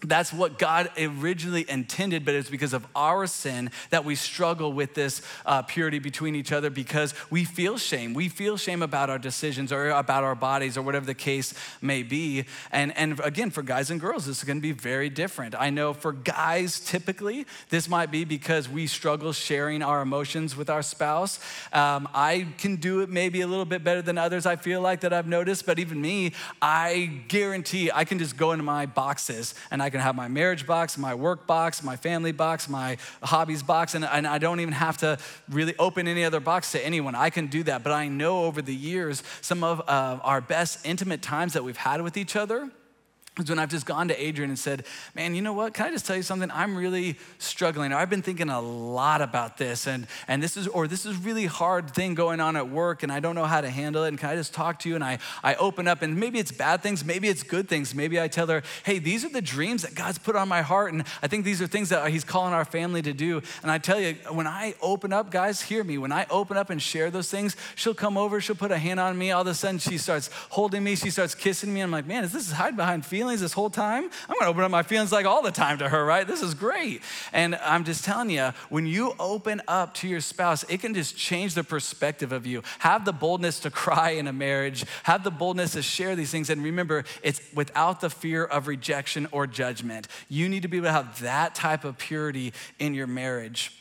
That's 0.00 0.32
what 0.32 0.58
God 0.58 0.90
originally 0.96 1.68
intended, 1.68 2.24
but 2.24 2.36
it's 2.36 2.50
because 2.50 2.72
of 2.72 2.86
our 2.94 3.26
sin 3.26 3.70
that 3.90 4.04
we 4.04 4.14
struggle 4.14 4.72
with 4.72 4.94
this 4.94 5.22
uh, 5.44 5.62
purity 5.62 5.98
between 5.98 6.36
each 6.36 6.52
other 6.52 6.70
because 6.70 7.14
we 7.30 7.44
feel 7.44 7.78
shame. 7.78 8.14
We 8.14 8.28
feel 8.28 8.56
shame 8.56 8.82
about 8.82 9.10
our 9.10 9.18
decisions 9.18 9.72
or 9.72 9.88
about 9.90 10.22
our 10.22 10.36
bodies 10.36 10.78
or 10.78 10.82
whatever 10.82 11.04
the 11.04 11.14
case 11.14 11.52
may 11.82 12.04
be. 12.04 12.44
And, 12.70 12.96
and 12.96 13.18
again, 13.20 13.50
for 13.50 13.62
guys 13.62 13.90
and 13.90 14.00
girls, 14.00 14.26
this 14.26 14.38
is 14.38 14.44
going 14.44 14.58
to 14.58 14.62
be 14.62 14.70
very 14.70 15.10
different. 15.10 15.56
I 15.58 15.70
know 15.70 15.92
for 15.92 16.12
guys, 16.12 16.78
typically, 16.78 17.44
this 17.70 17.88
might 17.88 18.12
be 18.12 18.24
because 18.24 18.68
we 18.68 18.86
struggle 18.86 19.32
sharing 19.32 19.82
our 19.82 20.00
emotions 20.00 20.56
with 20.56 20.70
our 20.70 20.82
spouse. 20.82 21.40
Um, 21.72 22.08
I 22.14 22.46
can 22.58 22.76
do 22.76 23.00
it 23.00 23.10
maybe 23.10 23.40
a 23.40 23.48
little 23.48 23.64
bit 23.64 23.82
better 23.82 24.02
than 24.02 24.16
others, 24.16 24.46
I 24.46 24.54
feel 24.54 24.80
like 24.80 25.00
that 25.00 25.12
I've 25.12 25.26
noticed, 25.26 25.66
but 25.66 25.80
even 25.80 26.00
me, 26.00 26.34
I 26.62 27.22
guarantee 27.26 27.90
I 27.92 28.04
can 28.04 28.20
just 28.20 28.36
go 28.36 28.52
into 28.52 28.64
my 28.64 28.86
boxes 28.86 29.54
and 29.72 29.82
I 29.82 29.87
I 29.88 29.90
can 29.90 30.00
have 30.00 30.14
my 30.14 30.28
marriage 30.28 30.66
box, 30.66 30.98
my 30.98 31.14
work 31.14 31.46
box, 31.46 31.82
my 31.82 31.96
family 31.96 32.30
box, 32.30 32.68
my 32.68 32.98
hobbies 33.22 33.62
box, 33.62 33.94
and, 33.94 34.04
and 34.04 34.26
I 34.26 34.36
don't 34.36 34.60
even 34.60 34.74
have 34.74 34.98
to 34.98 35.16
really 35.48 35.74
open 35.78 36.06
any 36.06 36.24
other 36.24 36.40
box 36.40 36.72
to 36.72 36.84
anyone. 36.84 37.14
I 37.14 37.30
can 37.30 37.46
do 37.46 37.62
that. 37.62 37.82
But 37.82 37.92
I 37.92 38.06
know 38.06 38.44
over 38.44 38.60
the 38.60 38.74
years, 38.74 39.22
some 39.40 39.64
of 39.64 39.80
uh, 39.88 40.18
our 40.22 40.42
best 40.42 40.84
intimate 40.84 41.22
times 41.22 41.54
that 41.54 41.64
we've 41.64 41.78
had 41.78 42.02
with 42.02 42.18
each 42.18 42.36
other 42.36 42.70
is 43.38 43.50
when 43.50 43.58
I've 43.58 43.68
just 43.68 43.86
gone 43.86 44.08
to 44.08 44.22
Adrian 44.22 44.50
and 44.50 44.58
said, 44.58 44.84
Man, 45.14 45.34
you 45.34 45.42
know 45.42 45.52
what? 45.52 45.74
Can 45.74 45.86
I 45.86 45.90
just 45.90 46.06
tell 46.06 46.16
you 46.16 46.22
something? 46.22 46.50
I'm 46.50 46.76
really 46.76 47.16
struggling. 47.38 47.92
I've 47.92 48.10
been 48.10 48.22
thinking 48.22 48.48
a 48.48 48.60
lot 48.60 49.20
about 49.20 49.58
this, 49.58 49.86
and, 49.86 50.06
and 50.26 50.42
this 50.42 50.56
is, 50.56 50.66
or 50.68 50.88
this 50.88 51.06
is 51.06 51.16
really 51.16 51.46
hard 51.46 51.90
thing 51.90 52.14
going 52.14 52.40
on 52.40 52.56
at 52.56 52.68
work, 52.68 53.02
and 53.02 53.12
I 53.12 53.20
don't 53.20 53.34
know 53.34 53.44
how 53.44 53.60
to 53.60 53.70
handle 53.70 54.04
it. 54.04 54.08
And 54.08 54.18
can 54.18 54.30
I 54.30 54.36
just 54.36 54.52
talk 54.52 54.80
to 54.80 54.88
you? 54.88 54.94
And 54.94 55.04
I, 55.04 55.18
I 55.42 55.54
open 55.56 55.88
up, 55.88 56.02
and 56.02 56.18
maybe 56.18 56.38
it's 56.38 56.52
bad 56.52 56.82
things, 56.82 57.04
maybe 57.04 57.28
it's 57.28 57.42
good 57.42 57.68
things. 57.68 57.94
Maybe 57.94 58.20
I 58.20 58.28
tell 58.28 58.46
her, 58.48 58.62
Hey, 58.84 58.98
these 58.98 59.24
are 59.24 59.28
the 59.28 59.42
dreams 59.42 59.82
that 59.82 59.94
God's 59.94 60.18
put 60.18 60.36
on 60.36 60.48
my 60.48 60.62
heart, 60.62 60.92
and 60.92 61.04
I 61.22 61.28
think 61.28 61.44
these 61.44 61.62
are 61.62 61.66
things 61.66 61.90
that 61.90 62.08
He's 62.10 62.24
calling 62.24 62.52
our 62.52 62.64
family 62.64 63.02
to 63.02 63.12
do. 63.12 63.42
And 63.62 63.70
I 63.70 63.78
tell 63.78 64.00
you, 64.00 64.14
when 64.30 64.46
I 64.46 64.74
open 64.82 65.12
up, 65.12 65.30
guys, 65.30 65.62
hear 65.62 65.84
me. 65.84 65.98
When 65.98 66.12
I 66.12 66.26
open 66.30 66.56
up 66.56 66.70
and 66.70 66.80
share 66.80 67.10
those 67.10 67.30
things, 67.30 67.56
she'll 67.74 67.94
come 67.94 68.16
over, 68.16 68.40
she'll 68.40 68.56
put 68.56 68.70
a 68.70 68.78
hand 68.78 69.00
on 69.00 69.16
me. 69.16 69.30
All 69.30 69.42
of 69.42 69.46
a 69.46 69.54
sudden, 69.54 69.78
she 69.78 69.98
starts 69.98 70.30
holding 70.50 70.82
me, 70.82 70.96
she 70.96 71.10
starts 71.10 71.34
kissing 71.34 71.72
me. 71.72 71.80
I'm 71.80 71.90
like, 71.90 72.06
Man, 72.06 72.24
is 72.24 72.32
this 72.32 72.52
hide 72.52 72.76
behind 72.76 73.04
feelings? 73.04 73.27
Feelings 73.28 73.42
this 73.42 73.52
whole 73.52 73.68
time? 73.68 74.04
I'm 74.26 74.38
gonna 74.38 74.50
open 74.50 74.64
up 74.64 74.70
my 74.70 74.82
feelings 74.82 75.12
like 75.12 75.26
all 75.26 75.42
the 75.42 75.50
time 75.50 75.78
to 75.78 75.88
her, 75.90 76.02
right? 76.02 76.26
This 76.26 76.40
is 76.40 76.54
great. 76.54 77.02
And 77.34 77.56
I'm 77.56 77.84
just 77.84 78.02
telling 78.02 78.30
you, 78.30 78.52
when 78.70 78.86
you 78.86 79.14
open 79.20 79.60
up 79.68 79.92
to 79.94 80.08
your 80.08 80.22
spouse, 80.22 80.64
it 80.70 80.80
can 80.80 80.94
just 80.94 81.14
change 81.14 81.54
the 81.54 81.62
perspective 81.62 82.32
of 82.32 82.46
you. 82.46 82.62
Have 82.78 83.04
the 83.04 83.12
boldness 83.12 83.60
to 83.60 83.70
cry 83.84 84.10
in 84.12 84.28
a 84.28 84.32
marriage, 84.32 84.86
have 85.02 85.24
the 85.24 85.30
boldness 85.30 85.72
to 85.72 85.82
share 85.82 86.16
these 86.16 86.30
things. 86.30 86.48
And 86.48 86.64
remember, 86.64 87.04
it's 87.22 87.42
without 87.54 88.00
the 88.00 88.08
fear 88.08 88.44
of 88.44 88.66
rejection 88.66 89.28
or 89.30 89.46
judgment. 89.46 90.08
You 90.30 90.48
need 90.48 90.62
to 90.62 90.68
be 90.68 90.78
able 90.78 90.86
to 90.86 90.92
have 90.92 91.20
that 91.20 91.54
type 91.54 91.84
of 91.84 91.98
purity 91.98 92.54
in 92.78 92.94
your 92.94 93.06
marriage. 93.06 93.74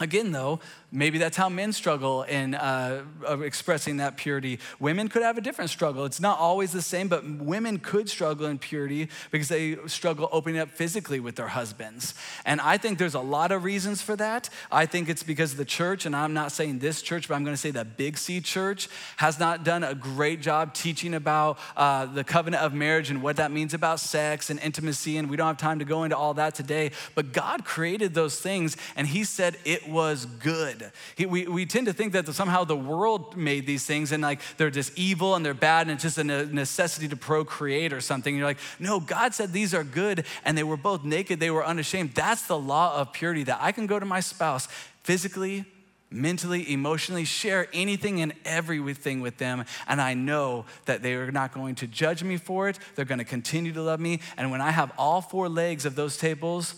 Again, 0.00 0.32
though, 0.32 0.58
maybe 0.92 1.18
that's 1.18 1.36
how 1.36 1.48
men 1.48 1.72
struggle 1.72 2.22
in 2.22 2.54
uh, 2.54 3.02
expressing 3.42 3.96
that 3.96 4.16
purity. 4.18 4.58
Women 4.78 5.08
could 5.08 5.22
have 5.22 5.38
a 5.38 5.40
different 5.40 5.70
struggle. 5.70 6.04
It's 6.04 6.20
not 6.20 6.38
always 6.38 6.70
the 6.72 6.82
same, 6.82 7.08
but 7.08 7.24
women 7.26 7.78
could 7.78 8.08
struggle 8.08 8.46
in 8.46 8.58
purity 8.58 9.08
because 9.30 9.48
they 9.48 9.76
struggle 9.86 10.28
opening 10.30 10.60
up 10.60 10.70
physically 10.70 11.18
with 11.18 11.36
their 11.36 11.48
husbands. 11.48 12.14
And 12.44 12.60
I 12.60 12.76
think 12.76 12.98
there's 12.98 13.14
a 13.14 13.20
lot 13.20 13.50
of 13.50 13.64
reasons 13.64 14.02
for 14.02 14.14
that. 14.16 14.50
I 14.70 14.84
think 14.84 15.08
it's 15.08 15.22
because 15.22 15.56
the 15.56 15.64
church, 15.64 16.04
and 16.04 16.14
I'm 16.14 16.34
not 16.34 16.52
saying 16.52 16.80
this 16.80 17.00
church, 17.00 17.26
but 17.26 17.34
I'm 17.34 17.44
going 17.44 17.54
to 17.54 17.60
say 17.60 17.70
the 17.70 17.84
Big 17.84 18.18
C 18.18 18.40
church 18.40 18.88
has 19.16 19.38
not 19.38 19.64
done 19.64 19.82
a 19.82 19.94
great 19.94 20.42
job 20.42 20.74
teaching 20.74 21.14
about 21.14 21.58
uh, 21.76 22.04
the 22.06 22.24
covenant 22.24 22.62
of 22.62 22.74
marriage 22.74 23.10
and 23.10 23.22
what 23.22 23.36
that 23.36 23.50
means 23.50 23.72
about 23.72 23.98
sex 23.98 24.50
and 24.50 24.60
intimacy. 24.60 25.16
And 25.16 25.30
we 25.30 25.36
don't 25.36 25.46
have 25.46 25.56
time 25.56 25.78
to 25.78 25.86
go 25.86 26.04
into 26.04 26.16
all 26.16 26.34
that 26.34 26.54
today. 26.54 26.90
But 27.14 27.32
God 27.32 27.64
created 27.64 28.12
those 28.12 28.38
things, 28.38 28.76
and 28.94 29.06
He 29.06 29.24
said 29.24 29.56
it 29.64 29.88
was 29.88 30.26
good. 30.26 30.81
He, 31.16 31.26
we, 31.26 31.46
we 31.46 31.66
tend 31.66 31.86
to 31.86 31.92
think 31.92 32.12
that 32.12 32.26
somehow 32.34 32.64
the 32.64 32.76
world 32.76 33.36
made 33.36 33.66
these 33.66 33.84
things 33.84 34.12
and 34.12 34.22
like 34.22 34.40
they're 34.56 34.70
just 34.70 34.96
evil 34.98 35.34
and 35.34 35.44
they're 35.44 35.54
bad 35.54 35.86
and 35.86 35.92
it's 35.92 36.02
just 36.02 36.18
a 36.18 36.24
necessity 36.24 37.08
to 37.08 37.16
procreate 37.16 37.92
or 37.92 38.00
something. 38.00 38.34
And 38.34 38.38
you're 38.38 38.48
like, 38.48 38.58
no, 38.78 39.00
God 39.00 39.34
said 39.34 39.52
these 39.52 39.74
are 39.74 39.84
good 39.84 40.24
and 40.44 40.56
they 40.56 40.62
were 40.62 40.76
both 40.76 41.04
naked, 41.04 41.40
they 41.40 41.50
were 41.50 41.64
unashamed. 41.64 42.14
That's 42.14 42.46
the 42.46 42.58
law 42.58 42.96
of 42.98 43.12
purity 43.12 43.44
that 43.44 43.58
I 43.60 43.72
can 43.72 43.86
go 43.86 43.98
to 43.98 44.06
my 44.06 44.20
spouse 44.20 44.68
physically, 45.02 45.64
mentally, 46.10 46.70
emotionally, 46.72 47.24
share 47.24 47.68
anything 47.72 48.20
and 48.20 48.32
everything 48.44 49.20
with 49.20 49.38
them. 49.38 49.64
And 49.88 50.00
I 50.00 50.14
know 50.14 50.66
that 50.84 51.02
they 51.02 51.14
are 51.14 51.32
not 51.32 51.52
going 51.52 51.74
to 51.76 51.86
judge 51.86 52.22
me 52.22 52.36
for 52.36 52.68
it. 52.68 52.78
They're 52.94 53.04
going 53.04 53.18
to 53.18 53.24
continue 53.24 53.72
to 53.72 53.82
love 53.82 54.00
me. 54.00 54.20
And 54.36 54.50
when 54.50 54.60
I 54.60 54.70
have 54.70 54.92
all 54.98 55.20
four 55.20 55.48
legs 55.48 55.84
of 55.84 55.94
those 55.94 56.16
tables, 56.16 56.74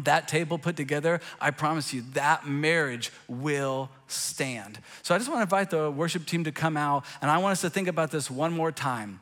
that 0.00 0.26
table 0.28 0.58
put 0.58 0.76
together, 0.76 1.20
I 1.40 1.50
promise 1.50 1.92
you 1.92 2.02
that 2.14 2.46
marriage 2.46 3.12
will 3.28 3.90
stand. 4.06 4.78
So 5.02 5.14
I 5.14 5.18
just 5.18 5.28
want 5.28 5.40
to 5.40 5.42
invite 5.42 5.70
the 5.70 5.90
worship 5.90 6.26
team 6.26 6.44
to 6.44 6.52
come 6.52 6.76
out, 6.76 7.04
and 7.20 7.30
I 7.30 7.38
want 7.38 7.52
us 7.52 7.60
to 7.62 7.70
think 7.70 7.88
about 7.88 8.10
this 8.10 8.30
one 8.30 8.52
more 8.52 8.72
time. 8.72 9.20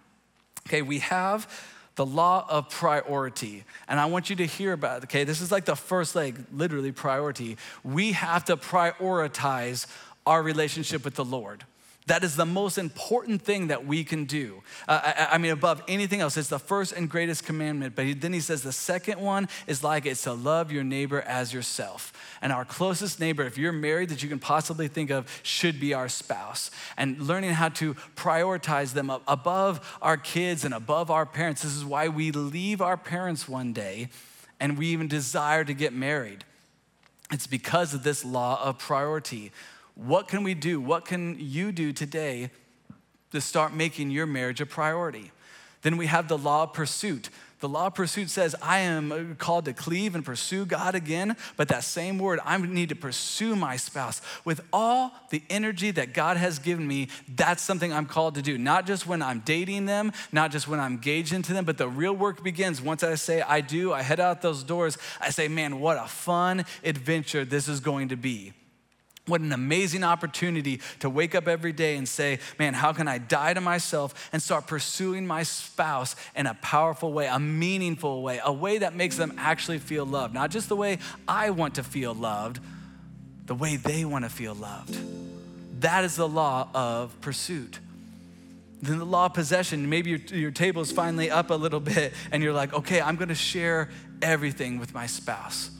Okay, 0.68 0.82
we 0.82 1.00
have 1.00 1.50
the 1.96 2.06
law 2.06 2.46
of 2.48 2.70
priority, 2.70 3.64
and 3.88 3.98
I 3.98 4.06
want 4.06 4.30
you 4.30 4.36
to 4.36 4.46
hear 4.46 4.72
about. 4.72 5.04
Okay, 5.04 5.24
this 5.24 5.40
is 5.40 5.50
like 5.50 5.64
the 5.64 5.74
first 5.74 6.14
leg, 6.14 6.44
literally 6.52 6.92
priority. 6.92 7.56
We 7.82 8.12
have 8.12 8.44
to 8.44 8.56
prioritize 8.56 9.86
our 10.26 10.42
relationship 10.42 11.04
with 11.04 11.14
the 11.14 11.24
Lord. 11.24 11.64
That 12.10 12.24
is 12.24 12.34
the 12.34 12.44
most 12.44 12.76
important 12.76 13.40
thing 13.40 13.68
that 13.68 13.86
we 13.86 14.02
can 14.02 14.24
do. 14.24 14.64
Uh, 14.88 15.00
I, 15.00 15.28
I, 15.34 15.38
mean, 15.38 15.52
above 15.52 15.80
anything 15.86 16.20
else, 16.20 16.36
it's 16.36 16.48
the 16.48 16.58
first 16.58 16.90
and 16.90 17.08
greatest 17.08 17.44
commandment. 17.44 17.94
But 17.94 18.06
he, 18.06 18.14
then 18.14 18.32
he 18.32 18.40
says 18.40 18.64
the 18.64 18.72
second 18.72 19.20
one 19.20 19.48
is 19.68 19.84
like 19.84 20.06
it's 20.06 20.22
to 20.22 20.32
love 20.32 20.72
your 20.72 20.82
neighbor 20.82 21.20
as 21.20 21.54
yourself. 21.54 22.12
And 22.42 22.52
our 22.52 22.64
closest 22.64 23.20
neighbor, 23.20 23.44
if 23.44 23.56
you're 23.56 23.70
married, 23.70 24.08
that 24.08 24.24
you 24.24 24.28
can 24.28 24.40
possibly 24.40 24.88
think 24.88 25.10
of, 25.10 25.30
should 25.44 25.78
be 25.78 25.94
our 25.94 26.08
spouse. 26.08 26.72
And 26.96 27.16
learning 27.20 27.52
how 27.52 27.68
to 27.68 27.94
prioritize 28.16 28.92
them 28.92 29.08
above 29.28 29.96
our 30.02 30.16
kids 30.16 30.64
and 30.64 30.74
above 30.74 31.12
our 31.12 31.24
parents. 31.24 31.62
This 31.62 31.76
is 31.76 31.84
why 31.84 32.08
we 32.08 32.32
leave 32.32 32.82
our 32.82 32.96
parents 32.96 33.48
one 33.48 33.72
day 33.72 34.08
and 34.58 34.76
we 34.76 34.88
even 34.88 35.06
desire 35.06 35.62
to 35.62 35.74
get 35.74 35.92
married. 35.92 36.44
It's 37.30 37.46
because 37.46 37.94
of 37.94 38.02
this 38.02 38.24
law 38.24 38.60
of 38.64 38.80
priority. 38.80 39.52
What 40.06 40.28
can 40.28 40.44
we 40.44 40.54
do? 40.54 40.80
What 40.80 41.04
can 41.04 41.36
you 41.38 41.72
do 41.72 41.92
today 41.92 42.50
to 43.32 43.40
start 43.40 43.74
making 43.74 44.10
your 44.10 44.24
marriage 44.24 44.62
a 44.62 44.66
priority? 44.66 45.30
Then 45.82 45.98
we 45.98 46.06
have 46.06 46.26
the 46.26 46.38
law 46.38 46.62
of 46.62 46.72
pursuit. 46.72 47.28
The 47.60 47.68
law 47.68 47.88
of 47.88 47.94
pursuit 47.94 48.30
says, 48.30 48.56
I 48.62 48.78
am 48.78 49.36
called 49.36 49.66
to 49.66 49.74
cleave 49.74 50.14
and 50.14 50.24
pursue 50.24 50.64
God 50.64 50.94
again, 50.94 51.36
but 51.58 51.68
that 51.68 51.84
same 51.84 52.18
word, 52.18 52.40
I 52.46 52.56
need 52.56 52.88
to 52.88 52.94
pursue 52.94 53.54
my 53.54 53.76
spouse 53.76 54.22
with 54.46 54.62
all 54.72 55.12
the 55.28 55.42
energy 55.50 55.90
that 55.90 56.14
God 56.14 56.38
has 56.38 56.58
given 56.58 56.88
me. 56.88 57.08
That's 57.28 57.62
something 57.62 57.92
I'm 57.92 58.06
called 58.06 58.36
to 58.36 58.42
do, 58.42 58.56
not 58.56 58.86
just 58.86 59.06
when 59.06 59.20
I'm 59.20 59.40
dating 59.40 59.84
them, 59.84 60.12
not 60.32 60.50
just 60.50 60.66
when 60.66 60.80
I'm 60.80 60.92
engaged 60.92 61.34
into 61.34 61.52
them, 61.52 61.66
but 61.66 61.76
the 61.76 61.88
real 61.88 62.14
work 62.14 62.42
begins 62.42 62.80
once 62.80 63.02
I 63.02 63.16
say 63.16 63.42
I 63.42 63.60
do. 63.60 63.92
I 63.92 64.00
head 64.00 64.20
out 64.20 64.40
those 64.40 64.62
doors. 64.62 64.96
I 65.20 65.28
say, 65.28 65.46
man, 65.46 65.78
what 65.78 66.02
a 66.02 66.08
fun 66.08 66.64
adventure 66.82 67.44
this 67.44 67.68
is 67.68 67.80
going 67.80 68.08
to 68.08 68.16
be. 68.16 68.54
What 69.30 69.40
an 69.40 69.52
amazing 69.52 70.02
opportunity 70.02 70.80
to 70.98 71.08
wake 71.08 71.34
up 71.34 71.46
every 71.46 71.72
day 71.72 71.96
and 71.96 72.08
say, 72.08 72.40
man, 72.58 72.74
how 72.74 72.92
can 72.92 73.06
I 73.06 73.18
die 73.18 73.54
to 73.54 73.60
myself 73.60 74.28
and 74.32 74.42
start 74.42 74.66
pursuing 74.66 75.26
my 75.26 75.44
spouse 75.44 76.16
in 76.34 76.46
a 76.46 76.54
powerful 76.54 77.12
way, 77.12 77.28
a 77.28 77.38
meaningful 77.38 78.22
way, 78.22 78.40
a 78.44 78.52
way 78.52 78.78
that 78.78 78.94
makes 78.94 79.16
them 79.16 79.32
actually 79.38 79.78
feel 79.78 80.04
loved? 80.04 80.34
Not 80.34 80.50
just 80.50 80.68
the 80.68 80.76
way 80.76 80.98
I 81.28 81.50
want 81.50 81.76
to 81.76 81.84
feel 81.84 82.12
loved, 82.12 82.58
the 83.46 83.54
way 83.54 83.76
they 83.76 84.04
want 84.04 84.24
to 84.24 84.30
feel 84.30 84.54
loved. 84.54 84.98
That 85.80 86.04
is 86.04 86.16
the 86.16 86.28
law 86.28 86.68
of 86.74 87.18
pursuit. 87.20 87.78
Then 88.82 88.98
the 88.98 89.04
law 89.04 89.26
of 89.26 89.34
possession, 89.34 89.88
maybe 89.88 90.10
your, 90.10 90.18
your 90.18 90.50
table 90.50 90.82
is 90.82 90.90
finally 90.90 91.30
up 91.30 91.50
a 91.50 91.54
little 91.54 91.80
bit 91.94 92.14
and 92.32 92.42
you're 92.42 92.52
like, 92.52 92.72
okay, 92.72 93.00
I'm 93.00 93.16
gonna 93.16 93.34
share 93.34 93.90
everything 94.22 94.78
with 94.78 94.92
my 94.92 95.06
spouse. 95.06 95.70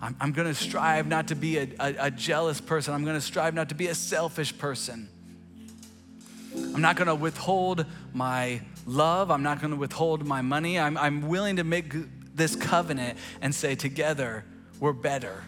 I'm, 0.00 0.16
I'm 0.20 0.32
going 0.32 0.48
to 0.48 0.54
strive 0.54 1.06
not 1.06 1.28
to 1.28 1.34
be 1.34 1.58
a, 1.58 1.68
a, 1.80 1.94
a 1.98 2.10
jealous 2.10 2.60
person. 2.60 2.94
I'm 2.94 3.04
going 3.04 3.16
to 3.16 3.20
strive 3.20 3.54
not 3.54 3.70
to 3.70 3.74
be 3.74 3.88
a 3.88 3.94
selfish 3.94 4.56
person. 4.56 5.08
I'm 6.54 6.80
not 6.80 6.96
going 6.96 7.08
to 7.08 7.14
withhold 7.14 7.84
my 8.12 8.60
love. 8.86 9.30
I'm 9.30 9.42
not 9.42 9.60
going 9.60 9.70
to 9.72 9.76
withhold 9.76 10.24
my 10.24 10.42
money. 10.42 10.78
I'm, 10.78 10.96
I'm 10.96 11.28
willing 11.28 11.56
to 11.56 11.64
make 11.64 11.92
this 12.34 12.56
covenant 12.56 13.18
and 13.40 13.54
say, 13.54 13.74
together, 13.74 14.44
we're 14.80 14.92
better. 14.92 15.42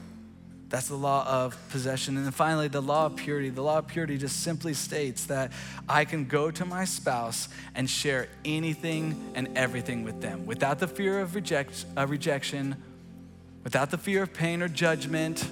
That's 0.68 0.86
the 0.86 0.96
law 0.96 1.26
of 1.26 1.58
possession. 1.70 2.16
And 2.16 2.24
then 2.24 2.32
finally, 2.32 2.68
the 2.68 2.80
law 2.80 3.06
of 3.06 3.16
purity. 3.16 3.50
The 3.50 3.62
law 3.62 3.78
of 3.78 3.88
purity 3.88 4.18
just 4.18 4.42
simply 4.42 4.72
states 4.72 5.26
that 5.26 5.52
I 5.88 6.04
can 6.04 6.26
go 6.26 6.50
to 6.52 6.64
my 6.64 6.84
spouse 6.84 7.48
and 7.74 7.90
share 7.90 8.28
anything 8.44 9.32
and 9.34 9.56
everything 9.56 10.04
with 10.04 10.20
them 10.20 10.46
without 10.46 10.78
the 10.78 10.86
fear 10.86 11.20
of 11.20 11.34
reject, 11.34 11.86
rejection 11.96 12.76
without 13.64 13.90
the 13.90 13.98
fear 13.98 14.22
of 14.22 14.32
pain 14.32 14.62
or 14.62 14.68
judgment. 14.68 15.48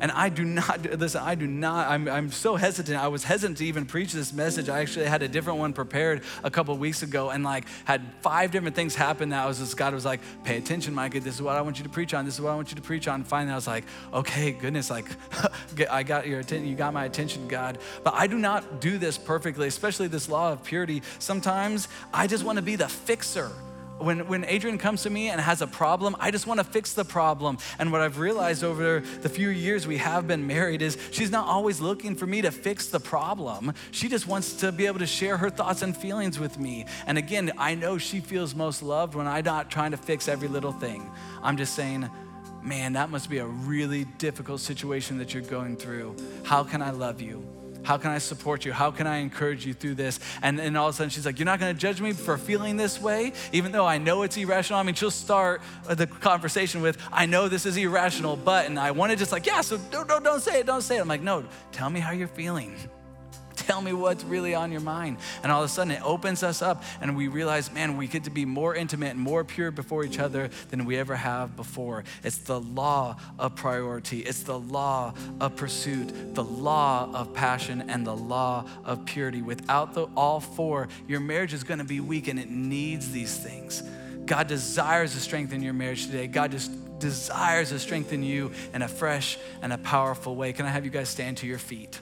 And 0.00 0.12
I 0.12 0.28
do 0.28 0.44
not, 0.44 0.82
listen, 0.98 1.22
I 1.22 1.34
do 1.34 1.46
not, 1.46 1.88
I'm, 1.88 2.08
I'm 2.08 2.30
so 2.30 2.54
hesitant. 2.54 2.96
I 2.96 3.08
was 3.08 3.24
hesitant 3.24 3.58
to 3.58 3.64
even 3.64 3.84
preach 3.84 4.12
this 4.12 4.32
message. 4.32 4.68
I 4.68 4.80
actually 4.80 5.06
had 5.06 5.22
a 5.22 5.28
different 5.28 5.58
one 5.58 5.72
prepared 5.72 6.22
a 6.44 6.50
couple 6.50 6.76
weeks 6.76 7.02
ago 7.02 7.30
and 7.30 7.42
like 7.42 7.64
had 7.84 8.02
five 8.20 8.52
different 8.52 8.76
things 8.76 8.94
happen 8.94 9.30
that 9.30 9.42
I 9.42 9.46
was 9.46 9.58
just, 9.58 9.76
God 9.76 9.94
was 9.94 10.04
like, 10.04 10.20
pay 10.44 10.56
attention, 10.56 10.94
Micah. 10.94 11.20
This 11.20 11.34
is 11.34 11.42
what 11.42 11.56
I 11.56 11.62
want 11.62 11.78
you 11.78 11.84
to 11.84 11.90
preach 11.90 12.14
on. 12.14 12.24
This 12.24 12.34
is 12.34 12.40
what 12.40 12.50
I 12.50 12.54
want 12.54 12.70
you 12.70 12.76
to 12.76 12.82
preach 12.82 13.08
on. 13.08 13.24
finally, 13.24 13.52
I 13.52 13.56
was 13.56 13.66
like, 13.66 13.84
okay, 14.12 14.52
goodness, 14.52 14.88
like, 14.88 15.06
I 15.90 16.04
got 16.04 16.28
your 16.28 16.40
attention. 16.40 16.68
You 16.68 16.76
got 16.76 16.94
my 16.94 17.04
attention, 17.04 17.48
God. 17.48 17.78
But 18.04 18.14
I 18.14 18.28
do 18.28 18.38
not 18.38 18.80
do 18.80 18.98
this 18.98 19.18
perfectly, 19.18 19.66
especially 19.66 20.06
this 20.06 20.28
law 20.28 20.52
of 20.52 20.62
purity. 20.62 21.02
Sometimes 21.18 21.88
I 22.14 22.28
just 22.28 22.44
want 22.44 22.56
to 22.56 22.62
be 22.62 22.76
the 22.76 22.88
fixer 22.88 23.50
when, 23.98 24.26
when 24.28 24.44
Adrian 24.44 24.78
comes 24.78 25.02
to 25.02 25.10
me 25.10 25.28
and 25.28 25.40
has 25.40 25.62
a 25.62 25.66
problem, 25.66 26.16
I 26.20 26.30
just 26.30 26.46
want 26.46 26.60
to 26.60 26.64
fix 26.64 26.92
the 26.92 27.04
problem. 27.04 27.58
And 27.78 27.92
what 27.92 28.00
I've 28.00 28.18
realized 28.18 28.64
over 28.64 29.00
the 29.00 29.28
few 29.28 29.48
years 29.48 29.86
we 29.86 29.98
have 29.98 30.26
been 30.26 30.46
married 30.46 30.82
is 30.82 30.96
she's 31.10 31.30
not 31.30 31.46
always 31.46 31.80
looking 31.80 32.14
for 32.14 32.26
me 32.26 32.42
to 32.42 32.50
fix 32.50 32.88
the 32.88 33.00
problem. 33.00 33.74
She 33.90 34.08
just 34.08 34.26
wants 34.26 34.54
to 34.54 34.72
be 34.72 34.86
able 34.86 35.00
to 35.00 35.06
share 35.06 35.36
her 35.36 35.50
thoughts 35.50 35.82
and 35.82 35.96
feelings 35.96 36.38
with 36.38 36.58
me. 36.58 36.86
And 37.06 37.18
again, 37.18 37.52
I 37.58 37.74
know 37.74 37.98
she 37.98 38.20
feels 38.20 38.54
most 38.54 38.82
loved 38.82 39.14
when 39.14 39.26
I'm 39.26 39.44
not 39.44 39.70
trying 39.70 39.90
to 39.92 39.96
fix 39.96 40.28
every 40.28 40.48
little 40.48 40.72
thing. 40.72 41.10
I'm 41.42 41.56
just 41.56 41.74
saying, 41.74 42.08
man, 42.62 42.94
that 42.94 43.10
must 43.10 43.30
be 43.30 43.38
a 43.38 43.46
really 43.46 44.04
difficult 44.18 44.60
situation 44.60 45.18
that 45.18 45.34
you're 45.34 45.42
going 45.42 45.76
through. 45.76 46.16
How 46.44 46.64
can 46.64 46.82
I 46.82 46.90
love 46.90 47.20
you? 47.20 47.57
How 47.88 47.96
can 47.96 48.10
I 48.10 48.18
support 48.18 48.66
you? 48.66 48.72
How 48.74 48.90
can 48.90 49.06
I 49.06 49.16
encourage 49.16 49.64
you 49.64 49.72
through 49.72 49.94
this? 49.94 50.20
And 50.42 50.58
then 50.58 50.76
all 50.76 50.88
of 50.88 50.94
a 50.94 50.98
sudden 50.98 51.08
she's 51.08 51.24
like, 51.24 51.38
You're 51.38 51.46
not 51.46 51.58
gonna 51.58 51.72
judge 51.72 52.02
me 52.02 52.12
for 52.12 52.36
feeling 52.36 52.76
this 52.76 53.00
way, 53.00 53.32
even 53.50 53.72
though 53.72 53.86
I 53.86 53.96
know 53.96 54.24
it's 54.24 54.36
irrational. 54.36 54.78
I 54.78 54.82
mean, 54.82 54.94
she'll 54.94 55.10
start 55.10 55.62
uh, 55.88 55.94
the 55.94 56.06
conversation 56.06 56.82
with, 56.82 56.98
I 57.10 57.24
know 57.24 57.48
this 57.48 57.64
is 57.64 57.78
irrational, 57.78 58.36
but, 58.36 58.66
and 58.66 58.78
I 58.78 58.90
want 58.90 59.12
to 59.12 59.16
just 59.16 59.32
like, 59.32 59.46
Yeah, 59.46 59.62
so 59.62 59.78
don't, 59.90 60.06
don't, 60.06 60.22
don't 60.22 60.42
say 60.42 60.60
it, 60.60 60.66
don't 60.66 60.82
say 60.82 60.98
it. 60.98 61.00
I'm 61.00 61.08
like, 61.08 61.22
No, 61.22 61.46
tell 61.72 61.88
me 61.88 61.98
how 61.98 62.10
you're 62.10 62.28
feeling. 62.28 62.76
Tell 63.68 63.82
me 63.82 63.92
what's 63.92 64.24
really 64.24 64.54
on 64.54 64.72
your 64.72 64.80
mind. 64.80 65.18
And 65.42 65.52
all 65.52 65.62
of 65.62 65.66
a 65.66 65.68
sudden, 65.68 65.92
it 65.92 66.02
opens 66.02 66.42
us 66.42 66.62
up, 66.62 66.82
and 67.02 67.14
we 67.14 67.28
realize, 67.28 67.70
man, 67.70 67.98
we 67.98 68.06
get 68.06 68.24
to 68.24 68.30
be 68.30 68.46
more 68.46 68.74
intimate 68.74 69.10
and 69.10 69.20
more 69.20 69.44
pure 69.44 69.70
before 69.70 70.04
each 70.04 70.18
other 70.18 70.48
than 70.70 70.86
we 70.86 70.96
ever 70.96 71.14
have 71.14 71.54
before. 71.54 72.04
It's 72.24 72.38
the 72.38 72.60
law 72.60 73.16
of 73.38 73.56
priority, 73.56 74.20
it's 74.20 74.42
the 74.42 74.58
law 74.58 75.12
of 75.38 75.54
pursuit, 75.56 76.34
the 76.34 76.42
law 76.42 77.10
of 77.12 77.34
passion, 77.34 77.84
and 77.90 78.06
the 78.06 78.16
law 78.16 78.64
of 78.86 79.04
purity. 79.04 79.42
Without 79.42 79.92
the, 79.92 80.06
all 80.16 80.40
four, 80.40 80.88
your 81.06 81.20
marriage 81.20 81.52
is 81.52 81.62
going 81.62 81.76
to 81.76 81.84
be 81.84 82.00
weak, 82.00 82.28
and 82.28 82.40
it 82.40 82.48
needs 82.48 83.12
these 83.12 83.36
things. 83.36 83.82
God 84.24 84.46
desires 84.46 85.12
to 85.12 85.20
strengthen 85.20 85.62
your 85.62 85.74
marriage 85.74 86.06
today. 86.06 86.26
God 86.26 86.52
just 86.52 86.70
desires 87.00 87.68
to 87.68 87.78
strengthen 87.78 88.22
you 88.22 88.50
in 88.72 88.80
a 88.80 88.88
fresh 88.88 89.36
and 89.60 89.74
a 89.74 89.78
powerful 89.78 90.36
way. 90.36 90.54
Can 90.54 90.64
I 90.64 90.70
have 90.70 90.86
you 90.86 90.90
guys 90.90 91.10
stand 91.10 91.36
to 91.36 91.46
your 91.46 91.58
feet? 91.58 92.00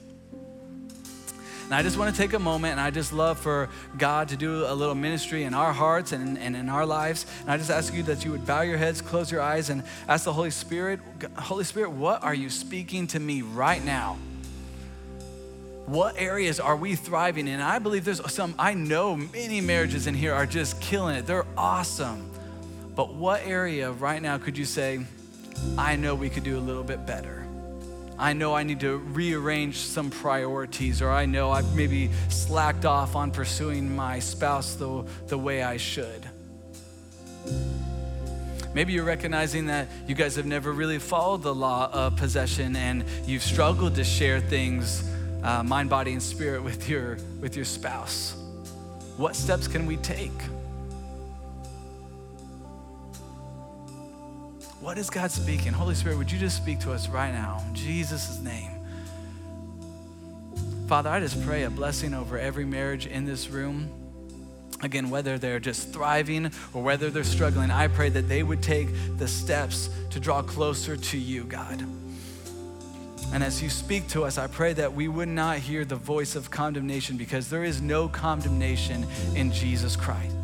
And 1.67 1.75
I 1.75 1.83
just 1.83 1.99
want 1.99 2.15
to 2.15 2.21
take 2.21 2.33
a 2.33 2.39
moment 2.39 2.73
and 2.73 2.81
I 2.81 2.91
just 2.91 3.13
love 3.13 3.41
for 3.41 3.69
God 3.99 4.29
to 4.29 4.37
do 4.37 4.65
a 4.67 4.73
little 4.73 4.95
ministry 4.95 5.43
in 5.43 5.53
our 5.53 5.73
hearts 5.73 6.13
and, 6.13 6.39
and 6.39 6.55
in 6.55 6.69
our 6.69 6.87
lives. 6.87 7.27
And 7.41 7.51
I 7.51 7.57
just 7.57 7.71
ask 7.71 7.93
you 7.93 8.05
that 8.05 8.25
you 8.25 8.31
would 8.31 8.47
bow 8.47 8.61
your 8.61 8.79
heads, 8.79 9.03
close 9.03 9.33
your 9.33 9.41
eyes, 9.41 9.69
and 9.69 9.83
ask 10.07 10.25
the 10.25 10.33
Holy 10.33 10.51
Spirit, 10.51 11.01
Holy 11.37 11.65
Spirit, 11.65 11.91
what 11.91 12.23
are 12.23 12.35
you 12.35 12.51
speaking 12.51 13.09
to 13.09 13.19
me 13.19 13.43
right 13.43 13.85
now? 13.85 14.17
What 15.87 16.15
areas 16.17 16.61
are 16.61 16.77
we 16.77 16.95
thriving 16.95 17.49
in? 17.49 17.61
I 17.61 17.81
believe 17.81 18.05
there's 18.05 18.33
some, 18.33 18.55
I 18.61 18.75
know 18.75 19.17
many 19.17 19.61
marriages 19.61 20.07
in 20.07 20.15
here 20.15 20.35
are 20.35 20.47
just 20.47 20.81
killing 20.81 21.17
it. 21.17 21.27
They're 21.27 21.47
awesome. 21.59 22.31
But 22.95 23.15
what 23.15 23.45
area 23.45 23.91
right 23.91 24.23
now 24.23 24.39
could 24.39 24.57
you 24.57 24.65
say, 24.65 25.05
I 25.77 25.97
know 25.97 26.15
we 26.15 26.31
could 26.31 26.45
do 26.45 26.59
a 26.59 26.61
little 26.61 26.85
bit 26.85 27.07
better? 27.07 27.46
I 28.19 28.33
know 28.33 28.55
I 28.55 28.63
need 28.63 28.81
to 28.81 28.97
rearrange 28.97 29.77
some 29.77 30.11
priorities, 30.11 31.03
or 31.03 31.11
I 31.11 31.27
know 31.27 31.51
I've 31.51 31.75
maybe 31.75 32.11
slacked 32.29 32.85
off 32.85 33.15
on 33.15 33.31
pursuing 33.31 33.95
my 33.95 34.19
spouse 34.19 34.75
the, 34.75 35.05
the 35.27 35.37
way 35.37 35.63
I 35.63 35.77
should. 35.77 36.27
Maybe 38.73 38.93
you're 38.93 39.05
recognizing 39.05 39.67
that 39.67 39.89
you 40.07 40.15
guys 40.15 40.37
have 40.37 40.47
never 40.47 40.73
really 40.73 40.99
followed 40.99 41.43
the 41.43 41.55
law 41.55 41.91
of 41.93 42.17
possession 42.17 42.77
and 42.77 43.05
you've 43.25 43.43
struggled 43.43 43.95
to 43.95 44.05
share 44.05 44.41
things, 44.41 45.11
uh, 45.43 45.63
mind, 45.63 45.89
body, 45.89 46.13
and 46.13 46.23
spirit 46.23 46.63
with 46.63 46.89
your, 46.89 47.17
with 47.41 47.57
your 47.57 47.65
spouse. 47.65 48.37
What 49.17 49.35
steps 49.35 49.67
can 49.67 49.87
we 49.87 49.97
take? 49.97 50.31
What 54.87 54.99
is 54.99 55.11
God 55.11 55.33
speaking? 55.33 55.73
Holy 55.73 55.97
Spirit, 55.97 56.17
would 56.17 56.31
you 56.31 56.39
just 56.39 56.57
speak 56.57 56.79
to 56.79 56.93
us 56.93 57.09
right 57.09 57.33
now 57.33 57.61
in 57.67 57.75
Jesus' 57.75 58.39
name? 58.39 58.71
Father, 60.87 61.11
I 61.11 61.19
just 61.19 61.45
pray 61.45 61.65
a 61.65 61.71
blessing 61.71 62.15
over 62.15 62.39
every 62.39 62.65
marriage 62.65 63.05
in 63.05 63.25
this 63.25 63.49
room. 63.49 63.91
Again, 64.83 65.11
whether 65.11 65.39
they're 65.39 65.59
just 65.59 65.93
thriving 65.93 66.53
or 66.73 66.85
whether 66.85 67.11
they're 67.11 67.25
struggling, 67.25 67.73
I 67.73 67.89
pray 67.89 68.11
that 68.11 68.29
they 68.29 68.45
would 68.45 68.63
take 68.63 68.87
the 69.19 69.27
steps 69.27 69.91
to 70.11 70.21
draw 70.21 70.41
closer 70.41 70.97
to 70.97 71.19
you, 71.19 71.43
God. 71.43 71.85
And 73.33 73.43
as 73.43 73.61
you 73.61 73.71
speak 73.71 74.07
to 74.11 74.23
us, 74.23 74.39
I 74.39 74.47
pray 74.47 74.73
that 74.75 74.93
we 74.93 75.09
would 75.09 75.27
not 75.27 75.59
hear 75.59 75.85
the 75.85 75.97
voice 75.97 76.37
of 76.37 76.53
condemnation 76.53 77.17
because 77.17 77.51
there 77.51 77.65
is 77.65 77.83
no 77.83 78.09
condemnation 78.09 79.05
in 79.35 79.51
Jesus 79.51 79.97
Christ. 79.97 80.37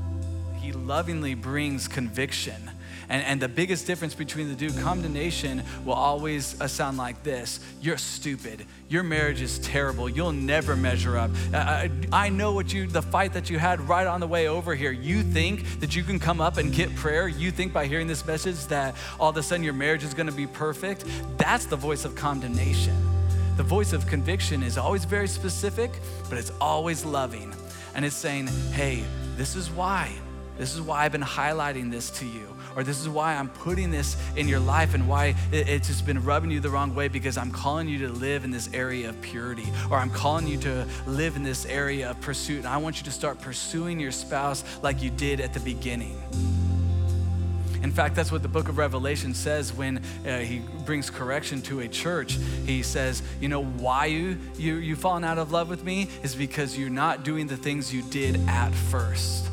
He 0.60 0.72
lovingly 0.72 1.34
brings 1.34 1.86
conviction 1.86 2.71
and, 3.12 3.22
and 3.24 3.40
the 3.40 3.48
biggest 3.48 3.86
difference 3.86 4.14
between 4.14 4.48
the 4.48 4.54
two, 4.54 4.72
condemnation 4.80 5.62
will 5.84 5.92
always 5.92 6.58
uh, 6.62 6.66
sound 6.66 6.96
like 6.96 7.22
this 7.22 7.60
You're 7.82 7.98
stupid. 7.98 8.64
Your 8.88 9.02
marriage 9.02 9.42
is 9.42 9.58
terrible. 9.58 10.08
You'll 10.08 10.32
never 10.32 10.76
measure 10.76 11.18
up. 11.18 11.30
Uh, 11.52 11.58
I, 11.58 11.90
I 12.10 12.28
know 12.30 12.54
what 12.54 12.72
you, 12.72 12.86
the 12.86 13.02
fight 13.02 13.34
that 13.34 13.50
you 13.50 13.58
had 13.58 13.82
right 13.82 14.06
on 14.06 14.20
the 14.20 14.26
way 14.26 14.48
over 14.48 14.74
here. 14.74 14.90
You 14.90 15.22
think 15.22 15.80
that 15.80 15.94
you 15.94 16.02
can 16.02 16.18
come 16.18 16.40
up 16.40 16.56
and 16.56 16.72
get 16.72 16.94
prayer. 16.96 17.28
You 17.28 17.50
think 17.50 17.74
by 17.74 17.86
hearing 17.86 18.06
this 18.06 18.26
message 18.26 18.66
that 18.68 18.94
all 19.20 19.28
of 19.28 19.36
a 19.36 19.42
sudden 19.42 19.62
your 19.62 19.74
marriage 19.74 20.04
is 20.04 20.14
going 20.14 20.28
to 20.28 20.32
be 20.32 20.46
perfect. 20.46 21.04
That's 21.36 21.66
the 21.66 21.76
voice 21.76 22.06
of 22.06 22.14
condemnation. 22.14 22.96
The 23.58 23.62
voice 23.62 23.92
of 23.92 24.06
conviction 24.06 24.62
is 24.62 24.78
always 24.78 25.04
very 25.04 25.28
specific, 25.28 25.90
but 26.30 26.38
it's 26.38 26.52
always 26.62 27.04
loving. 27.04 27.54
And 27.94 28.06
it's 28.06 28.16
saying, 28.16 28.46
hey, 28.72 29.04
this 29.36 29.54
is 29.54 29.70
why. 29.70 30.10
This 30.56 30.74
is 30.74 30.80
why 30.80 31.04
I've 31.04 31.12
been 31.12 31.20
highlighting 31.20 31.90
this 31.90 32.08
to 32.20 32.26
you 32.26 32.51
or 32.76 32.82
this 32.82 33.00
is 33.00 33.08
why 33.08 33.34
I'm 33.34 33.48
putting 33.48 33.90
this 33.90 34.16
in 34.36 34.48
your 34.48 34.60
life 34.60 34.94
and 34.94 35.08
why 35.08 35.34
it's 35.50 35.88
just 35.88 36.06
been 36.06 36.22
rubbing 36.24 36.50
you 36.50 36.60
the 36.60 36.70
wrong 36.70 36.94
way 36.94 37.08
because 37.08 37.36
I'm 37.36 37.50
calling 37.50 37.88
you 37.88 37.98
to 38.06 38.08
live 38.08 38.44
in 38.44 38.50
this 38.50 38.72
area 38.72 39.08
of 39.08 39.20
purity, 39.20 39.66
or 39.90 39.98
I'm 39.98 40.10
calling 40.10 40.46
you 40.46 40.58
to 40.58 40.86
live 41.06 41.36
in 41.36 41.42
this 41.42 41.66
area 41.66 42.10
of 42.10 42.20
pursuit. 42.20 42.58
And 42.58 42.68
I 42.68 42.76
want 42.76 42.98
you 42.98 43.04
to 43.04 43.10
start 43.10 43.40
pursuing 43.40 44.00
your 44.00 44.12
spouse 44.12 44.64
like 44.82 45.02
you 45.02 45.10
did 45.10 45.40
at 45.40 45.54
the 45.54 45.60
beginning. 45.60 46.20
In 47.82 47.90
fact, 47.90 48.14
that's 48.14 48.30
what 48.30 48.42
the 48.42 48.48
book 48.48 48.68
of 48.68 48.78
Revelation 48.78 49.34
says 49.34 49.72
when 49.72 50.00
uh, 50.24 50.38
he 50.38 50.60
brings 50.86 51.10
correction 51.10 51.60
to 51.62 51.80
a 51.80 51.88
church. 51.88 52.38
He 52.64 52.82
says, 52.82 53.22
You 53.40 53.48
know, 53.48 53.64
why 53.64 54.06
you, 54.06 54.38
you, 54.56 54.76
you've 54.76 55.00
fallen 55.00 55.24
out 55.24 55.38
of 55.38 55.50
love 55.50 55.68
with 55.68 55.82
me 55.82 56.08
is 56.22 56.34
because 56.34 56.78
you're 56.78 56.90
not 56.90 57.24
doing 57.24 57.48
the 57.48 57.56
things 57.56 57.92
you 57.92 58.02
did 58.02 58.36
at 58.48 58.72
first. 58.72 59.51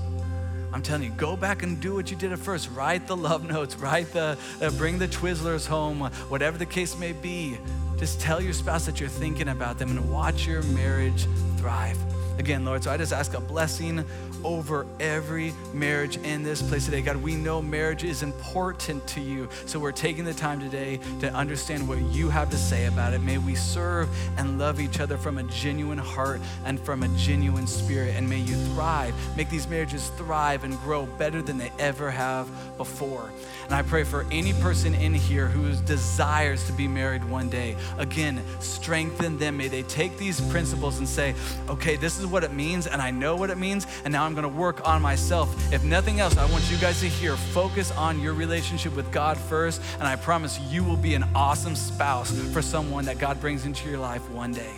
I'm 0.71 0.81
telling 0.81 1.03
you, 1.03 1.09
go 1.11 1.35
back 1.35 1.63
and 1.63 1.79
do 1.79 1.95
what 1.95 2.11
you 2.11 2.17
did 2.17 2.31
at 2.31 2.39
first. 2.39 2.69
Write 2.71 3.07
the 3.07 3.17
love 3.17 3.47
notes, 3.49 3.75
write 3.75 4.11
the, 4.13 4.37
uh, 4.61 4.69
bring 4.71 4.99
the 4.99 5.07
Twizzlers 5.07 5.65
home, 5.65 6.01
whatever 6.29 6.57
the 6.57 6.65
case 6.65 6.97
may 6.97 7.11
be. 7.11 7.57
Just 7.97 8.21
tell 8.21 8.41
your 8.41 8.53
spouse 8.53 8.85
that 8.85 8.99
you're 8.99 9.09
thinking 9.09 9.49
about 9.49 9.77
them 9.79 9.89
and 9.89 10.11
watch 10.11 10.45
your 10.47 10.61
marriage 10.63 11.27
thrive 11.57 11.97
again, 12.39 12.65
Lord. 12.65 12.83
So 12.83 12.91
I 12.91 12.97
just 12.97 13.13
ask 13.13 13.33
a 13.33 13.41
blessing 13.41 14.03
over 14.43 14.85
every 14.99 15.53
marriage 15.73 16.17
in 16.17 16.43
this 16.43 16.61
place 16.61 16.85
today. 16.85 17.01
God, 17.01 17.17
we 17.17 17.35
know 17.35 17.61
marriage 17.61 18.03
is 18.03 18.23
important 18.23 19.05
to 19.07 19.21
you. 19.21 19.49
So 19.65 19.79
we're 19.79 19.91
taking 19.91 20.25
the 20.25 20.33
time 20.33 20.59
today 20.59 20.99
to 21.19 21.31
understand 21.33 21.87
what 21.87 21.99
you 22.01 22.29
have 22.29 22.49
to 22.51 22.57
say 22.57 22.85
about 22.85 23.13
it. 23.13 23.21
May 23.21 23.37
we 23.37 23.55
serve 23.55 24.09
and 24.37 24.59
love 24.59 24.79
each 24.79 24.99
other 24.99 25.17
from 25.17 25.37
a 25.37 25.43
genuine 25.43 25.97
heart 25.97 26.41
and 26.65 26.79
from 26.79 27.03
a 27.03 27.07
genuine 27.09 27.67
spirit. 27.67 28.15
And 28.15 28.29
may 28.29 28.39
you 28.39 28.55
thrive, 28.73 29.13
make 29.35 29.49
these 29.49 29.67
marriages 29.67 30.09
thrive 30.17 30.63
and 30.63 30.77
grow 30.79 31.05
better 31.05 31.41
than 31.41 31.57
they 31.57 31.71
ever 31.79 32.11
have 32.11 32.49
before. 32.77 33.29
And 33.69 33.75
I 33.75 33.83
pray 33.83 34.03
for 34.03 34.25
any 34.31 34.53
person 34.53 34.95
in 34.95 35.13
here 35.13 35.45
who 35.45 35.75
desires 35.85 36.65
to 36.65 36.73
be 36.73 36.87
married 36.87 37.23
one 37.23 37.49
day. 37.49 37.75
Again, 37.99 38.41
strengthen 38.59 39.37
them. 39.37 39.57
May 39.57 39.67
they 39.67 39.83
take 39.83 40.17
these 40.17 40.41
principles 40.49 40.97
and 40.97 41.07
say, 41.07 41.35
okay, 41.69 41.95
this 41.95 42.17
is 42.17 42.25
what 42.25 42.43
it 42.43 42.51
means, 42.51 42.87
and 42.87 42.99
I 42.99 43.11
know 43.11 43.35
what 43.35 43.51
it 43.51 43.59
means, 43.59 43.85
and 44.05 44.11
now 44.11 44.25
I'm 44.25 44.33
gonna 44.33 44.47
work 44.47 44.87
on 44.87 45.03
myself. 45.03 45.71
If 45.71 45.83
nothing 45.83 46.19
else, 46.19 46.35
I 46.35 46.49
want 46.49 46.71
you 46.71 46.77
guys 46.77 46.99
to 47.01 47.07
hear 47.07 47.37
focus 47.37 47.91
on 47.91 48.19
your 48.19 48.33
relationship 48.33 48.95
with 48.95 49.11
God 49.11 49.37
first, 49.37 49.83
and 49.99 50.07
I 50.07 50.15
promise 50.15 50.59
you 50.71 50.83
will 50.83 50.97
be 50.97 51.13
an 51.13 51.25
awesome 51.35 51.75
spouse 51.75 52.31
for 52.51 52.63
someone 52.63 53.05
that 53.05 53.19
God 53.19 53.39
brings 53.39 53.65
into 53.67 53.87
your 53.87 53.99
life 53.99 54.27
one 54.31 54.51
day. 54.51 54.73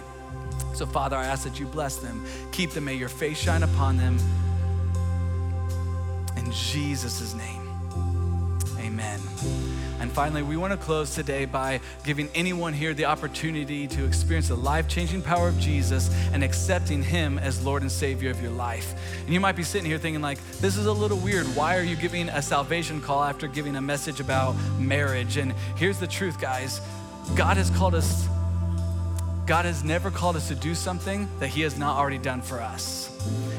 So, 0.73 0.85
Father, 0.85 1.15
I 1.15 1.27
ask 1.27 1.45
that 1.45 1.61
you 1.61 1.65
bless 1.65 1.95
them, 1.95 2.25
keep 2.51 2.71
them, 2.71 2.83
may 2.83 2.95
your 2.95 3.07
face 3.07 3.37
shine 3.37 3.63
upon 3.63 3.95
them. 3.95 4.17
In 6.35 6.51
Jesus' 6.51 7.33
name. 7.33 7.60
Amen. 9.01 9.19
And 9.99 10.11
finally, 10.11 10.41
we 10.41 10.57
want 10.57 10.71
to 10.71 10.77
close 10.77 11.13
today 11.13 11.45
by 11.45 11.79
giving 12.03 12.29
anyone 12.33 12.73
here 12.73 12.93
the 12.93 13.05
opportunity 13.05 13.87
to 13.87 14.05
experience 14.05 14.47
the 14.47 14.55
life 14.55 14.87
changing 14.87 15.21
power 15.21 15.47
of 15.47 15.59
Jesus 15.59 16.09
and 16.33 16.43
accepting 16.43 17.03
Him 17.03 17.37
as 17.37 17.63
Lord 17.63 17.83
and 17.83 17.91
Savior 17.91 18.31
of 18.31 18.41
your 18.41 18.51
life. 18.51 18.95
And 19.25 19.33
you 19.33 19.39
might 19.39 19.55
be 19.55 19.63
sitting 19.63 19.85
here 19.85 19.99
thinking, 19.99 20.21
like, 20.21 20.39
this 20.59 20.75
is 20.75 20.87
a 20.87 20.91
little 20.91 21.17
weird. 21.17 21.45
Why 21.55 21.77
are 21.77 21.83
you 21.83 21.95
giving 21.95 22.29
a 22.29 22.41
salvation 22.41 22.99
call 22.99 23.23
after 23.23 23.47
giving 23.47 23.75
a 23.75 23.81
message 23.81 24.19
about 24.19 24.55
marriage? 24.79 25.37
And 25.37 25.53
here's 25.75 25.99
the 25.99 26.07
truth, 26.07 26.39
guys 26.41 26.81
God 27.35 27.57
has 27.57 27.69
called 27.69 27.93
us, 27.93 28.27
God 29.45 29.65
has 29.65 29.83
never 29.83 30.11
called 30.11 30.35
us 30.35 30.47
to 30.49 30.55
do 30.55 30.75
something 30.75 31.27
that 31.39 31.47
He 31.47 31.61
has 31.61 31.77
not 31.77 31.97
already 31.97 32.17
done 32.17 32.41
for 32.41 32.61
us. 32.61 33.07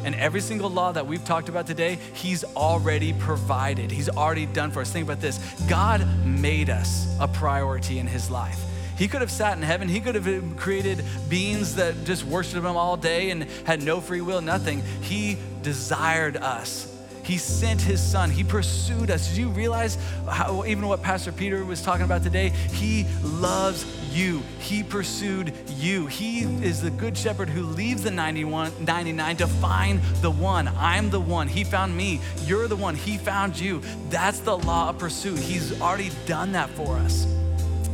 And 0.05 0.15
every 0.15 0.41
single 0.41 0.71
law 0.71 0.93
that 0.93 1.07
we've 1.07 1.25
talked 1.25 1.49
about 1.49 1.67
today, 1.67 1.99
He's 2.15 2.45
already 2.45 3.13
provided. 3.13 3.91
He's 3.91 4.09
already 4.09 4.47
done 4.47 4.71
for 4.71 4.81
us. 4.81 4.93
Think 4.93 5.05
about 5.05 5.21
this 5.21 5.39
God 5.69 6.07
made 6.25 6.71
us 6.71 7.07
a 7.21 7.29
priority 7.29 7.99
in 7.99 8.07
His 8.07 8.31
life. 8.31 8.61
He 8.97 9.09
could 9.09 9.21
have 9.21 9.31
sat 9.31 9.57
in 9.57 9.63
heaven. 9.63 9.89
He 9.89 10.01
could 10.01 10.15
have 10.15 10.57
created 10.57 11.05
beings 11.29 11.77
that 11.77 12.05
just 12.05 12.25
worshiped 12.25 12.57
Him 12.57 12.77
all 12.77 12.97
day 12.97 13.31
and 13.31 13.45
had 13.65 13.83
no 13.83 14.01
free 14.01 14.21
will, 14.21 14.41
nothing. 14.41 14.83
He 15.01 15.39
desired 15.63 16.37
us 16.37 16.92
he 17.23 17.39
sent 17.39 17.81
his 17.81 18.01
son. 18.01 18.31
He 18.31 18.45
pursued 18.45 19.11
us. 19.11 19.29
Did 19.29 19.39
you 19.39 19.49
realize 19.49 19.97
how, 20.29 20.65
even 20.65 20.87
what 20.87 21.03
Pastor 21.03 21.33
Peter 21.33 21.65
was 21.65 21.83
talking 21.83 22.05
about 22.05 22.23
today? 22.23 22.49
He 22.49 23.07
loves 23.23 23.85
you. 24.13 24.43
He 24.59 24.83
pursued 24.83 25.53
you. 25.77 26.07
He 26.07 26.41
is 26.65 26.83
the 26.83 26.91
good 26.91 27.17
shepherd 27.17 27.49
who 27.49 27.63
leaves 27.63 28.03
the 28.03 28.11
91, 28.11 28.85
99 28.85 29.37
to 29.37 29.47
find 29.47 30.01
the 30.21 30.31
one. 30.31 30.69
I'm 30.77 31.11
the 31.11 31.21
one. 31.21 31.49
He 31.49 31.65
found 31.65 31.97
me. 31.97 32.21
You're 32.45 32.69
the 32.69 32.77
one. 32.77 32.95
He 32.95 33.19
found 33.19 33.59
you. 33.59 33.83
That's 34.11 34.41
the 34.41 34.59
law 34.59 34.91
of 34.91 34.99
pursuit. 34.99 35.39
He's 35.39 35.81
already 35.81 36.11
done 36.27 36.53
that 36.53 36.71
for 36.71 36.97
us. 36.97 37.27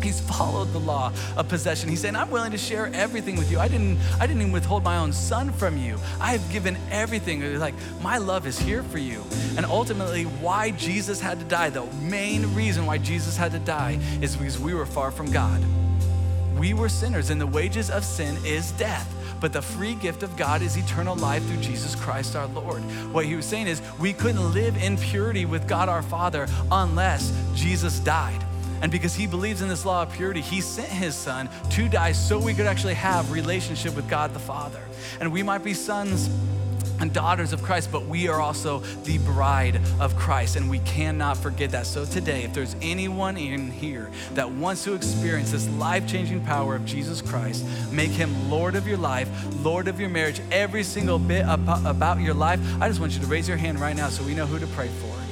He's 0.02 0.20
followed 0.20 0.72
the 0.72 0.80
law 0.80 1.12
of 1.36 1.48
possession. 1.48 1.88
He's 1.88 2.00
saying, 2.00 2.16
I'm 2.16 2.30
willing 2.30 2.52
to 2.52 2.58
share 2.58 2.90
everything 2.94 3.36
with 3.36 3.50
you. 3.50 3.58
I 3.58 3.68
didn't, 3.68 3.98
I 4.20 4.26
didn't 4.26 4.42
even 4.42 4.52
withhold 4.52 4.84
my 4.84 4.98
own 4.98 5.12
son 5.12 5.52
from 5.52 5.76
you. 5.76 5.98
I 6.20 6.32
have 6.32 6.50
given 6.50 6.76
everything. 6.90 7.58
Like, 7.58 7.74
my 8.02 8.18
love 8.18 8.46
is 8.46 8.58
here 8.58 8.82
for 8.82 8.98
you. 8.98 9.22
And 9.56 9.66
ultimately, 9.66 10.24
why 10.24 10.70
Jesus 10.72 11.20
had 11.20 11.38
to 11.40 11.44
die, 11.44 11.70
the 11.70 11.84
main 12.02 12.54
reason 12.54 12.86
why 12.86 12.98
Jesus 12.98 13.36
had 13.36 13.52
to 13.52 13.58
die 13.58 13.98
is 14.20 14.36
because 14.36 14.58
we 14.58 14.74
were 14.74 14.86
far 14.86 15.10
from 15.10 15.30
God. 15.30 15.62
We 16.58 16.74
were 16.74 16.88
sinners, 16.88 17.30
and 17.30 17.40
the 17.40 17.46
wages 17.46 17.90
of 17.90 18.04
sin 18.04 18.36
is 18.44 18.72
death. 18.72 19.14
But 19.40 19.52
the 19.52 19.62
free 19.62 19.94
gift 19.94 20.24
of 20.24 20.36
God 20.36 20.62
is 20.62 20.76
eternal 20.76 21.14
life 21.14 21.44
through 21.46 21.60
Jesus 21.60 21.94
Christ 21.94 22.34
our 22.34 22.48
Lord. 22.48 22.82
What 23.12 23.24
he 23.24 23.36
was 23.36 23.46
saying 23.46 23.68
is, 23.68 23.80
we 24.00 24.12
couldn't 24.12 24.52
live 24.52 24.76
in 24.76 24.96
purity 24.96 25.44
with 25.44 25.68
God 25.68 25.88
our 25.88 26.02
Father 26.02 26.48
unless 26.72 27.32
Jesus 27.54 28.00
died. 28.00 28.44
And 28.82 28.92
because 28.92 29.14
he 29.14 29.26
believes 29.26 29.62
in 29.62 29.68
this 29.68 29.84
law 29.84 30.02
of 30.02 30.12
purity, 30.12 30.40
he 30.40 30.60
sent 30.60 30.88
his 30.88 31.14
son 31.14 31.48
to 31.70 31.88
die 31.88 32.12
so 32.12 32.38
we 32.38 32.54
could 32.54 32.66
actually 32.66 32.94
have 32.94 33.30
relationship 33.32 33.94
with 33.96 34.08
God 34.08 34.32
the 34.34 34.38
Father. 34.38 34.80
And 35.20 35.32
we 35.32 35.42
might 35.42 35.64
be 35.64 35.74
sons 35.74 36.28
and 37.00 37.12
daughters 37.12 37.52
of 37.52 37.62
Christ, 37.62 37.90
but 37.92 38.06
we 38.06 38.28
are 38.28 38.40
also 38.40 38.80
the 39.04 39.18
bride 39.18 39.80
of 40.00 40.16
Christ, 40.16 40.56
and 40.56 40.68
we 40.68 40.80
cannot 40.80 41.36
forget 41.36 41.70
that. 41.70 41.86
So, 41.86 42.04
today, 42.04 42.42
if 42.42 42.52
there's 42.52 42.74
anyone 42.82 43.36
in 43.36 43.70
here 43.70 44.10
that 44.34 44.50
wants 44.50 44.84
to 44.84 44.94
experience 44.94 45.52
this 45.52 45.68
life 45.70 46.08
changing 46.08 46.44
power 46.44 46.74
of 46.74 46.84
Jesus 46.84 47.22
Christ, 47.22 47.64
make 47.92 48.10
him 48.10 48.50
Lord 48.50 48.74
of 48.74 48.86
your 48.86 48.98
life, 48.98 49.28
Lord 49.64 49.88
of 49.88 50.00
your 50.00 50.08
marriage, 50.08 50.40
every 50.50 50.82
single 50.82 51.18
bit 51.18 51.44
about 51.46 52.20
your 52.20 52.34
life, 52.34 52.60
I 52.80 52.88
just 52.88 53.00
want 53.00 53.12
you 53.12 53.20
to 53.20 53.26
raise 53.26 53.48
your 53.48 53.56
hand 53.56 53.80
right 53.80 53.96
now 53.96 54.08
so 54.08 54.24
we 54.24 54.34
know 54.34 54.46
who 54.46 54.58
to 54.58 54.66
pray 54.68 54.88
for. 54.88 55.27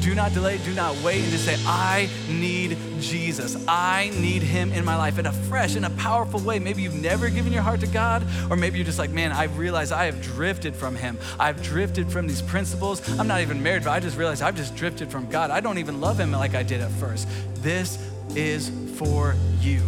Do 0.00 0.14
not 0.14 0.32
delay, 0.32 0.58
do 0.64 0.72
not 0.74 0.96
wait, 1.02 1.22
and 1.22 1.30
just 1.30 1.44
say, 1.44 1.56
I 1.66 2.08
need 2.28 2.78
Jesus. 3.00 3.62
I 3.68 4.10
need 4.18 4.42
him 4.42 4.72
in 4.72 4.84
my 4.84 4.96
life 4.96 5.18
in 5.18 5.26
a 5.26 5.32
fresh, 5.32 5.76
in 5.76 5.84
a 5.84 5.90
powerful 5.90 6.40
way. 6.40 6.58
Maybe 6.58 6.82
you've 6.82 7.00
never 7.00 7.28
given 7.28 7.52
your 7.52 7.62
heart 7.62 7.80
to 7.80 7.86
God, 7.86 8.26
or 8.50 8.56
maybe 8.56 8.78
you're 8.78 8.86
just 8.86 8.98
like, 8.98 9.10
man, 9.10 9.30
I 9.30 9.44
realize 9.44 9.92
I 9.92 10.06
have 10.06 10.22
drifted 10.22 10.74
from 10.74 10.96
him. 10.96 11.18
I've 11.38 11.62
drifted 11.62 12.10
from 12.10 12.26
these 12.26 12.40
principles. 12.40 13.06
I'm 13.18 13.28
not 13.28 13.42
even 13.42 13.62
married, 13.62 13.84
but 13.84 13.90
I 13.90 14.00
just 14.00 14.16
realized 14.16 14.42
I've 14.42 14.56
just 14.56 14.74
drifted 14.74 15.10
from 15.10 15.28
God. 15.28 15.50
I 15.50 15.60
don't 15.60 15.78
even 15.78 16.00
love 16.00 16.18
him 16.18 16.32
like 16.32 16.54
I 16.54 16.62
did 16.62 16.80
at 16.80 16.90
first. 16.92 17.28
This 17.56 17.98
is 18.34 18.70
for 18.96 19.34
you. 19.60 19.82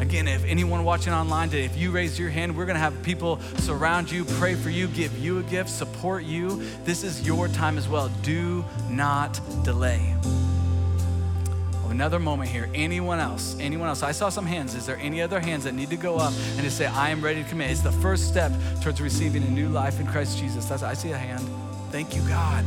Again, 0.00 0.26
if 0.26 0.44
anyone 0.44 0.82
watching 0.82 1.12
online 1.12 1.50
today, 1.50 1.66
if 1.66 1.76
you 1.76 1.90
raise 1.90 2.18
your 2.18 2.30
hand, 2.30 2.56
we're 2.56 2.64
gonna 2.64 2.78
have 2.78 3.02
people 3.02 3.38
surround 3.58 4.10
you, 4.10 4.24
pray 4.24 4.54
for 4.54 4.70
you, 4.70 4.88
give 4.88 5.16
you 5.18 5.38
a 5.38 5.42
gift, 5.42 5.68
support 5.68 6.24
you. 6.24 6.62
This 6.84 7.04
is 7.04 7.26
your 7.26 7.48
time 7.48 7.76
as 7.76 7.86
well. 7.86 8.08
Do 8.22 8.64
not 8.88 9.38
delay. 9.62 10.14
Another 11.90 12.18
moment 12.18 12.48
here. 12.48 12.70
Anyone 12.72 13.18
else? 13.18 13.56
Anyone 13.60 13.88
else? 13.88 14.02
I 14.02 14.12
saw 14.12 14.30
some 14.30 14.46
hands. 14.46 14.74
Is 14.74 14.86
there 14.86 14.96
any 14.98 15.20
other 15.20 15.38
hands 15.38 15.64
that 15.64 15.74
need 15.74 15.90
to 15.90 15.96
go 15.96 16.16
up 16.16 16.32
and 16.52 16.60
to 16.60 16.70
say, 16.70 16.86
I 16.86 17.10
am 17.10 17.20
ready 17.20 17.42
to 17.42 17.48
commit? 17.48 17.70
It's 17.70 17.80
the 17.82 17.92
first 17.92 18.28
step 18.28 18.52
towards 18.80 19.00
receiving 19.00 19.42
a 19.42 19.50
new 19.50 19.68
life 19.68 20.00
in 20.00 20.06
Christ 20.06 20.38
Jesus. 20.38 20.64
That's, 20.66 20.82
I 20.82 20.94
see 20.94 21.10
a 21.10 21.18
hand. 21.18 21.44
Thank 21.90 22.16
you, 22.16 22.22
God. 22.22 22.64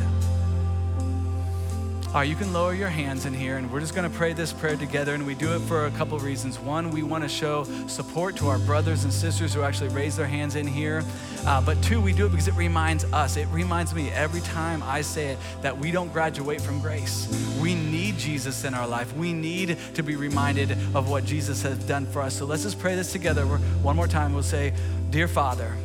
All 2.13 2.19
right, 2.19 2.29
you 2.29 2.35
can 2.35 2.53
lower 2.53 2.75
your 2.75 2.89
hands 2.89 3.25
in 3.25 3.33
here, 3.33 3.57
and 3.57 3.71
we're 3.71 3.79
just 3.79 3.95
going 3.95 4.07
to 4.07 4.15
pray 4.15 4.33
this 4.33 4.53
prayer 4.53 4.75
together. 4.75 5.15
And 5.15 5.25
we 5.25 5.33
do 5.33 5.55
it 5.55 5.61
for 5.61 5.87
a 5.87 5.91
couple 5.91 6.19
reasons. 6.19 6.59
One, 6.59 6.91
we 6.91 7.01
want 7.01 7.23
to 7.23 7.27
show 7.27 7.63
support 7.87 8.35
to 8.35 8.49
our 8.49 8.59
brothers 8.59 9.03
and 9.03 9.11
sisters 9.11 9.51
who 9.51 9.63
actually 9.63 9.89
raise 9.89 10.15
their 10.15 10.27
hands 10.27 10.55
in 10.55 10.67
here. 10.67 11.03
Uh, 11.47 11.59
but 11.59 11.81
two, 11.81 11.99
we 11.99 12.13
do 12.13 12.27
it 12.27 12.29
because 12.29 12.47
it 12.47 12.53
reminds 12.53 13.03
us, 13.05 13.35
it 13.35 13.47
reminds 13.47 13.95
me 13.95 14.11
every 14.11 14.41
time 14.41 14.83
I 14.83 15.01
say 15.01 15.29
it, 15.29 15.39
that 15.63 15.75
we 15.75 15.89
don't 15.89 16.13
graduate 16.13 16.61
from 16.61 16.79
grace. 16.79 17.27
We 17.59 17.73
need 17.73 18.19
Jesus 18.19 18.63
in 18.63 18.75
our 18.75 18.87
life. 18.87 19.11
We 19.15 19.33
need 19.33 19.79
to 19.95 20.03
be 20.03 20.15
reminded 20.15 20.73
of 20.93 21.09
what 21.09 21.25
Jesus 21.25 21.63
has 21.63 21.79
done 21.79 22.05
for 22.05 22.21
us. 22.21 22.35
So 22.35 22.45
let's 22.45 22.61
just 22.61 22.77
pray 22.77 22.93
this 22.93 23.11
together. 23.11 23.43
One 23.47 23.95
more 23.95 24.07
time, 24.07 24.35
we'll 24.35 24.43
say, 24.43 24.73
Dear 25.09 25.27
Father, 25.27 25.75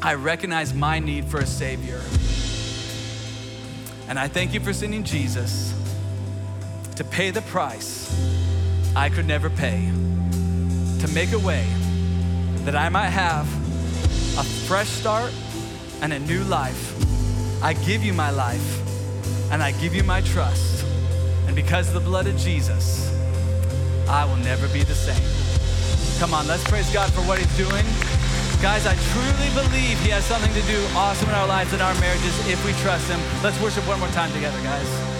I 0.00 0.14
recognize 0.14 0.72
my 0.72 0.98
need 0.98 1.26
for 1.26 1.40
a 1.40 1.46
Savior. 1.46 2.00
And 4.08 4.18
I 4.18 4.28
thank 4.28 4.54
you 4.54 4.60
for 4.60 4.72
sending 4.72 5.04
Jesus 5.04 5.74
to 6.96 7.04
pay 7.04 7.30
the 7.30 7.42
price 7.42 8.10
I 8.96 9.08
could 9.08 9.26
never 9.26 9.50
pay, 9.50 9.90
to 11.00 11.08
make 11.12 11.32
a 11.32 11.38
way 11.38 11.66
that 12.64 12.76
I 12.76 12.88
might 12.88 13.10
have 13.10 13.46
a 14.38 14.44
fresh 14.44 14.88
start 14.88 15.32
and 16.00 16.12
a 16.12 16.18
new 16.18 16.44
life. 16.44 16.94
I 17.62 17.72
give 17.72 18.04
you 18.04 18.12
my 18.12 18.30
life 18.30 18.80
and 19.50 19.62
I 19.62 19.72
give 19.72 19.94
you 19.94 20.04
my 20.04 20.20
trust. 20.20 20.84
And 21.46 21.56
because 21.56 21.88
of 21.88 21.94
the 21.94 22.08
blood 22.08 22.26
of 22.26 22.36
Jesus, 22.36 23.10
I 24.08 24.24
will 24.24 24.36
never 24.36 24.68
be 24.68 24.82
the 24.84 24.94
same. 24.94 26.20
Come 26.20 26.34
on, 26.34 26.46
let's 26.46 26.64
praise 26.64 26.92
God 26.92 27.12
for 27.12 27.20
what 27.22 27.38
He's 27.38 27.56
doing. 27.56 28.43
Guys, 28.64 28.86
I 28.86 28.94
truly 29.12 29.50
believe 29.52 30.00
He 30.00 30.08
has 30.08 30.24
something 30.24 30.50
to 30.54 30.62
do 30.62 30.82
awesome 30.96 31.28
in 31.28 31.34
our 31.34 31.46
lives 31.46 31.74
and 31.74 31.82
our 31.82 31.92
marriages 32.00 32.32
if 32.48 32.64
we 32.64 32.72
trust 32.80 33.10
Him. 33.10 33.20
Let's 33.42 33.60
worship 33.60 33.86
one 33.86 34.00
more 34.00 34.08
time 34.08 34.32
together, 34.32 34.56
guys. 34.62 35.13